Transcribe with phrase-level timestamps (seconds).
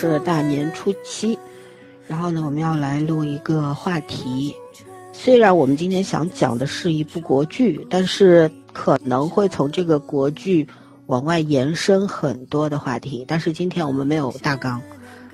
[0.00, 1.36] 是大年初七，
[2.06, 4.54] 然后呢，我们要来录一个话题。
[5.12, 10.64] 虽然我们今天想讲的是一部国剧，但是可能会从这个国剧
[11.06, 13.24] 往外延伸很多的话题。
[13.26, 14.80] 但是今天我们没有大纲，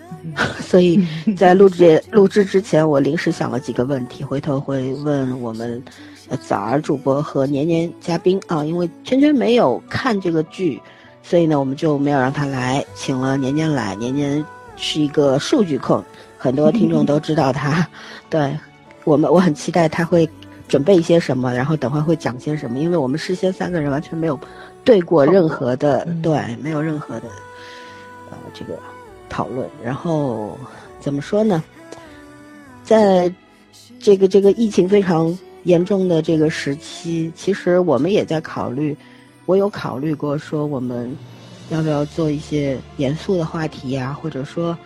[0.60, 5.84] 所以在录制 录制之前，我临时想了几个问题，回头会问我们
[6.30, 10.80] 呃早儿主播和年年嘉宾啊，因为圈圈没有看这个剧。
[11.26, 13.94] 所以呢，我们就没有让他来，请了年年来。
[13.94, 14.44] 年年
[14.76, 16.04] 是一个数据控，
[16.36, 17.88] 很多听众都知道他。
[18.28, 18.54] 对
[19.04, 20.28] 我们，我很期待他会
[20.68, 22.78] 准备一些什么，然后等会会讲些什么。
[22.78, 24.38] 因为我们事先三个人完全没有
[24.84, 27.28] 对过任何的，对，没有任何的
[28.30, 28.78] 呃这个
[29.30, 29.66] 讨论。
[29.82, 30.58] 然后
[31.00, 31.64] 怎么说呢？
[32.82, 33.32] 在
[33.98, 38.94] 这个这个疫情非常严重的这个时期，其实我们也在考虑。
[39.46, 41.14] 我有考虑过说，我们
[41.70, 44.76] 要不要做一些严肃的话题呀、啊，或者说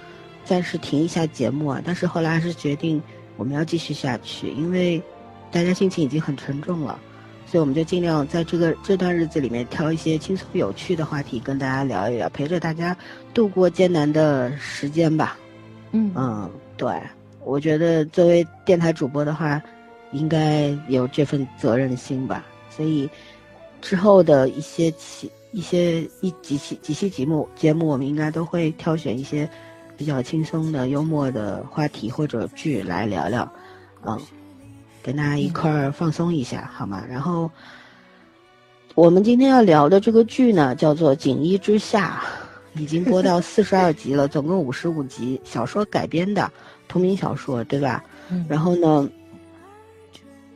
[0.45, 1.81] 暂时停一下节目啊？
[1.85, 3.01] 但是后来还是决定
[3.37, 5.01] 我们要继续下去，因为
[5.53, 6.99] 大家心情已经很沉重了，
[7.47, 12.97] 所以我们就尽量在这个这段日子里面挑一些轻松有趣的话题跟大家聊一聊，陪着大家
[13.33, 15.39] 度过艰难的时间吧。
[15.93, 17.01] 嗯嗯，对，
[17.45, 19.63] 我觉得作为电台主播的话，
[20.11, 23.09] 应该有这份责任心吧，所以。
[23.81, 29.49] 之后的一些期、一些一几期、几期节目节目，我们应该都会挑选一些
[29.97, 33.51] 比较轻松的、幽默的话题或者剧来聊聊，
[34.05, 34.19] 嗯，
[35.03, 37.05] 跟大家一块儿放松一下，好吗？
[37.09, 37.51] 然后
[38.95, 42.23] 我们今天要聊的这个剧呢，叫做《锦衣之下》，
[42.81, 46.51] 已经播到 四十二集了，总共五十五集，小说改编的
[46.89, 48.05] 同名小说，对吧？
[48.31, 49.09] 嗯、然后呢？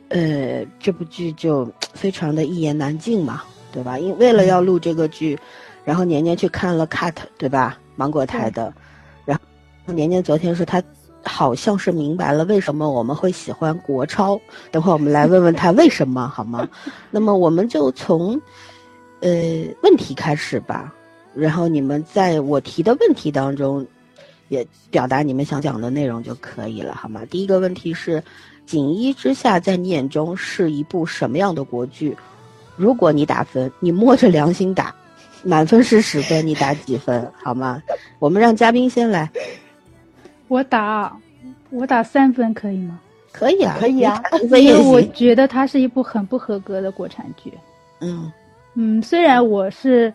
[0.09, 3.41] 呃，这部剧就非常的一言难尽嘛，
[3.71, 3.97] 对吧？
[3.97, 5.39] 因为了要录这个剧，
[5.83, 7.79] 然后年年去看了 cut，对吧？
[7.95, 8.71] 芒果台的，
[9.25, 9.39] 然
[9.87, 10.83] 后年年昨天说他
[11.23, 14.39] 好像是明白了为什么我们会喜欢国超，
[14.71, 16.67] 等会儿我们来问问他为什么好吗？
[17.09, 18.39] 那么我们就从
[19.21, 19.29] 呃
[19.81, 20.93] 问题开始吧，
[21.33, 23.83] 然后你们在我提的问题当中
[24.49, 27.25] 也表达你们想讲的内容就可以了，好吗？
[27.31, 28.21] 第一个问题是。
[28.65, 32.15] 《锦衣之下》在你眼中是一部什么样的国剧？
[32.75, 34.93] 如果你打分，你摸着良心打，
[35.43, 37.31] 满分是十分，你打几分？
[37.43, 37.81] 好吗？
[38.17, 39.29] 我们让嘉宾先来。
[40.47, 41.15] 我打，
[41.69, 42.99] 我打三分可以吗？
[43.31, 44.21] 可以啊，可以啊。
[44.41, 47.53] 因为我觉得它是一部很不合格的国产剧。
[47.99, 48.31] 嗯
[48.75, 50.11] 嗯，虽然我是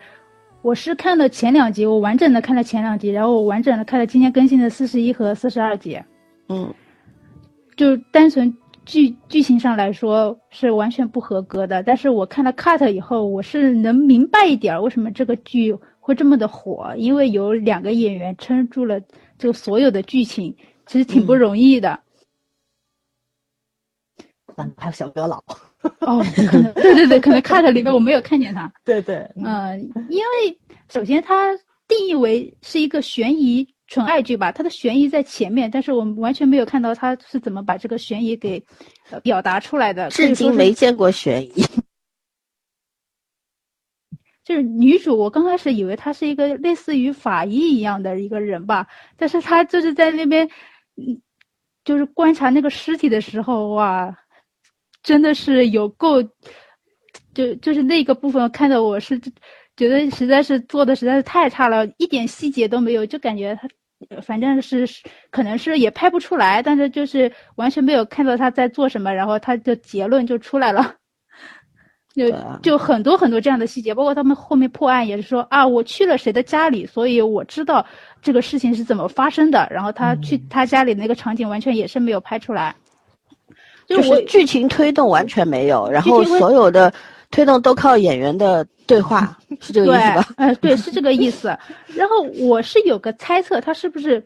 [0.62, 6.00] 我是看了前两集，我完整的看了前两集，然后我完整的看了今天更新的四十一和四十二集。
[6.48, 6.72] 嗯。
[7.78, 8.52] 就单纯
[8.84, 19.00] 剧剧情上来说是完全不合格的，但是我看了 cut 以后，我是能明白一点为什么这个剧会这么的火，因为有两个演员撑住了
[19.38, 20.56] 这个所有的剧情，
[20.86, 22.00] 其实挺不容易的。
[24.56, 25.36] 嗯，还有小哥老。
[26.00, 28.72] 哦，可能对对对，可能 cut 里面我没有看见他。
[28.84, 29.78] 对对，嗯、呃，
[30.08, 30.58] 因为
[30.88, 31.56] 首先它
[31.86, 33.68] 定义为是一个悬疑。
[33.88, 38.62] 纯爱剧吧，它的悬疑在前面，但是我们完全没有看到他是怎么把这个悬疑给
[39.10, 40.08] 呃表达出来的。
[40.10, 41.64] 至今没见过悬疑。
[44.44, 48.86] 就是女主，我刚开始以为她是一个类似于法医一样的一个人吧，
[49.16, 50.48] 但是她就是在那边，
[50.96, 51.20] 嗯，
[51.84, 54.16] 就是观察那个尸体的时候，哇，
[55.02, 56.22] 真的是有够，
[57.34, 59.20] 就就是那个部分看的我是
[59.78, 63.66] 觉得实在是做的实在是太差了，一点细节都没有，就感觉他。
[64.22, 64.88] 反正是
[65.32, 70.94] 可能是也拍不出来，但是就是完全没有看到他在做什么，然后他的结论就出来了，
[72.14, 72.32] 就
[72.62, 77.84] 就很多很多这样的细节，包括他们后面破案也是说啊，我去了谁的家里，所以我知道
[78.22, 82.76] 这个事情是怎么发生的，然后他去他家里那个场景完全也是没有拍出来，
[83.88, 86.94] 就是剧情推动完全没有，然后所有的
[87.32, 89.38] 推动都靠演员的对话。
[89.60, 90.28] 是这个意思吧？
[90.38, 91.56] 呃，对，是这个意思。
[91.94, 94.24] 然后我是有个猜测，他是不是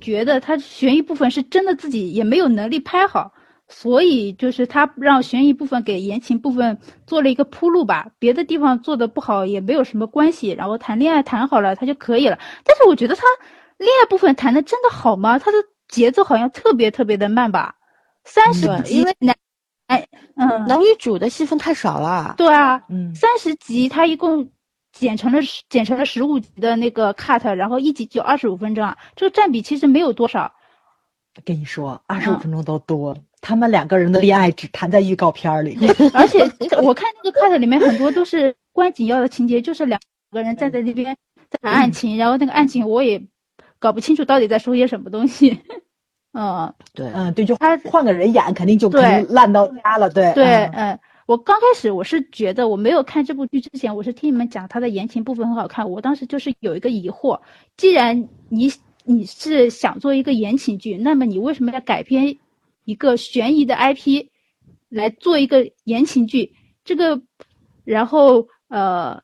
[0.00, 3.32] 觉得他悬疑部分是真的自己也没有能力拍好，
[3.68, 8.08] 所以就是他让悬疑部分给言情部分做了一个铺路吧。
[8.18, 12.38] 别的地方做的不好也没有什么关系，然后谈恋爱谈好了他就可以了。
[12.64, 13.22] 但是我觉得他
[13.78, 15.38] 恋爱部分谈的真的好吗？
[15.38, 15.58] 他的
[15.88, 17.74] 节奏好像特别特别的慢吧，
[18.24, 19.36] 三十集，因为男，
[19.90, 20.06] 哎，
[20.36, 22.34] 嗯，男女主的戏份太少了。
[22.36, 24.50] 对啊，嗯，三十集他一共。
[24.92, 30.52] 剪成了十剪成了十五集的那个 cut，然后一集就二十五分钟啊，这个占比其实没有多少。
[31.44, 33.20] 跟你说，二十五分钟都多了。
[33.40, 35.78] 他们两个人的恋爱只谈在预告片里，
[36.12, 36.40] 而且
[36.82, 40.00] 我看那个 cut 里面很多都是关紧要的情节，就是两
[40.32, 41.16] 个人站在那边
[41.48, 43.22] 在谈案情，然后那个案情我也
[43.78, 45.60] 搞不清楚到底在说些什么东西。
[46.32, 50.08] 嗯，对，嗯，对，就他换个人演，肯定就对肯定烂到家了。
[50.08, 57.40] 对对，嗯嗯，我刚开始我是觉得我没有看这部剧之前，我是听你们讲他的言情部分很好看，我当时就是有一个疑惑，
[57.76, 58.70] 既然你
[59.04, 62.36] 你是想做一个言情剧，那么你为什么要改编
[62.84, 64.26] 一个悬疑的 IP
[64.88, 66.54] 来做一个言情剧？
[66.84, 67.20] 这个，
[67.84, 69.20] 然后呃。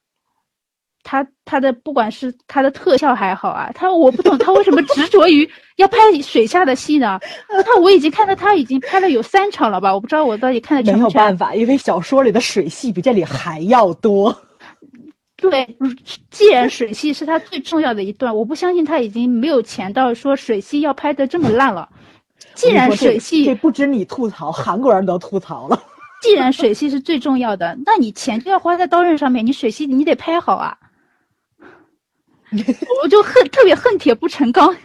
[1.08, 7.20] 他他的不管是他的特效还好啊，他我不懂他为什么执着于要拍水下的戏呢？
[7.64, 11.00] 他我已经看到他已经拍了有三场了吧，我不知道我到底看的全没。
[11.04, 14.36] 有办法，因为小说里的水戏比这里还要多。
[15.38, 15.64] 对，
[16.28, 21.88] 既然水戏是他最重要的一段，我不相信他已经没有钱到说水戏要拍的这么烂了。
[22.54, 25.80] 既然水戏这不止你吐槽，韩国人都吐槽了。
[26.22, 30.76] 既然水戏是最重要的，那你钱就要花在刀刃上面，你水戏你得拍好啊。
[33.02, 34.76] 我就恨特别恨铁不成钢。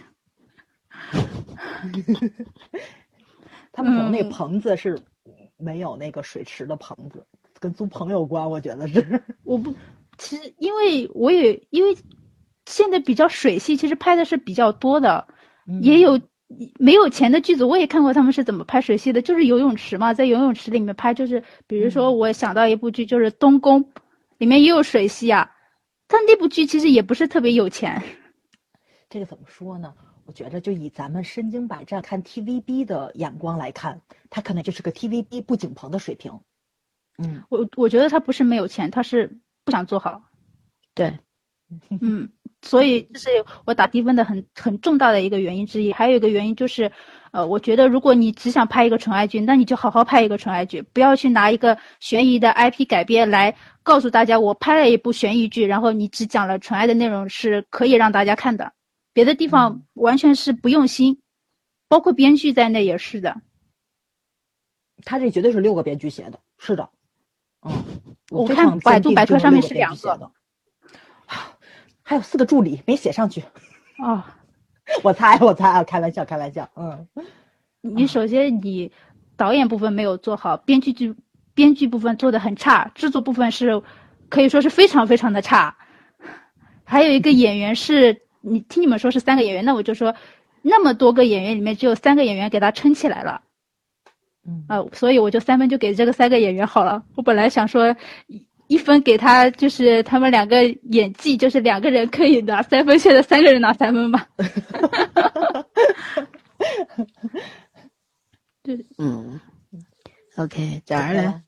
[3.72, 4.98] 他们可能那嗯棚子是
[5.56, 7.26] 没有那个水池的棚子，
[7.58, 9.22] 跟租棚有关，我觉得是。
[9.44, 9.74] 我不，
[10.18, 11.96] 其实因为我也因为
[12.66, 15.26] 现在比较水系，其实拍的是比较多的，
[15.80, 16.20] 也有
[16.78, 23.84] 没有钱的剧组，我也看过他们是怎么拍水系的，就是游泳池嘛，在游泳池里面拍，就是比如说我想到一部剧就是《东宫》，
[24.38, 25.51] 里面也有水系啊，
[26.12, 28.02] 但那部剧其实也不是特别有钱。
[29.08, 29.94] 这个怎么说呢？
[30.24, 34.00] 我觉得就以咱们身经百战看 TVB 的眼光来看，
[34.30, 36.38] 它可能就是个 TVB 布景棚的水平。
[37.18, 40.22] 嗯，我我觉得他不是没有钱，他是不想做好。
[40.94, 41.18] 对，
[42.00, 42.30] 嗯，
[42.62, 43.28] 所以这是
[43.64, 45.92] 我打低分的很很重大的一个原因之一。
[45.92, 46.90] 还有一个原因就是，
[47.32, 58.72] 呃，我觉得如果你只想拍一个纯爱剧，那你就好好拍一个纯爱剧，不要去拿一个悬疑的 IP 改编来告诉大家我拍了一部悬疑剧，然后你只讲了纯爱的内容是可以让大家看的，
[59.12, 61.20] 别的地方完全是不用心，
[61.88, 63.40] 包括编剧在内也是的。
[65.04, 66.88] 他这绝对是六个编剧写的，是的。
[67.62, 67.72] 嗯，
[68.30, 70.26] 我看百度百科上面是两个的。
[71.26, 71.56] 啊
[72.04, 73.42] 还有四个助理没写上去，
[74.02, 74.22] 哦，
[75.02, 77.06] 我猜我猜啊，开玩笑开玩笑，嗯，
[77.80, 78.92] 你首先你
[79.36, 81.14] 导演部分没有做好，编剧剧
[81.54, 83.82] 编剧部分做的很差，制作部分是
[84.28, 85.76] 可以说是非常非常的差。
[86.84, 90.14] 还有一个演员是你听你们说是三个演员，那我就说
[90.62, 93.42] 那么多个演员里面只有三个演员给他撑起来了，
[94.46, 97.02] 嗯啊、所以我就三分就给这个三个演员好了。
[97.14, 97.94] 我本来想说
[98.26, 104.26] 一一分给他，就是他们两个演技，就是两个人可以拿三分，现在三个人拿三分吧。
[108.62, 109.40] 对，嗯
[110.36, 111.42] ，OK，早上呢？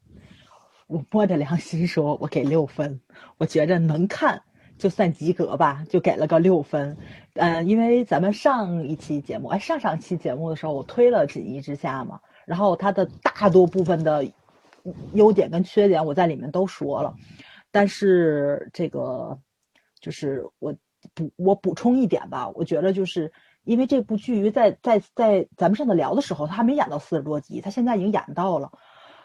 [0.95, 3.01] 我摸着良心说，我给六分，
[3.37, 4.41] 我觉着能看
[4.79, 6.97] 就算及格吧，就给了个六分。
[7.33, 14.25] 嗯、因为咱们上一期节目，哎，上上期节目的时候，我推了《锦衣之下》嘛，然后它的大多部分的
[15.15, 17.13] 优点跟缺点，我在里面都说了。
[17.73, 19.37] 但是这个
[19.99, 20.73] 就是我
[21.13, 23.33] 补我补充一点吧，我觉得就是
[23.65, 28.71] 因为这部剧在在在咱们上次聊的时候，他还没演到四十多集，他现在已经演到了。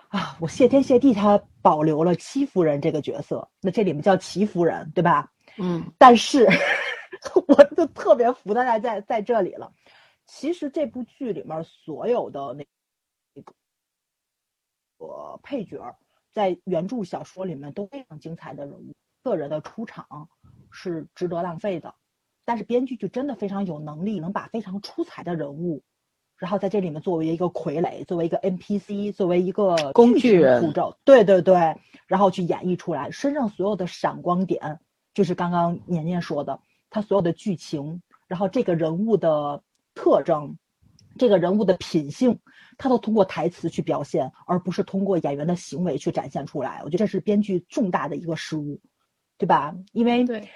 [0.10, 3.48] 啊，我谢天谢地，他保留了戚夫人这个角色。
[3.62, 5.32] 那这里面叫戚夫人，对吧？
[5.58, 6.48] 嗯但是
[7.48, 9.72] 我就特别服大家在在这里了。
[10.26, 12.66] 其实这部剧里面所有的那
[13.34, 13.54] 那个
[14.98, 15.96] 呃配角，
[16.32, 20.30] 在原著小说里面都非常精彩的人物，个人的出场
[20.72, 21.94] 是值得浪费的。
[22.46, 25.84] 但是编剧就真的非常有能力，能把非常出彩的人物，
[26.40, 31.76] 然后在这里面作为一个傀儡，作为一个 NPC，作为一个工具人步骤，对对对，
[32.08, 34.80] 然后去演绎出来，身上所有的闪光点，
[35.14, 39.62] 就是刚刚年年说的，他所有的剧情，然后这个人物的
[39.94, 40.58] 特征，
[41.18, 42.40] 这个人物的品性，
[42.78, 46.80] 他都通过台词去表现，而不是通过演员的行为去展现出来。
[46.86, 48.80] 我觉得这是编剧重大的一个失误，
[49.38, 49.76] 对吧？
[49.92, 50.48] 因为对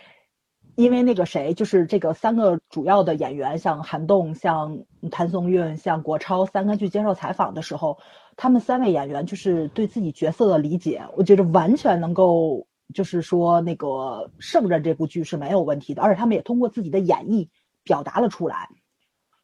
[0.75, 4.79] 因为那个谁，就是这个三个主要的演员，像韩栋、像
[5.11, 7.97] 谭松韵、像国超三个去接受采访的时候，
[8.35, 17.49] 他们三位演员就是对自己角色的理解，我觉得完全能够就是说那个胜任这部剧是没有问题的，而且他们也通过自己的演绎
[17.83, 18.69] 表达了出来。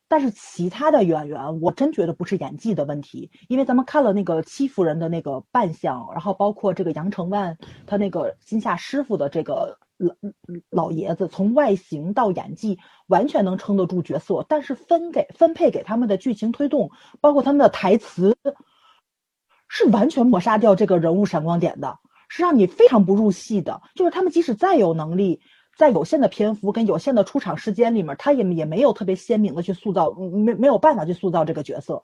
[0.08, 7.56] 但是其他的演员，我真觉得不是演技的问题，因为咱们看了那个戚夫人的那个扮相，然后包括这个杨承万
[7.86, 10.16] 他那个金夏师傅的这个老
[10.70, 16.90] 老爷子，从外形到演技完全能撑得住角色，但是分给分配给他们的剧情推动，
[17.20, 18.36] 包括他们的台词，
[19.68, 23.82] 是完全抹杀掉这个人物闪光点的，是让你非常不入戏的。
[23.94, 25.42] 就是他们即使再有能力，
[25.78, 32.04] 在有限的篇幅跟有限的出场时间里面，他也也没有特别鲜明的去塑造，没没有办法去塑造这个角色。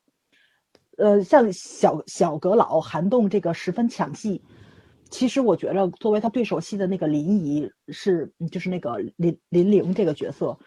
[0.98, 4.44] 呃，像小小阁老韩栋这个十分抢戏。
[5.12, 10.58] 其实我觉得，作为他对手戏的那个林怡是，就是那个林林玲这个角色，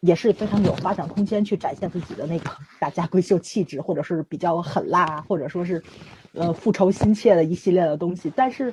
[0.00, 5.82] 也是非常有发展空间去展现自己的那个 大家闺秀气质，或者是比较狠辣，或者说是，
[6.32, 8.32] 呃，复仇心切的一系列的东西。
[8.34, 8.72] 但是，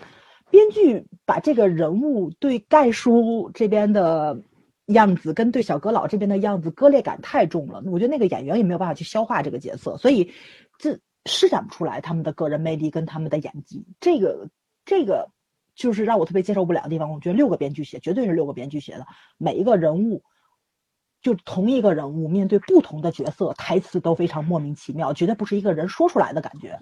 [0.49, 4.39] 编剧把这个人物对盖叔这边的
[4.85, 10.31] 样子跟对小阁老这边的样子割裂感太重了，我觉得那个演员也没有办法去消化这个角色，所以
[10.77, 13.83] 这施展不出来他们的个人魅力跟他们的演技。
[13.99, 14.47] 这个。
[14.87, 15.29] 这个
[15.75, 17.11] 就是让我特别接受不了的地方。
[17.11, 19.05] 我觉得六个编剧写，绝对是六个编剧写的。
[19.37, 20.23] 每一个人物，
[21.21, 26.79] 就同一个人物面对不同的角色，台词都非常莫名其妙，绝对不是一个人说出来的感觉。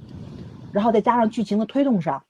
[0.71, 2.23] 然后再加上剧情的推动上，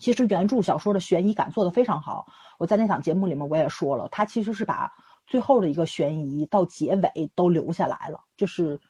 [0.00, 2.26] 其实原著小说的悬疑感做得非常好。
[2.58, 4.90] 我在那场节目里面我也说了，他其实是把
[5.26, 8.80] 最后的一个悬疑到结尾都留下来了，就是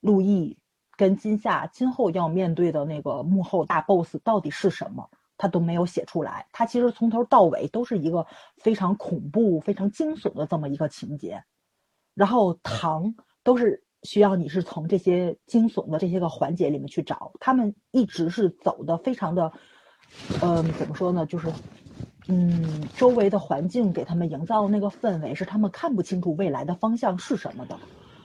[0.00, 0.56] 陆毅
[0.96, 5.10] 跟金夏今后要面对的那个幕后大 boss 到底是什么。
[5.38, 8.26] 他都没有写出来，他其实从头到尾都是一个
[8.56, 11.44] 非常恐怖、非常惊悚的这么一个情节，
[12.14, 19.52] 然后糖都是需要你是从这些惊悚的这些个环节里面去找，他们一直是走的非常的，
[20.42, 21.26] 嗯，怎么说呢？
[21.26, 21.52] 就是，
[22.28, 27.78] 嗯，周围的环境给他们营造的那个氛围是他们看不清楚未来的方向是什么的，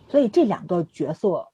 [0.08, 1.50] 所以这两个角色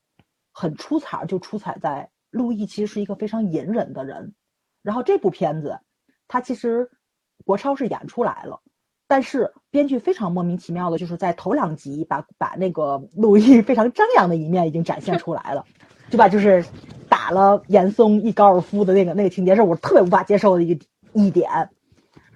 [0.52, 4.34] 很出彩，就出彩在陆毅其实是一个非常隐忍的人。
[4.88, 5.78] 然后这部片子，
[6.30, 6.90] 它其实
[7.44, 8.62] 国超是演出来了，
[9.06, 15.66] 但是编剧非常莫名其妙的，就是在头两集把把那个陆毅非常张扬的一面已经展现出来了，
[16.10, 16.30] 对吧？
[16.30, 16.64] 就是
[17.10, 21.70] 打了严嵩一高尔夫的那个那个情节，是我特别无法接受的一个一点。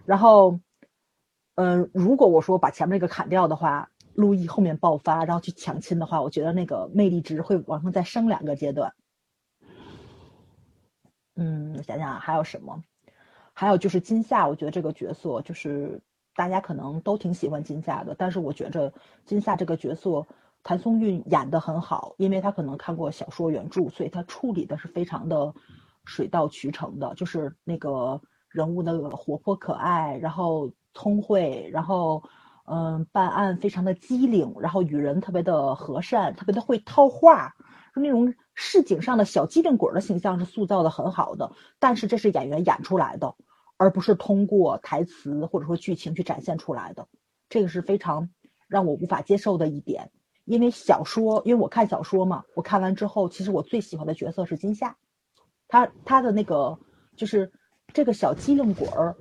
[0.04, 0.60] 然后，
[1.56, 8.94] 嗯，如果我说把前面那个砍掉的话，陆毅后面爆发，然后去抢亲的话，我觉得那个魅力值会往上再升两个阶段。
[11.42, 12.84] 嗯，我想想还有什么？
[13.54, 16.00] 还有就是金夏，我觉得这个角色就是
[16.36, 18.94] 大家可能都挺喜欢金夏的，但是我觉着
[19.26, 20.28] 金夏这个角色，
[20.62, 25.52] 谭松韵演的很好，因为他可能看过小说原著，所以他处理的是非常的
[26.06, 32.22] 水到渠成的，就是那个人物的活泼可爱，然后聪慧，然后
[32.66, 37.56] 嗯，办案非常的机灵，然后与人特别的和善，特别的会套话，
[37.96, 38.32] 就那种。
[38.64, 43.34] 市井上的小机灵鬼的形象是塑造的很好的，但是这是演员演出来的，
[43.76, 47.08] 而不是通过台词或者说剧情去展现出来的，
[47.50, 48.30] 这个是非常
[48.68, 50.12] 让我无法接受的一点。
[50.46, 54.96] 因为小说，因为我看小说嘛，我看完之后，其实我最喜欢的角色是金夏，
[55.68, 56.78] 他他的那个
[57.18, 57.52] 就是
[57.92, 59.16] 这个小机灵鬼儿，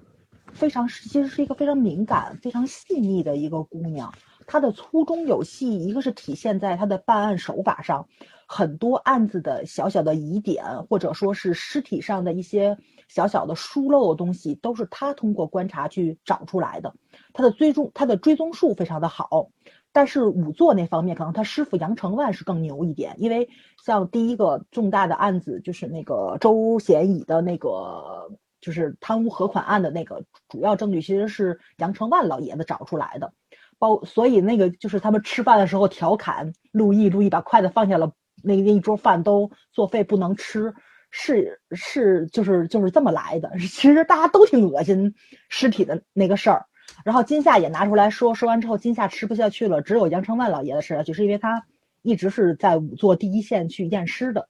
[0.53, 4.13] 非常其实是一个非常敏感、非常细腻的一个姑娘。
[4.47, 8.09] 她的粗中有细，一个是体现在她的办案手法上，
[8.53, 12.77] 很多案子的小小的疑点，或者说是尸体上的一些
[13.07, 16.93] 小小的疏漏的东西，都是他通过观察去找出来的。
[17.33, 19.51] 他的追踪，他的追踪术非常的好，
[19.93, 23.49] 但是仵作那方面，可能他师傅杨成万是更牛一点，因为
[23.85, 33.33] 像第一个重大的案子，就是那个周贤乙的那个，就是贪污合款案的那个主要证据，其实是杨成万老爷子找出来的。
[33.79, 40.73] 包，所以那个就是他们吃饭的时候调侃陆毅，陆毅把筷子放下了，那那一桌饭都作废不能吃，
[41.11, 43.51] 是是就是就是这么来的。
[43.59, 45.15] 其实大家都挺恶心
[45.49, 46.67] 尸体的那个事儿，
[47.05, 51.65] 然后金夏也拿出来说，说完之后金夏吃不下去了，只有杨承万老爷子吃下去，是因为他
[52.03, 54.49] 一直是在仵作第一线去验尸的，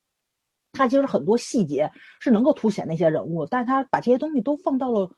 [0.73, 5.11] 他其实很多细节是能够凸显那些人物，但是他把这些东西都放到了。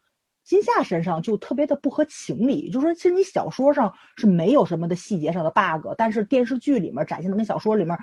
[0.45, 7.97] 金夏身上就特别的不合情理，就是说，其实你小说上是没有什么的细节上的 bug，但是电视剧里面展现的跟小说里面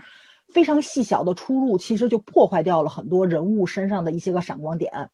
[0.53, 5.09] 非常细小的出入，其实就破坏掉了很多人物身上的一些个闪光点，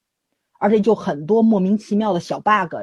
[0.59, 2.75] 而且就很多莫名其妙的小 bug，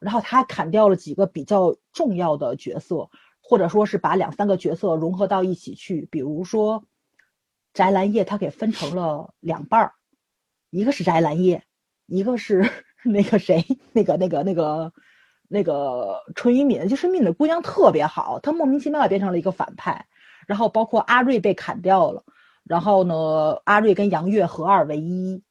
[0.00, 6.84] 然后他砍掉了几个比较重要的角色，或者说是把两三个角色融合到一起去，比如说
[7.72, 9.92] 翟兰叶，他给分成了两半儿，
[10.70, 11.64] 一个是翟兰叶，
[12.06, 12.68] 一个是。
[13.06, 14.90] 那个谁，那个那个那个
[15.46, 20.06] 那个春雨敏，就是敏的姑娘特别好，她莫名其妙也变成了一个反派。
[20.46, 22.24] 然后包括阿瑞被砍掉了，
[22.64, 25.42] 然后呢，阿瑞跟杨月合二为一，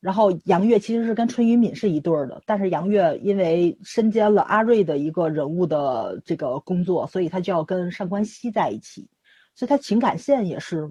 [0.00, 9.08] 然后杨越其实是跟春雨敏是一对儿的，但是杨越因为身兼了阿瑞的一个人物的这个工作，所以他就要跟上官熙在一起，
[9.54, 10.88] 所以他情感线也是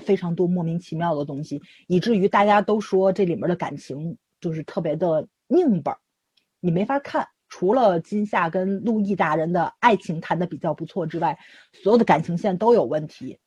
[0.00, 5.98] 非常多莫名其妙的东西，以至于大家都说这里面的感情就是特别的拧巴，
[6.60, 7.26] 你没法看。
[7.56, 11.38] 除了金夏跟陆毅大人的爱情谈的比较不错之外，
[11.72, 13.38] 所有的感情线都有问题。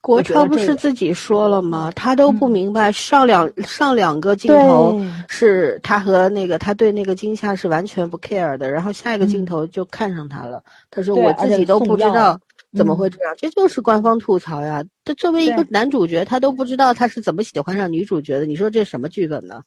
[0.00, 1.92] 国超不是自己说了吗？
[1.94, 4.98] 他都不明白上两上两个镜头
[5.28, 10.64] 是他和那个他对那个金夏是完全不 care 的，然后下一个镜头就看上他了。
[10.90, 12.40] 他说我自己都不知道
[12.74, 14.82] 怎么会这样，这就是官方吐槽呀。
[15.04, 18.46] 他作为一个男主角，他都不知道他是怎么喜欢上女主角的。
[18.46, 19.60] 你说这什么剧本呢？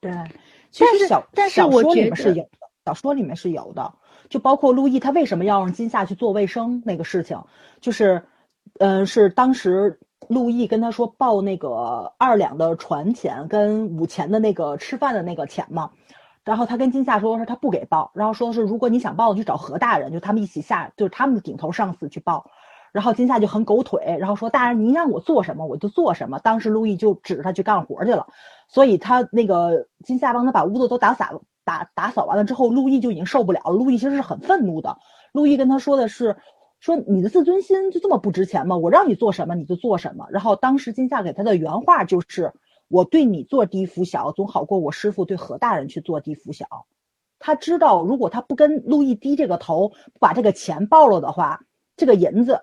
[0.00, 0.12] 对，
[0.70, 2.65] 其实小但是我觉得是有的。
[2.86, 3.92] 小说里面是有的，
[4.28, 7.42] 就包括陆毅他为什么要让金夏去做卫生那个事情，
[7.80, 8.22] 就是，
[8.78, 15.90] 嗯，是当时陆毅跟他说报那个二两的船钱跟五钱的那个吃饭的那个钱嘛，
[16.44, 22.48] 然后他跟金夏说说他不给报，然后说是如果你想报，去找何大人，就他们一起下，就是他们的顶头上司去报，
[22.92, 28.28] 然后金夏就很狗腿，然后说大人您让我做什么我就做什么，当时陆毅就指着他去干活去了，
[28.68, 31.40] 所以他那个金夏帮他把屋子都打散了。
[31.66, 33.72] 打打扫完了之后，陆毅就已经受不了了。
[33.72, 34.96] 陆毅其实是很愤怒的。
[35.32, 36.36] 陆毅跟他说的是
[36.78, 38.76] ：“说你的自尊心就这么不值钱吗？
[38.76, 42.52] 我让你做什么你就做什么。”然后当时金夏给他的原话就是
[42.88, 46.66] ：“我对你做低服小，总好过我师傅对何大人去做低服小。”
[47.40, 51.60] 他知道，如果他不跟陆毅低这个头，不把这个钱报了的话，
[51.96, 52.62] 这个银子。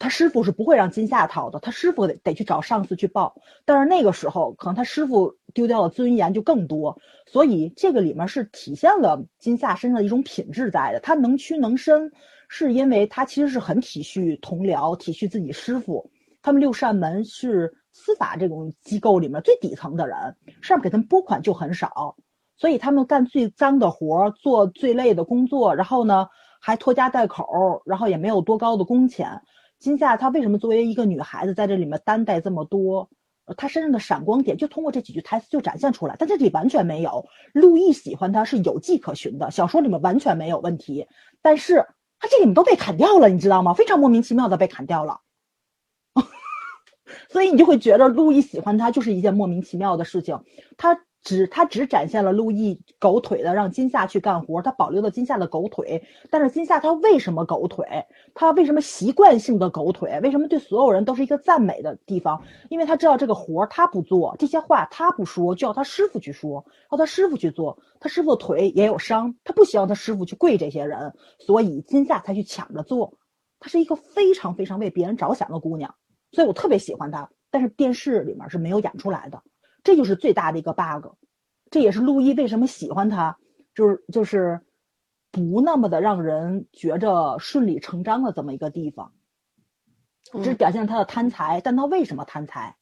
[0.00, 3.36] 他师傅是不会让金夏逃的，他师傅得得去找上司去报。
[3.66, 11.00] 但是那个时候，可能他师傅丢掉的尊严就更多，所以这个里面是体现了金夏身上的一种品质在的。
[11.00, 12.10] 他能屈能伸，
[12.48, 16.10] 是因为他其实是很体恤同僚，体恤自己师傅。
[16.40, 20.16] 他们六扇门是司法这种机构里面最底层的人，
[20.62, 22.16] 上面给他们拨款就很少，
[22.56, 26.26] 所以他们干最脏的活，做最累的工作，然后呢
[26.58, 29.42] 还拖家带口，然后也没有多高的工钱。
[29.80, 33.10] 金夏她为什么作为一个女孩子在这里面担待这么多？
[33.56, 37.26] 她身上的闪光点就通过这几句台词就展现出来，但这里完全没有。
[37.52, 41.08] 陆毅喜欢她是有迹可循的，小说里面完全没有问题，
[41.42, 41.84] 但是
[42.20, 43.74] 她这里面都被砍掉了，你知道吗？
[43.74, 45.20] 非常莫名其妙的被砍掉了，
[47.28, 50.38] 所以你就会觉得陆毅喜欢她就是一件莫名其妙的事情，
[50.76, 51.00] 他。
[51.22, 56.02] 只他只展现了陆毅狗腿的让金夏去干活，他保留了金夏的狗腿。
[56.30, 57.86] 但是金夏他为什么狗腿？
[58.34, 60.18] 他为什么习惯性的狗腿？
[60.22, 62.42] 为什么对所有人都是一个赞美的地方？
[62.68, 67.78] 因为他知道这个活他不做，这些话他不说，就要他师傅去说，要他师傅去做。
[68.00, 73.12] 他师傅的腿也有伤，他不希望他师傅去跪这些人，所以金夏才去抢着做。
[73.62, 75.94] 她是一个非常非常为别人着想的姑娘，
[76.32, 77.30] 所以我特别喜欢她。
[77.50, 79.42] 但是电视里面是没有演出来的。
[79.82, 81.14] 这就是最大的一个 bug，
[81.70, 83.38] 这也是陆毅为什么喜欢他，
[83.74, 84.60] 就是就是
[85.30, 89.12] 不那么的让人觉着顺理成章的这么一个地方，
[90.32, 92.76] 只是表现他的贪财，但他为什么贪财？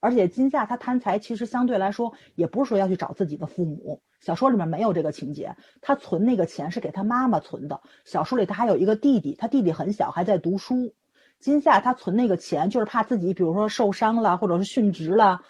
[0.00, 7.80] 而且金夏他贪财，其实相对来说也不是说要去找自己的父母，小说里面没有这个情节，他存那个钱是给他妈妈存的。
[8.04, 10.94] 小说里他还有一个弟弟，他弟弟很小还在读书，
[11.40, 15.40] 金夏他存那个钱就是怕自己比如说受伤了或者是殉职了。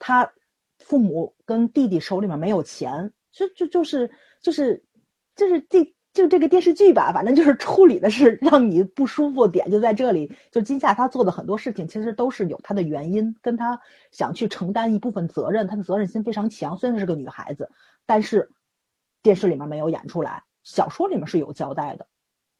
[0.00, 0.28] 他
[0.80, 4.10] 父母跟弟弟手里面没有钱，就就就是
[4.42, 4.82] 就是
[5.36, 10.28] 就是这就这个电视剧吧，反正就是处理的是让你不舒服点就在这里。
[10.50, 16.76] 就金夏他做的很多事情，其实都是有他的原因，跟他想去承担一部分责任，他的责任心非常强。
[16.76, 17.70] 虽然是个女孩子，
[18.06, 18.50] 但是
[19.22, 22.06] 电视里面没有演出来，小说里面是有交代的。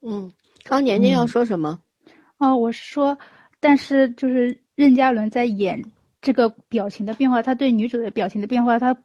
[0.02, 1.80] 嗯，刚年年要说什么？
[2.38, 3.18] 哦，我是说，
[3.58, 5.82] 但是就是任嘉伦在演。
[6.20, 8.96] 这个表情的变化，他对女主的表情的变化，他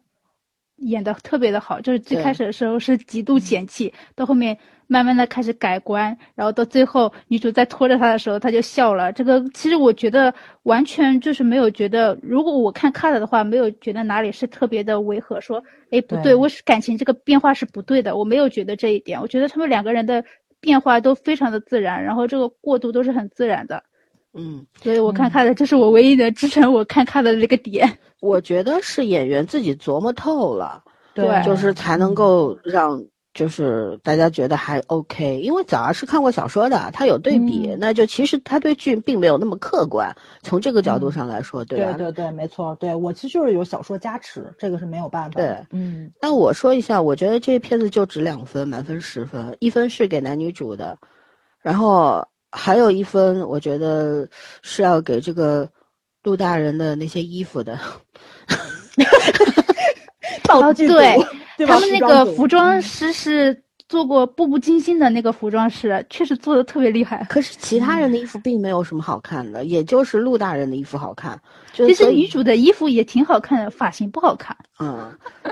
[0.77, 1.79] 演的特别的好。
[1.79, 9.13] 就是最开始的时候是极度嫌弃，到后面慢慢的开始改观，然后到最后女主在拖着他的时候，他就笑了。
[9.13, 15.39] 这个其实我觉得完全就是没有觉得，如果我看看了的话，没有觉得哪里是特别的违和。
[15.39, 19.19] 说，哎，不对，我是感情这个变化是不对的，我没有觉得这一点。
[19.21, 20.23] 我觉得他们两个人的
[20.59, 23.81] 变化都非常的自然，然后这个过渡都是很自然的。
[24.37, 27.89] 嗯，所以我看他的，这是我唯一的支撑我看他的那个点。
[28.21, 33.01] 我觉得是演员自己琢磨透了，对，就是才能够让
[33.33, 35.39] 就是大家觉得还 OK。
[35.41, 40.13] 因为早儿是看过小说的，他有对比，那就其实他对剧并没有那么客观。
[40.41, 45.39] 从这个角度上来说，对对对对，没错，对我其实就是有小说加持，这个是没有办法。
[45.39, 46.11] 对，嗯。
[46.21, 50.97] 那我说一下，我觉得这片子就值两分，满分十分，一分是给男女主的，
[51.61, 52.27] 然后。
[52.55, 54.27] 还有一分，我觉得
[54.61, 55.67] 是要给这个
[56.23, 57.77] 陆大人的那些衣服的。
[60.47, 61.17] 道具组，对
[61.57, 61.73] 对吧？
[61.73, 67.25] 他们那个服装师是做过《步步惊心》的那个服装师，确实做的特别厉害。
[67.29, 71.39] 可是其他人的衣服并没有什么好看的，也就是陆大人的衣服好看。
[71.73, 74.55] 其实女主的衣服也挺好看的，发型不好看。
[74.79, 75.11] 嗯，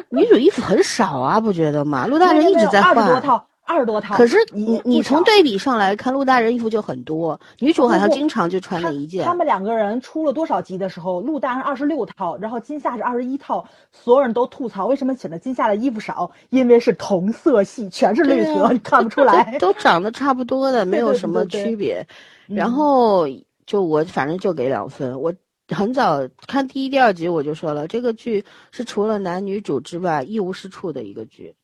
[0.10, 2.08] 女主衣服很少啊，不觉得吗？
[2.08, 3.22] 陆大人一直在二十多换。
[3.22, 4.16] 套，二十多套。
[4.16, 9.32] 可是你你从对比上来看，陆大人衣服就很多，女主好像经常就穿那一件他。。
[9.32, 19.58] 他们两个人出了多少集的时候，陆大人二十六套，然后金夏是二十一套，所有人都吐槽为什么选的金夏的衣服少，因为是同色系，全是绿色，啊你看不出来。
[19.60, 22.06] 都长得差不多的， 没有什么对对区别。
[22.48, 23.26] 然嗯后
[23.66, 25.20] 就我反正就给两分。
[25.22, 25.34] 我
[25.70, 31.56] 很早看第一、第二集我就说了，这个剧是除了男女主之外一无是处的一个剧，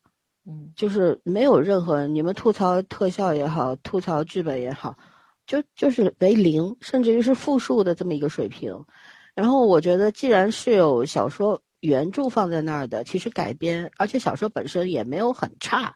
[0.46, 4.96] 嗯就是没有任何你们吐槽特效也好，吐槽剧本也好，
[5.46, 8.74] 就就是为零，甚至于是负数的这么一个水平。
[9.34, 15.94] 然后我觉得，既然是有小说原著放在那儿的，其实改编，而且小说本身也没有很差，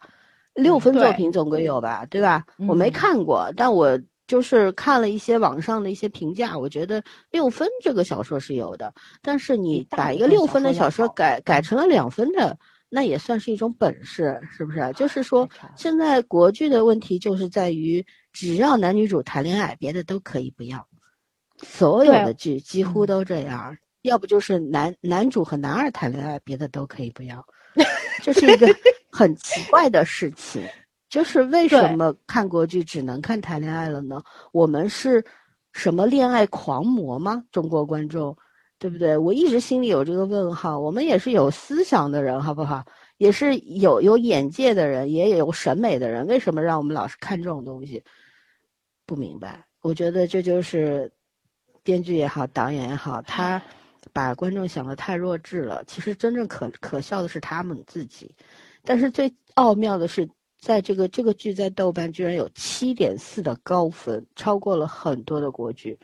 [0.55, 2.45] 六分作品总归有吧，对吧？
[2.69, 12.57] 我没嗯看过，但我就是看了一些网上的一些评价，我觉得六分这个小说是有的，但是你把一个六分的小说改改成了两分的，
[12.95, 14.93] 那也算是一种本事，是不是？
[14.95, 20.87] 就是说现在国剧的问题就是在于，只要男女主谈恋爱，别的都可以不要。
[21.59, 27.45] 所有的剧几乎嗯都这样，要不就是男男主和男二谈恋爱，别的都可以不要。
[28.23, 28.69] 这是一个
[29.11, 30.63] 很奇怪的事情，
[31.09, 34.23] 就是为什么看国剧只能看谈恋爱了呢？
[34.53, 35.25] 我们是
[35.73, 37.43] 什么恋爱狂魔吗？
[37.51, 38.37] 中国观众，
[38.79, 39.17] 对不对？
[39.17, 40.79] 我一直心里有这个问号。
[40.79, 42.85] 我们也是有思想的人，好不好？
[43.17, 48.03] 也是有有眼界的人，也有审美的人，为什么让我们老是看这种东西？
[49.07, 49.65] 不明白。
[49.81, 51.11] 我觉得这就是
[51.83, 53.63] 编剧也好，导演也好，他
[54.13, 55.83] 把观众想的太弱智了。
[55.87, 58.35] 其实真正可可笑的是他们自己。
[58.83, 60.29] 但是最奥妙的是，
[60.61, 65.99] 在这个这个剧在豆瓣居然有七点四的高分，超过了很多的国剧。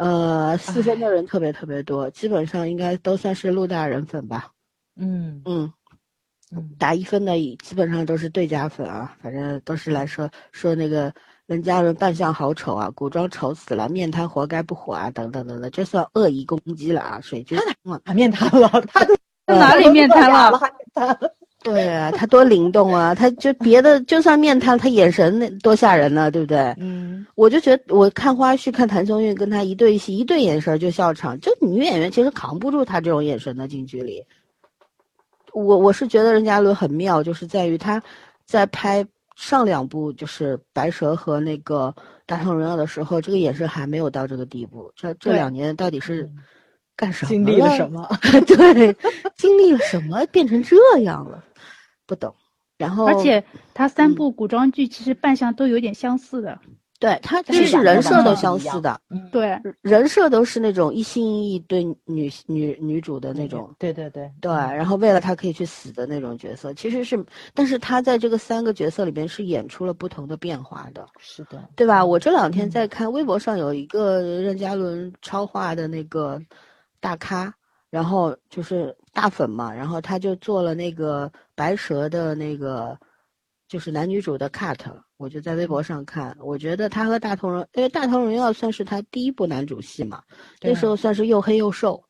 [0.00, 4.50] 呃，四分的人特别特别多，基本上应该都算是陆大人粉吧。
[4.96, 5.70] 嗯嗯，
[6.56, 11.12] 嗯打一分的基本上都是对家粉啊，反正都是来说说那个
[11.44, 20.58] 任嘉伦扮相好丑啊，古装丑死了，面瘫活该不火啊，等等等等，这算恶意攻击了啊，水军啊，还面瘫了，他都哪里面瘫了？
[21.64, 26.74] 对啊，他多灵动啊，他就别的就算面瘫，他眼神那多吓人呢，对不对？
[26.78, 34.24] 嗯，我就觉得我看花絮看谭松韵跟他一对戏，一对眼神就笑场，就女演员其实扛不住他这种眼神的近距离。
[35.52, 38.02] 我我是觉得任嘉伦很妙，就是在于他
[38.46, 39.04] 在拍
[39.36, 41.92] 上两部就是《白蛇》和那个
[42.24, 44.90] 《大唐荣耀》的时候，这个眼神还没有到这个地步。
[44.96, 46.36] 这这两年到底是嗯
[46.96, 47.90] 干什么经历了什？
[47.90, 48.08] 么？
[48.46, 48.96] 对，
[49.36, 51.44] 经历了什么 变成这样了？
[52.10, 52.34] 不懂。
[52.76, 56.58] 然后，而且他嗯三部古装剧其实扮相都有点相似的。
[56.98, 72.04] 对他其实人设都相似的，嗯，对，人设都是那种一心一意对女女女主的那种，对对对对，然后为了她可以去死的那种角色，其实是，但是他在这个三个角色里边是演出了不同的变化的，是的，对吧？
[72.04, 76.38] 我这两天嗯在看微博上有一个任嘉伦超话的那个
[77.00, 77.50] 大咖，
[77.90, 82.96] 然后就是大粉嘛，然后他就做了那个白蛇的那个，
[83.68, 84.78] 就是男女主的 cut，
[85.16, 90.22] 我就在微博上看，我觉得他和大同荣，因为大同荣耀算是他第一部男主戏嘛，
[90.60, 92.00] 那时候算是又黑又瘦，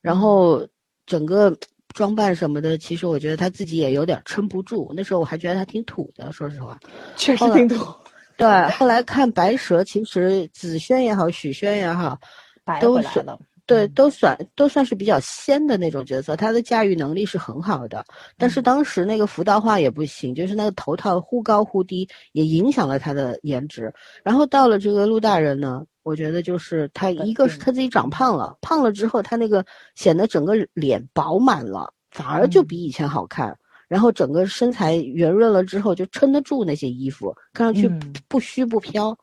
[0.00, 0.66] 然后
[1.04, 1.54] 整个
[1.94, 6.78] 装扮什么的，其实我觉得他自己也有点撑不住，那时候我还觉得他挺土的，说实话。
[7.16, 7.94] 确实挺土，
[8.38, 12.18] 对，后来看白蛇，其实紫萱也好，许萱也好，
[12.64, 13.38] 白都来了。
[13.66, 18.04] 对，嗯都算都算是比较仙的那种角色，他的驾驭能力是很好的。
[18.38, 23.92] 但是嗯当时那个服道化也不行，就是那个头套忽高忽低，也影响了他的颜值。
[24.22, 33.56] 然后到了这个陆大人呢，我觉得就是他一个是定他自己长胖了，胖了之后他那个显得整个脸饱满了，反而就嗯比以前好看。
[33.88, 39.16] 然后整个身材圆润了之后，就撑得住那些衣服，看上去嗯不虚不飘。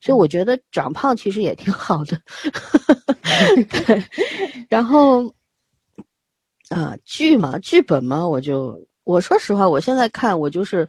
[0.00, 2.20] 所以我觉得长胖其实也挺好的。
[3.70, 4.04] 对，
[4.68, 5.26] 然后，
[6.68, 10.88] 啊，剧嘛，剧本嘛，我就我说实话，我现在看我就是，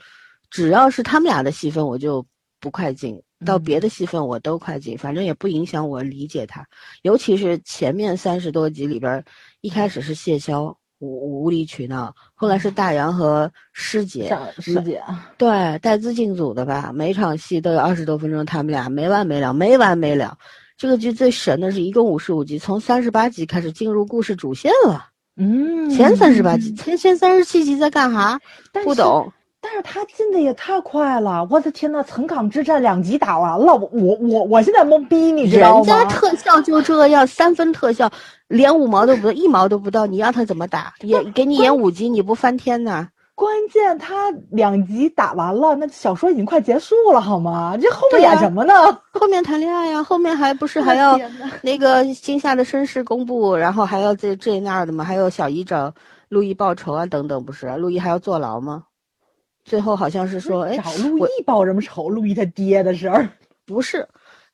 [0.50, 2.26] 只要是他们俩的戏份，我就
[2.60, 6.66] 不快进；到别的戏份我都快进，反正也不影响我理解他。
[7.02, 9.24] 尤其是前面三十多集里边，
[9.62, 15.02] 一开始是谢霄无无理取闹，后来是大洋和师姐，师姐，
[15.38, 20.38] 对，带资进组的吧，每场戏都有二十多分钟，他们俩没完没了，没完没了。
[20.78, 28.40] 这个剧最神的是一共五十五集，从三十八集开始进入故事主线了，嗯，前三十八集，前前三十七集在干哈？
[28.84, 29.32] 不懂。
[29.64, 32.04] 但是他进的也太快了，我的天呐！
[32.04, 36.16] 岑港之战两集打完了，我我我我现在懵逼，你知道吗人家？
[36.16, 38.12] 特效就这样，三分特效，
[38.48, 40.92] 连五毛都不到，一毛都不到，你让他怎么打？
[41.02, 43.08] 也给你演五集，你不翻天呐？
[43.36, 47.78] 关键他两集打完了，那小说已经快结束了，好吗？
[47.80, 48.74] 这后面演什么呢？
[49.14, 51.20] 后面谈恋爱呀，后面还不是还要
[51.62, 55.94] 那个惊夏的身世公布，然后还要这这那的嘛，还有小姨找
[56.30, 57.68] 陆毅报仇啊，等等，不是？
[57.78, 58.84] 陆毅还要坐牢吗？
[59.64, 62.10] 最后好像是说，哎，找陆毅报什么仇？
[62.10, 63.30] 陆毅他爹的事儿。
[63.66, 64.06] 不是，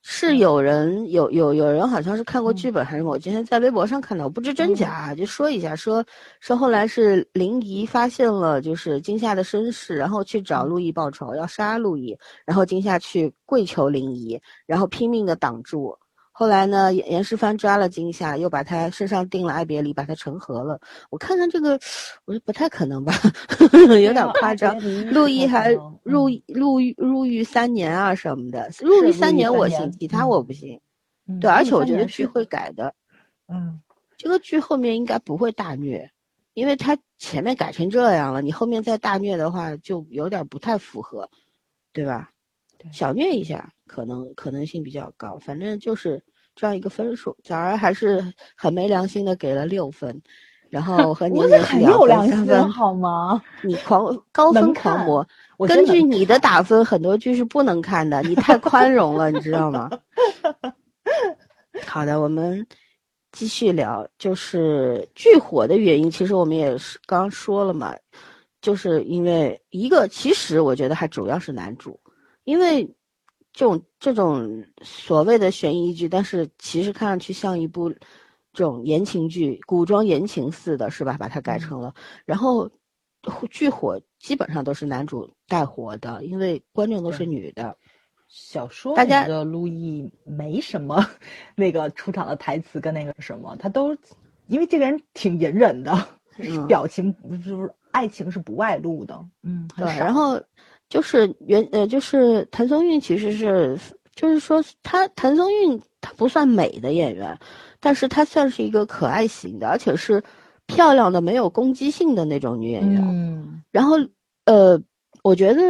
[0.03, 3.03] 是有人有有有人好像是看过嗯剧本还是？
[3.03, 6.05] 我今天在微博上看到，我不知真假，就说一下，说
[6.39, 12.15] 说后来是林怡发现了就是金夏的身世，然后去找陆毅报仇，要杀陆毅，
[12.45, 15.97] 然后金夏去跪求林怡，然后拼命的挡住。
[16.39, 20.79] 后来呢，严严世蕃抓了金夏，又把他身上定了爱别离，把他成盒了。
[21.09, 21.71] 我看看这个，
[22.25, 23.11] 我说不太可能吧，
[23.99, 24.77] 有点夸张。
[25.11, 25.71] 陆毅还
[26.03, 30.79] 入嗯入狱入狱三年啊什么的，入狱三年我信，其他嗯我不信。
[31.27, 32.93] 嗯对，而且我觉得剧会改的，
[33.47, 33.81] 嗯，
[34.15, 36.07] 这个剧后面应该不会大虐，
[36.53, 41.27] 因为他前面改成这样了，你后面再大虐的话就有点不太符合，
[41.91, 42.29] 对吧？
[42.77, 46.21] 对小虐一下可能可能性比较高，反正就是
[46.55, 47.35] 这样一个分数。
[47.43, 50.21] 早儿还是很没良心的给了六分，
[50.69, 52.71] 然后和 我年年是这很有良心。
[52.71, 53.41] 好吗？
[53.63, 55.27] 你狂高分狂魔，
[55.67, 59.89] 根据你的打分，很多剧是不能看的，你太宽容了，你知道吗？
[61.85, 62.65] 好的，我们
[63.31, 67.95] 继续聊，就是剧火的原因，其实我们也是刚刚说了嘛，
[68.61, 71.99] 就是因为一个，其实我觉得还主要是男主，
[72.47, 72.85] 因为
[73.51, 77.89] 这种这种所谓的悬疑剧，但是其实看上去像一部
[78.53, 81.17] 这种言情剧，古装言情似的，是吧？
[81.19, 82.71] 把它改成了，然后
[83.51, 87.77] 剧火基本上都是男主带火的，因为观众都是女的。
[88.29, 91.05] 小说大家里的陆毅没什么
[91.53, 93.93] 那个出场的台词跟那个什么，他都
[94.47, 95.91] 因为这个人挺隐忍的，
[96.37, 96.65] 嗯。
[96.67, 100.41] 表情就是爱情是不外露的，嗯，对，然后
[100.89, 103.77] 就是原呃，就是谭松韵其实是，
[104.15, 107.37] 就是说她谭松韵她不算美的演员，
[107.79, 110.23] 但是她算是一个可爱型的，而且是
[110.65, 113.01] 漂亮的、没有攻击性的那种女演员。
[113.03, 113.95] 嗯然后
[114.45, 114.81] 呃，
[115.23, 115.61] 我觉得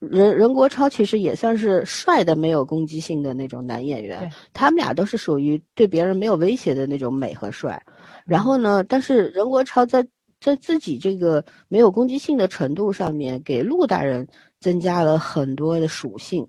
[0.00, 7.80] 任任国超其实也算是帅的、没有攻击性的那种男演员对，他们俩都是属于对别人没有威胁的那种美和帅。
[8.24, 10.04] 然后呢，但是任国超在
[10.44, 14.28] 在自己这个没有攻击性的程度上面，给陆大人
[14.60, 16.46] 增加了很多的属性，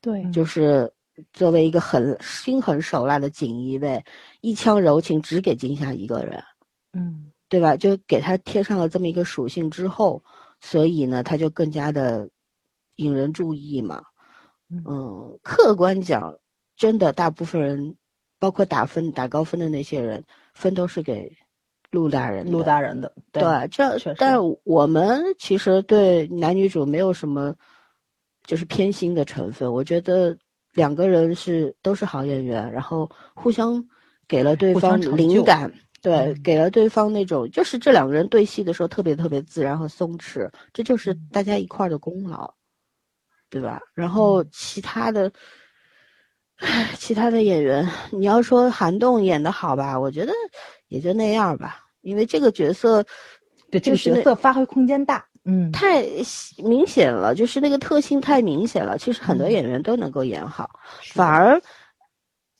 [0.00, 0.92] 对，嗯就是
[1.32, 4.04] 作为一个很心狠手辣的锦衣卫，
[4.40, 6.42] 一腔柔情只给金夏一个人，
[6.92, 7.76] 嗯对吧？
[7.76, 10.20] 就给他贴上了这么一个属性之后，
[10.60, 12.28] 所以呢，他就更加的
[12.96, 14.02] 引人注意嘛。
[14.68, 16.36] 嗯嗯，客观讲，
[16.76, 17.94] 真的大部分人，
[18.40, 21.32] 包括打分打高分的那些人，分都是给
[21.96, 22.52] 陆大人的。
[22.52, 27.54] 陆大人的对，这但我们其实对男女主没有什么
[28.44, 29.72] 就是偏心的成分。
[29.72, 30.36] 我觉得
[30.74, 33.82] 两个人是都是好演员，然后互相
[34.28, 42.52] 给了对方灵感，对，嗯给了对方那种就是这两个人对戏的时候特别特别自然和松弛，这就是嗯大家一块儿的功劳，
[43.48, 43.80] 对吧？
[43.94, 45.32] 然后嗯其他的。
[46.58, 50.32] 唉，其他的演员，你要说韩栋演的好吧，我觉得
[50.88, 53.04] 也就那样吧，因为这个角色
[53.70, 56.04] 对这个角色发挥空间大，嗯，太
[56.58, 58.96] 明显了，就是那个特性太明显了。
[58.96, 61.60] 其实很多嗯演员都能够演好，是反而，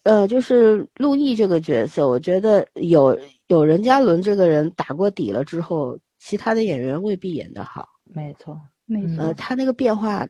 [0.02, 7.88] 呃，就是陆毅这个角色，我觉得有有任嘉伦这个人打过底了之后，其他的演员未必演得好。
[8.04, 10.26] 没错，没嗯错呃，，他那个变化，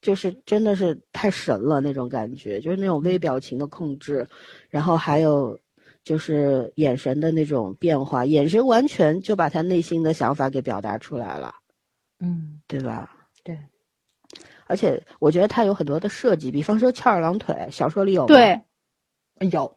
[0.00, 4.26] 就是真的是太神了那种感觉，就是那种微表情的控制，
[4.68, 5.58] 然后还有
[6.04, 11.54] 就是眼神的那种变化，眼神完全就把他内心的想法给表达出来了，
[12.20, 13.10] 嗯，对吧？
[13.42, 13.58] 对，
[14.66, 18.28] 而且我觉得他有很多的设计，比方说翘二郎腿，小说里有吗？
[18.28, 18.60] 对，
[19.50, 19.76] 有，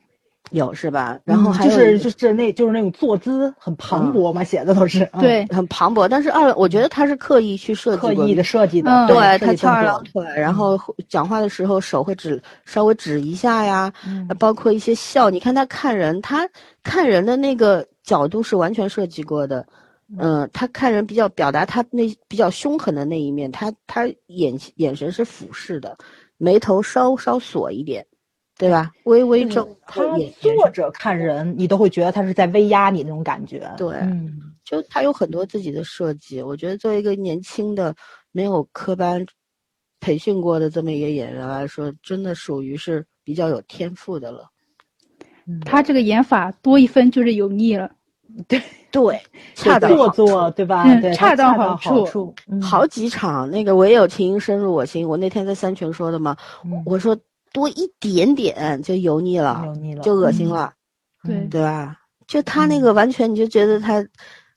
[0.51, 1.19] 有是吧？
[1.25, 10.79] 然后还有一个是就是那就是那种坐姿很磅礴嘛，写的都是嗯对，很磅礴，但是二我觉得他是刻意去设计刻意的设计的，嗯对他翘二郎腿，然后
[11.09, 13.91] 讲话的时候手会指稍微指一下呀，
[14.39, 16.47] 包括一些笑，你看他看人，他
[16.83, 19.65] 看人的那个角度是完全设计过的。
[20.17, 25.97] 嗯、他看人比较表达他那比较凶狠的那一面，他他眼眼神是俯视的，
[26.37, 28.05] 眉头稍稍锁一点，
[28.57, 28.91] 对吧？
[29.03, 30.03] 微微嗯皱，他
[30.41, 33.69] 坐着看人，你都会觉得他是在威压你那种感觉。
[33.77, 36.41] 对嗯，就他有很多自己的设计。
[36.41, 37.93] 我觉得作为一个年轻的、
[38.31, 39.23] 没有科班
[39.99, 44.49] 培训过的这么一个演员来说，真的属于是比较有天赋的了。
[45.45, 47.91] 嗯他这个演法多一分就是油腻了。
[48.47, 49.21] 对，对
[49.55, 50.55] 恰到好做作，处。
[50.57, 50.83] 对吧？
[50.83, 57.17] 嗯对，恰到好处好几场那个唯有情深入我心，我那天在三群说的嘛，嗯我说
[57.53, 60.73] 多一点点就油腻了，油腻了就恶心了，
[61.23, 61.49] 对嗯。
[61.49, 61.97] 对吧？
[62.27, 64.05] 就他那个完全你就觉得他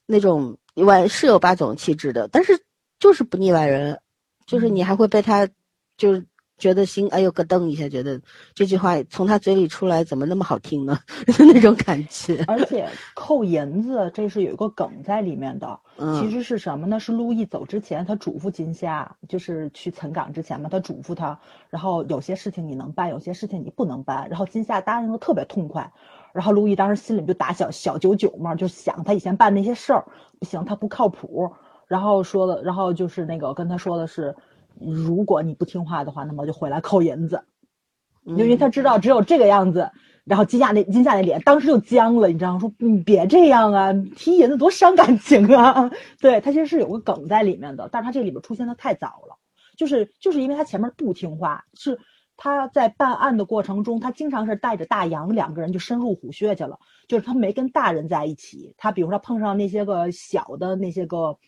[0.06, 2.58] 那种完是有霸总气质的，但是
[2.98, 3.98] 就是不腻歪人，
[4.46, 5.48] 就是你还会被他
[5.96, 6.26] 就是
[6.60, 8.20] 觉得心哎呦咯噔一下，觉得
[8.54, 10.96] 这句话从他嘴里出来怎么那么好听呢？
[11.36, 12.44] 就 那种感觉。
[12.46, 15.80] 而且扣银子，这是有一个梗在里面的。
[15.96, 17.00] 嗯，其实是什么呢？
[17.00, 24.28] 是陆毅走之前，他嘱咐金夏，就是去岑港之前嘛，他嘱咐他，然后有些事情你能办，有些事情你不能办。
[24.28, 25.90] 然后金夏答应的特别痛快，
[26.32, 30.04] 然后陆毅当时心里就打小小九九嘛，就想他以前办那些事儿
[30.38, 31.50] 不行，他不靠谱。
[31.86, 34.32] 然后说的，然后就是那个跟他说的是，
[34.80, 37.42] 如果你不听话的话，那么就回来扣银子。
[38.24, 39.90] 因为他知道只有这个样子，
[40.24, 42.60] 然后金夏那金夏那脸当时就僵了，你知道吗？
[42.60, 45.90] 说你别这样啊，提银子多伤感情啊。
[46.20, 49.38] 对他其实是有个梗在里面的，但是他这里边出现的太早了，
[49.76, 51.98] 就是就是因为他前面不听话，是
[52.36, 61.38] 他在办案的过程中，他经常是带着大洋两个人就深入虎穴去了，就是他没跟大人在一起，他比如说碰上那些个小的那些个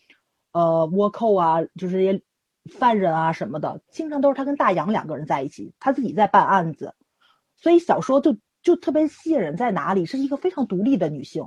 [0.53, 2.21] 呃倭寇啊，就是这些
[2.71, 6.95] 犯人啊什么的，经常都是他跟大洋两个人在一起，他自己在办案子，
[7.57, 10.05] 所以小说就就特别吸引人在哪里？
[10.05, 11.45] 是一个非常独立的女性，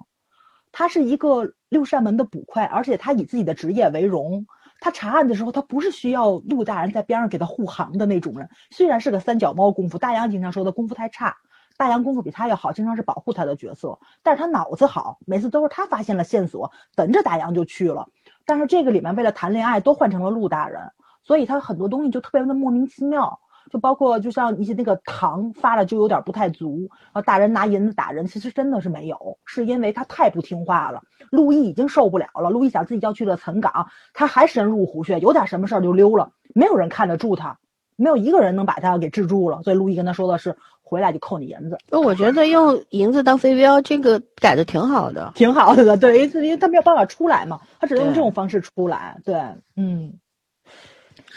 [0.73, 4.47] 她是一个六扇门的捕快，而且她以自己的职业为荣。
[4.79, 8.49] 她查案的时候，她不是需要陆大人在边上给她护航的那种人。
[8.71, 11.35] 虽然是个三脚猫功夫，大洋经常说的功夫太差，
[11.79, 18.07] 大洋功夫比他要好，经常是保护他的角色，但是他脑子好，每次都是他发现了线索，等着大洋就去了。
[18.45, 20.93] 但是这个里面为了谈恋爱，都换成了陆大人。
[21.27, 31.03] 所以他很多东西就特别的莫名其妙，就包括就像一些那个糖发了就有点不太足，然后大人拿银子打人，其实真的是没有，是因为他太不听话了。
[31.31, 37.59] 陆毅已经受不了了，陆毅想自己要去了岑港，他还深入虎穴，有点什么事儿就溜了，没有人看得住他，
[37.97, 39.63] 没有一个人能把他给制住了。
[39.65, 45.33] 所以陆毅跟他说的是，回来就扣你银子，那我觉得用银子当飞镖，这个改的挺好的。
[45.35, 45.97] 挺好的。
[45.97, 49.21] 对，因为因为他没有办法出来嘛，他只能用这种方式出来。
[49.25, 49.35] 对，
[49.75, 50.21] 嗯。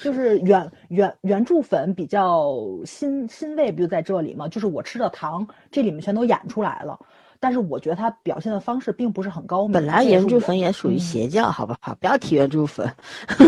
[0.03, 2.53] 就是原原原著粉比较
[2.85, 4.47] 欣欣慰，不就在这里吗？
[4.47, 6.97] 就是我吃的糖，这里面全都演出来了。
[7.41, 9.71] 但是我觉得他表现的方式并不是很高明。
[9.71, 11.95] 本来原著粉也属于嗯邪教，好不好？
[11.97, 12.85] 不要提原著粉。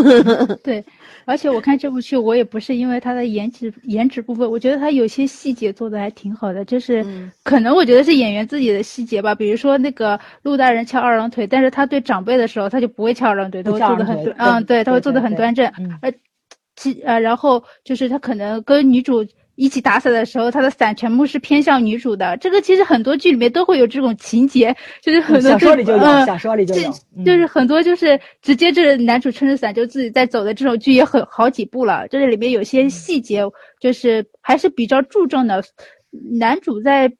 [0.64, 0.82] 对，
[1.26, 16.10] 而且我看这部剧，我也不是因为他的颜值颜值部分，我觉得他有些细节做的还挺好的，就是嗯可能我觉得是演员自己的细节吧，比如说那个陆大人翘二郎腿，但是他对长辈的时候，他就不会翘二郎腿，他会做的很端，嗯，对对，他会做的很端正，嗯而
[16.76, 33.42] 其呃，然后就是他可能跟女主一起打伞的时候，他的伞全部是偏向女主的，这个其实很多剧里面都会有这种情节，就是很多这小说里就有，嗯小说里就有，嗯就是很多就是直接这男主撑着伞就自己在走的这种剧也很好几部了，就是里面有些细节
[33.78, 35.62] 就是还是比较注重的。
[36.38, 37.12] 男主在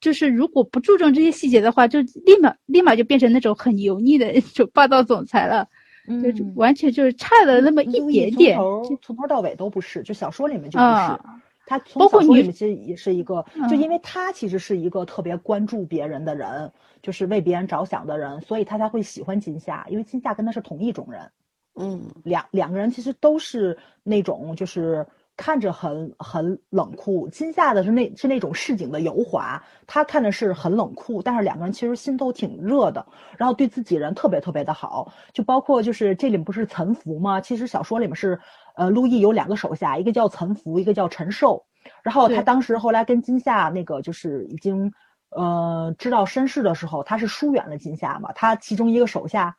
[0.00, 5.66] 就是如果不注重这些细节的话，就立马立马就变成那种很油腻的那种霸道总裁了，
[6.06, 8.56] 就嗯完全就是差了那么一点点。
[8.56, 10.90] 从头从头到尾都不是，就小说里面就不是。
[10.90, 21.30] 啊他小说里面其实也是一个，嗯就因为他其实是一个特别关注别人的人，就是为别人着想的人，所以他才会喜欢金夏，因为金夏跟他是同一种人，
[21.76, 25.06] 嗯两两个人其实都是那种就是
[25.44, 33.04] 看着很很冷酷，金夏的是那是那种市井的油滑，他看着是很冷酷，但是两个人其实心都挺热的，
[33.36, 37.40] 然后对自己人特别特别的好，就包括就是这里面不是岑福吗？
[37.40, 38.38] 其实小说里面是，
[38.76, 41.64] 呃，陆毅有两个手下，一个叫岑福，一个叫陈寿，
[42.04, 44.92] 然后他当时后来跟金夏那个就是已经。
[45.34, 48.30] 呃，知道身世的时候，他是疏远了金夏嘛。
[48.34, 49.56] 他其中一个手下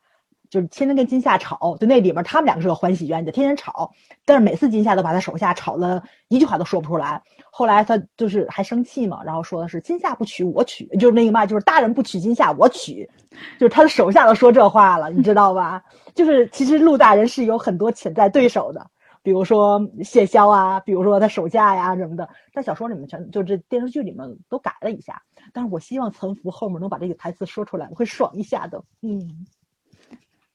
[0.53, 3.91] 就是天天跟金夏吵，就那里面他们两个是个欢喜冤家，天天吵。
[4.23, 7.19] 但是每次金夏都把他手下吵了一句话都说不出来。
[7.49, 13.09] 后来他就是还生气嘛，然后说的是金夏不娶我娶，就是那个嘛，就是大人不娶金夏我娶，
[13.57, 15.83] 就是他的手下都说这话了，你知道吧？
[16.13, 18.85] 就是其实陆大人是有很多潜在对手的。
[19.23, 25.19] 比如说谢霄啊，比如说他手下呀什么的，在小说里面全就这电视剧里面都改了一下。
[25.51, 28.83] 但是我希望岑福后面能把这个台词说出来，我会爽一下的。
[29.01, 29.45] 嗯，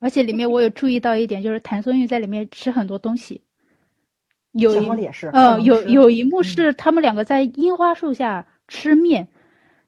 [0.00, 3.40] 而且里面我有注意到一点，就是谭松韵在里面吃很多东西，
[4.52, 9.26] 有一也是，呃，有有一幕是他们两个在樱花树下吃面，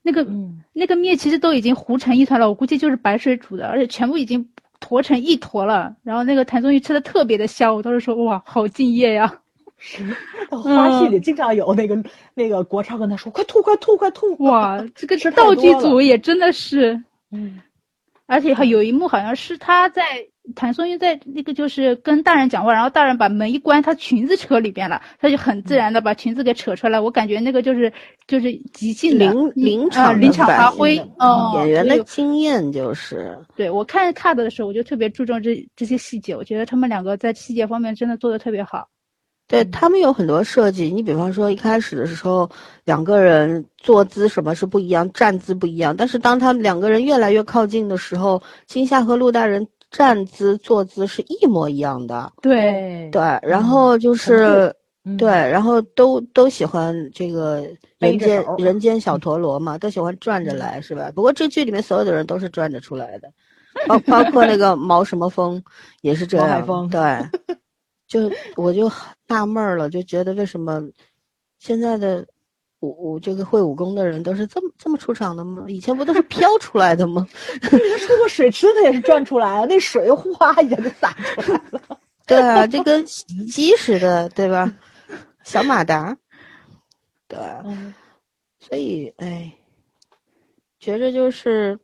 [0.02, 4.48] 那个嗯那个面其实都已经糊成一团了，我估计就是白水煮的，而且全部已经
[4.80, 5.94] 坨成一坨了。
[6.02, 9.40] 然后那个谭松韵吃的特别的香，我当时说哇，好敬业呀！
[9.82, 10.04] 是
[10.50, 12.04] 花絮里经常有那个
[12.34, 17.62] 那个国超跟他说快吐快吐快吐，哇，这个道具组也真的是，嗯
[18.30, 20.02] 而且还有一幕好像是他在
[20.54, 27.00] 谭松韵在那个就是跟大人讲话，然后大人把门一关，她裙子扯里边了，他就很自然的把裙子给扯出来。
[27.00, 27.92] 我感觉那个就是
[28.28, 38.88] 就是即兴的临临呃场的临场发挥应，嗯，演员的经验就是，对我看 cut 的时候，我就特别注重这这些细节，我觉得他们两个在细节方面真的做的特别好。
[39.50, 40.90] 嗯对他们有很多设计。
[40.90, 42.48] 你比方说一开始的时候，
[42.84, 45.94] 两个人坐姿什么是不一样，站姿不一样。
[45.96, 52.32] 但是当他们两个人越来越靠近的时候，金夏和陆大人站姿、坐姿是一模一样的。
[52.40, 54.74] 对对，然后就是。
[55.02, 57.66] 嗯对，然后都都喜欢这个
[57.98, 61.10] 人间人间小陀螺嘛，都喜欢转着来，是吧？
[61.14, 63.32] 不过这剧里面所有的人都是转着出来的，
[63.88, 65.60] 包包括那个毛什么风
[66.02, 66.46] 也是这样。
[66.46, 67.00] 毛海峰对，
[68.06, 70.82] 就我就很纳闷儿了，就觉得为什么
[71.60, 72.26] 现在的
[72.80, 75.64] 武武这个会武功的人都是这么这么出场的吗？
[75.68, 77.24] 以前不都是飘出来的吗？
[77.62, 81.80] 他 出过水池子也是转出来了，那水哗一下就洒出来了。
[82.26, 84.72] 对啊，这跟洗衣机似的，对吧？
[85.44, 86.16] 小马达，
[87.28, 87.38] 对。
[87.64, 87.94] 嗯
[88.58, 89.50] 所以，哎，
[90.78, 91.78] 觉着就是，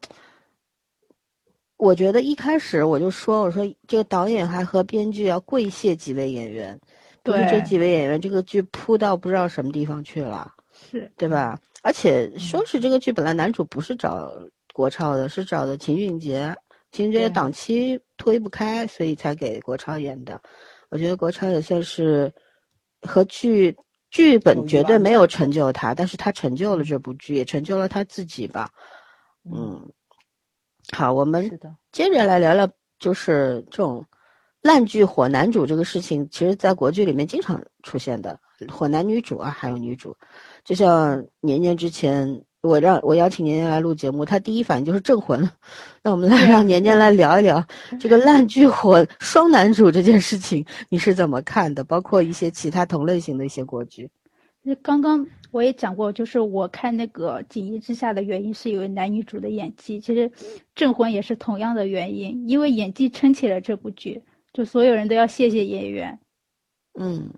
[1.79, 6.79] 我觉得一开始我就说，我说这个导演还和编剧要跪谢几位演员，
[7.27, 11.59] 不是这几位演员，这个剧扑到不知道什么地方去了，是，对吧？
[11.83, 14.33] 而且说是这个剧本来男主不是找
[14.73, 16.55] 国超的，是找的秦俊杰，
[16.93, 20.41] 秦俊杰的档期推不开，所以才给国超演的。
[20.89, 22.33] 我觉得国超也算是
[23.03, 23.77] 和剧
[24.11, 28.71] 剧本绝对没有成就他，但是他成就了这部剧，也成就了他自己吧。
[29.45, 29.81] 嗯，
[30.93, 31.49] 好，我们，
[31.93, 32.69] 接着来聊聊，
[32.99, 34.05] 就是这种
[34.67, 38.39] 烂剧火男主这个事情，其实在国剧里面经常出现的，
[38.69, 40.15] 火男女主啊，还有女主，
[40.65, 42.43] 就像年年之前。
[42.63, 45.49] 我让我邀请年年来录节目，他第一反应就是镇魂。
[46.03, 47.65] 那我们来让年年来聊一聊
[48.01, 51.85] 这个烂剧火双男主这件事情，你是怎么看的？
[51.85, 54.11] 包括一些其他同类型的一些国剧。
[54.63, 60.29] 那刚刚我也讲过，就是我看那个《锦衣之下》的原因是因为男女主的演技，其实
[60.75, 64.21] 《镇魂》也是同样的原因，因为演技撑起了这部剧，
[64.57, 66.19] 就所有人都要谢谢演员。
[66.99, 67.31] 嗯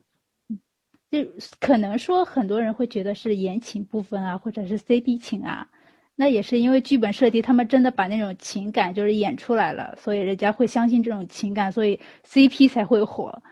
[1.11, 1.19] 就
[1.59, 5.69] 可能说很多人会觉得是言情部分啊，或者是 CP 情啊，
[6.15, 13.43] 那也是因为剧本设计，他们真的把那种情感就是演出来了，所以人家会相信这种情感，所以 CP 才会火。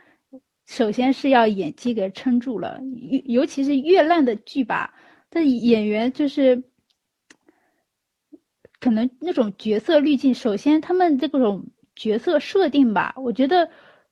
[0.66, 2.78] 首先是要演技给撑住了，
[3.10, 4.94] 尤尤其是越烂的剧吧，
[5.30, 6.62] 但演员就是
[8.78, 13.68] 可能那种角色滤镜，首先他们这种角色设定吧，我觉得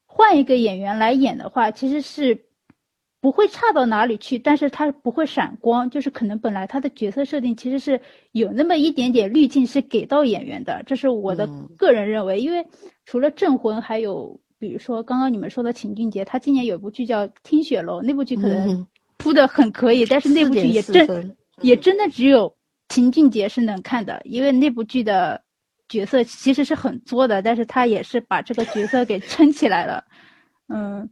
[0.07, 2.47] 换一个演员来演的话，其实是
[3.21, 8.01] 不会差到哪里去，但是他不会闪光，就是可能本来他的角色设定其实是
[8.33, 11.69] 有那么一点点滤镜是给到演员的，这是我的嗯。
[11.77, 12.67] 个人认为，因为
[13.05, 18.87] 除了镇魂，还有比如说刚刚你们说的秦俊杰，他今年有一部剧叫《听雪楼》，那部剧可能嗯。
[19.17, 22.55] 铺的很可以，但是那部剧也4.4真分也真的只有
[22.89, 25.43] 秦俊杰是能看的，因为那部剧的
[25.89, 30.05] 角色其实是很作的，但是他也是把这个角色给撑起来了。
[30.69, 31.11] 嗯，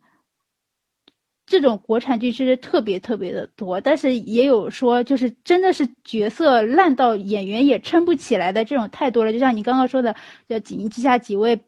[1.46, 9.32] 这种国产剧其实特别特别的多，但是也有说就是真的是角色烂到演员也撑不起来的这种太多了。
[9.32, 10.16] 就像你刚刚说的，
[10.48, 11.60] 就《锦衣之下》几位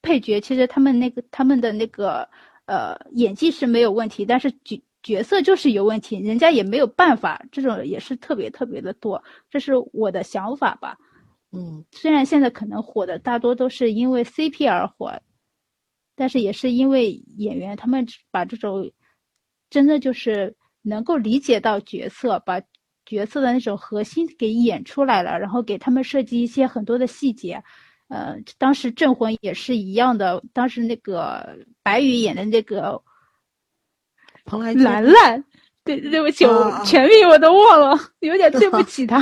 [0.00, 2.28] 配角，其实他们那个他们的那个
[2.64, 10.96] 呃演技是没有问题，但是角角色就是有问题，人家也没有办法，这种也是特别特别的多，这是我的想法吧。
[11.56, 15.20] 嗯虽然现在可能火的大多都是因为 CP 而火，
[16.14, 18.90] 但是也是因为演员他们把这种
[19.70, 22.60] 真的就是能够理解到角色，把
[23.04, 27.62] 角色的那种核心给演出来了，然后给他们设计一些很多的细节。
[28.08, 33.02] 呃，当时《镇魂》也是一样的，当时那个白宇演的那个
[34.44, 35.44] 蓬莱兰兰，
[35.82, 39.20] 对对不起，我全名我都忘了，有点对不 起他。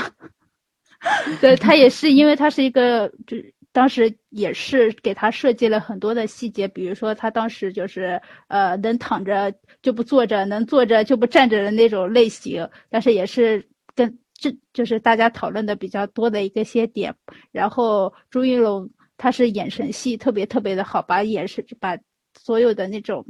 [1.40, 9.52] 对他也是，因为他是一个，就是当时也是给他设计了很多的细节，比如说他当时就是呃能躺着
[9.82, 17.14] 就不坐着，能坐着就不站着的那种类型，但是也是跟这就是大家讨论的比较多的一个些点。
[17.52, 21.98] 然后朱一龙他是眼神戏特别特别的好，把眼神把
[22.38, 23.24] 所有的那种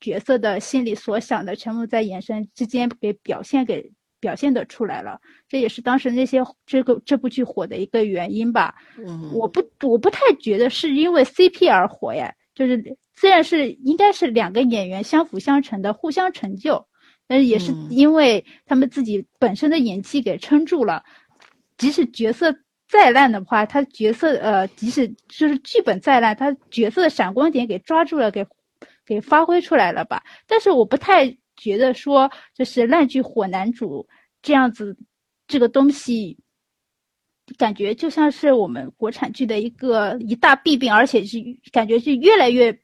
[0.00, 5.20] 角色的心里所想的，全部在眼神之间给表现给表现的出来了。
[5.48, 8.74] 这也是当时那些这个这部剧火的一个原因吧。
[8.98, 16.86] 嗯，我不我不太觉得是因为 CP 而火呀，就是虽然是应该是两个演员相辅相成的，互相成就，
[17.26, 21.02] 但是也是嗯因为他们自己本身的演技给撑住了，
[21.76, 22.54] 即使角色。
[22.88, 28.46] 再烂的话，他角色呃，即使就是剧本再烂，他角色的闪光点给抓住了，给
[29.04, 30.22] 给发挥出来了吧。
[30.46, 34.06] 但是我不太觉得说就是烂剧火男主
[34.42, 34.96] 这样子，
[35.46, 36.38] 这个东西
[37.56, 41.38] 感觉就像是我们国产剧的一个一大弊病，而且是
[41.72, 42.76] 感觉是越来越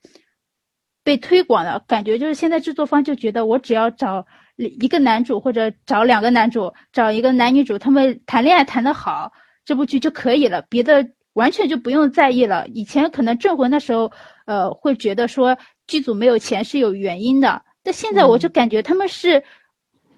[1.04, 9.32] 被推广了感觉，就是现在制作方就觉得我只要找一个男主或者找两个男主，找一个男女主，他们谈恋爱谈得好。
[9.64, 12.66] 这部剧就可以了，别的完全就不用在意了。
[12.68, 14.10] 以前可能镇魂的时候，
[14.44, 15.56] 呃，会觉得说
[15.86, 19.42] 剧组没有钱是有原因的，但现在我就感觉他们是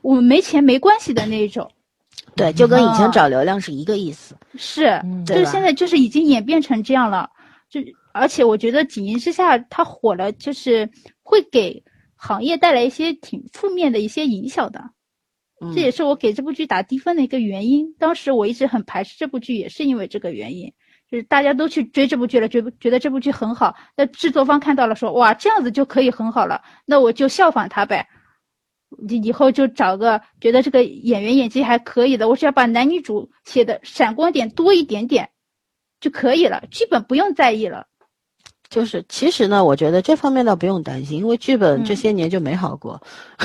[0.03, 1.71] 我们没钱没关系的那种。
[2.37, 4.37] 对，就跟以前啊找流量是一个意思。
[4.57, 7.31] 是，就是现在就是已经演变成这样了。
[7.71, 7.81] 就
[8.13, 10.91] 而且我觉得《锦衣之下》它火了，就是
[11.23, 11.83] 会给
[12.17, 14.91] 行业带来一些挺负面的一些影响的。
[15.75, 17.95] 这也嗯是我给这部剧打低分的一个原因。
[17.99, 20.73] 当时我一直很排斥这部剧，也是因为这个原因，
[21.23, 28.09] 大家都去追这部剧了，觉觉得这部剧很好，那制作方看到了说，哇，这样子就可以很好了，那我就效仿他呗。
[28.97, 35.31] 你以后就找个觉得这个演员演技还可以的，我只要把男女主写的闪光点多一点点
[36.01, 37.87] 就可以了，剧本不用在意了。
[38.71, 43.01] 就是其实呢，我觉得这方面倒不用担心，因为剧本这嗯些年就没好过。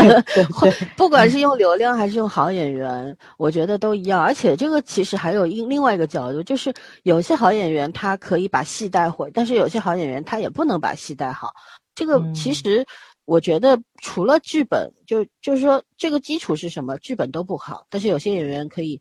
[0.96, 4.22] 不管是用流量还是用好演员，我觉得都一样。
[4.22, 6.72] 而且这个其实还有另另外一个角度，就是
[7.02, 11.52] 有些好演员他可以把戏带火，但是有些好演员他也不能把戏带好。
[11.94, 12.86] 这个其嗯实
[13.24, 19.00] 我觉得除了剧本，就就是说这个基础是什么，剧本都不好，但是有些演员可以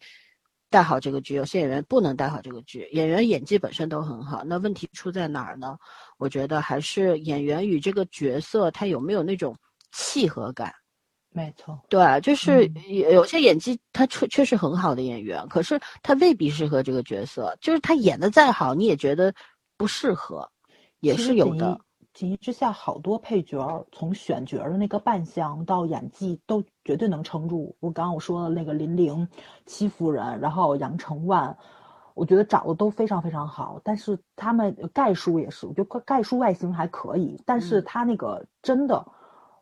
[0.76, 2.90] 带好这个剧，有些演员不能带好这个剧。
[2.92, 5.78] 演员演技本身都很好，那问题出在哪儿呢？
[6.18, 9.56] 我觉得还是演员与这个角色他有没有那种
[9.94, 10.74] 契合感。
[11.32, 17.58] 没错，对，就是嗯有有些演技他确确实很好的演员，可是他未必适合这个角色。
[17.62, 19.34] 就是他演的再好，你也觉得
[19.78, 20.46] 不适合，
[21.00, 21.80] 也是有的。
[22.16, 27.76] 锦衣之下，好多配角儿从选角儿的那个扮相到演技，都绝对能撑住。
[27.82, 29.28] 我刚刚我说的那个林玲、
[29.66, 31.56] 戚夫人，然后杨承万，
[32.14, 33.82] 我觉得长得都非常非常好。
[33.84, 39.06] 但是他们盖叔也是，我觉得盖叔外形还可以，但是嗯他那个真的，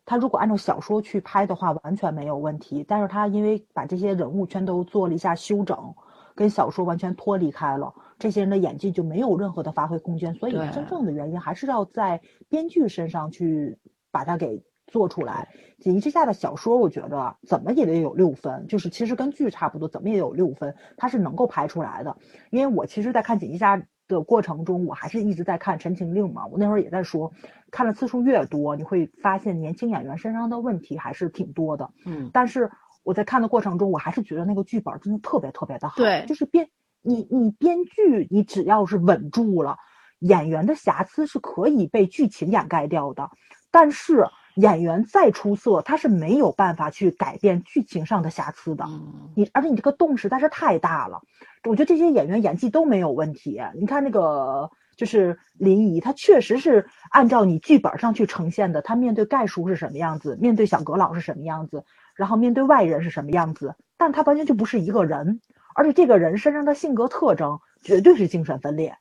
[0.06, 2.86] 他如果按照小说去拍的话，完全没有问题。
[2.88, 5.96] 但是他因为把这些人物全都做了一下修整，
[6.36, 10.34] 跟小说完全脱离开了，这些人的演技就没有任何的发挥空间。
[10.36, 13.78] 所以真正的原因还是要在编剧身上去
[14.12, 15.50] 把它给做出来。
[15.84, 22.16] 《锦衣之下》的小说，我觉得怎么也得有六分，就是其实跟剧差不多，怎么也有六分，它是能够拍出来的。
[22.52, 23.76] 因为我其实，在看《锦衣之下》
[24.08, 27.32] 的过程中，我还是一直在看《陈情令》嘛，我那会儿也在说，
[27.70, 31.90] 看的次数越多，你会发现年轻演员身上的问题还是挺多的。
[32.06, 32.70] 嗯，但是
[33.04, 35.96] 我在看的过程中，我还是觉得那个剧本真的特别特别的好。
[35.98, 36.68] 对就是编
[37.02, 39.78] 你你编剧，你只要是稳住了，
[40.20, 43.30] 演员的瑕疵是可以被剧情掩盖掉的。
[43.72, 44.26] 但是
[44.56, 48.86] 演员再出色，他是没有办法去改变剧情上的瑕疵的。
[48.88, 51.20] 嗯你而且你这个洞实在是太大了，
[51.68, 53.60] 我觉得这些演员演技都没有问题。
[53.76, 61.84] 你看那个就是林怡，她确实是按照你剧本上去呈现的，她面对盖叔是什么样子，面对小阁老是什么样子，
[62.16, 65.42] 然后面对外人是什么样子，但他完全就不是一个人，
[65.76, 68.98] 而且这个人身上的性格特征绝对是精神分裂。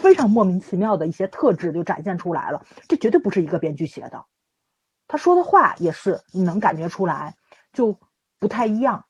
[0.00, 4.24] 非常莫名其妙的一些特质就展现出来了，这绝对不是一个编剧写的。
[5.08, 7.36] 他说的话也是你能感觉出来，
[7.72, 7.98] 就
[8.38, 9.04] 不太一样。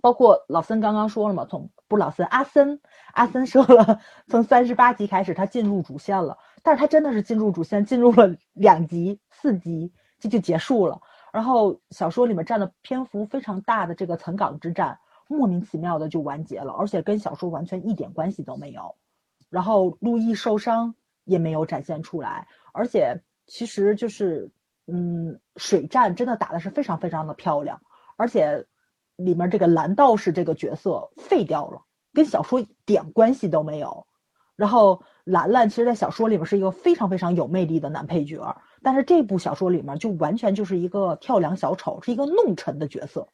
[0.00, 2.80] 包括老森刚刚说了嘛，从不是老森阿森，
[3.12, 11.00] 阿森说了，从三十八集开始他进入主线了，但是他真的是进入主线，进入了两集、四集，这就结束了。
[11.32, 18.94] 然后小说里面占的篇幅非常大的这个岑港之战，莫名其妙的就完结了，而且跟小说完全一点关系都没有。
[19.48, 24.50] 然后陆毅受伤也没有展现出来，而且其实就是，
[24.86, 27.80] 嗯，水战真的打的是非常非常的漂亮，
[28.16, 28.66] 而且
[29.16, 34.06] 里面这个蓝道士这个角色废掉了，跟小说一点关系都没有。
[34.54, 43.28] 然后兰兰其实，在小说里面是一个非常非常有魅力的男配角，但是这部小说里面就完全就是一个跳梁小丑，是一个弄臣的角色，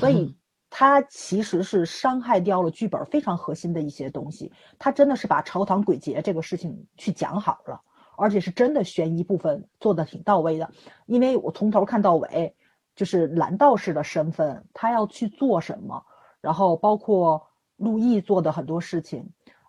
[0.00, 0.34] 所以。
[0.68, 7.80] 他其实是伤害掉了剧本非常核心的一些东西，他真的是把朝堂鬼节这个事情去讲好了，
[8.18, 10.68] 而且是真的悬疑部分做的挺到位的。
[11.06, 12.52] 因为我从头看到尾，
[12.96, 16.04] 就是蓝道士的身份，他要去做什么，
[16.40, 17.46] 然后包括
[17.76, 19.26] 陆毅做的很多事情，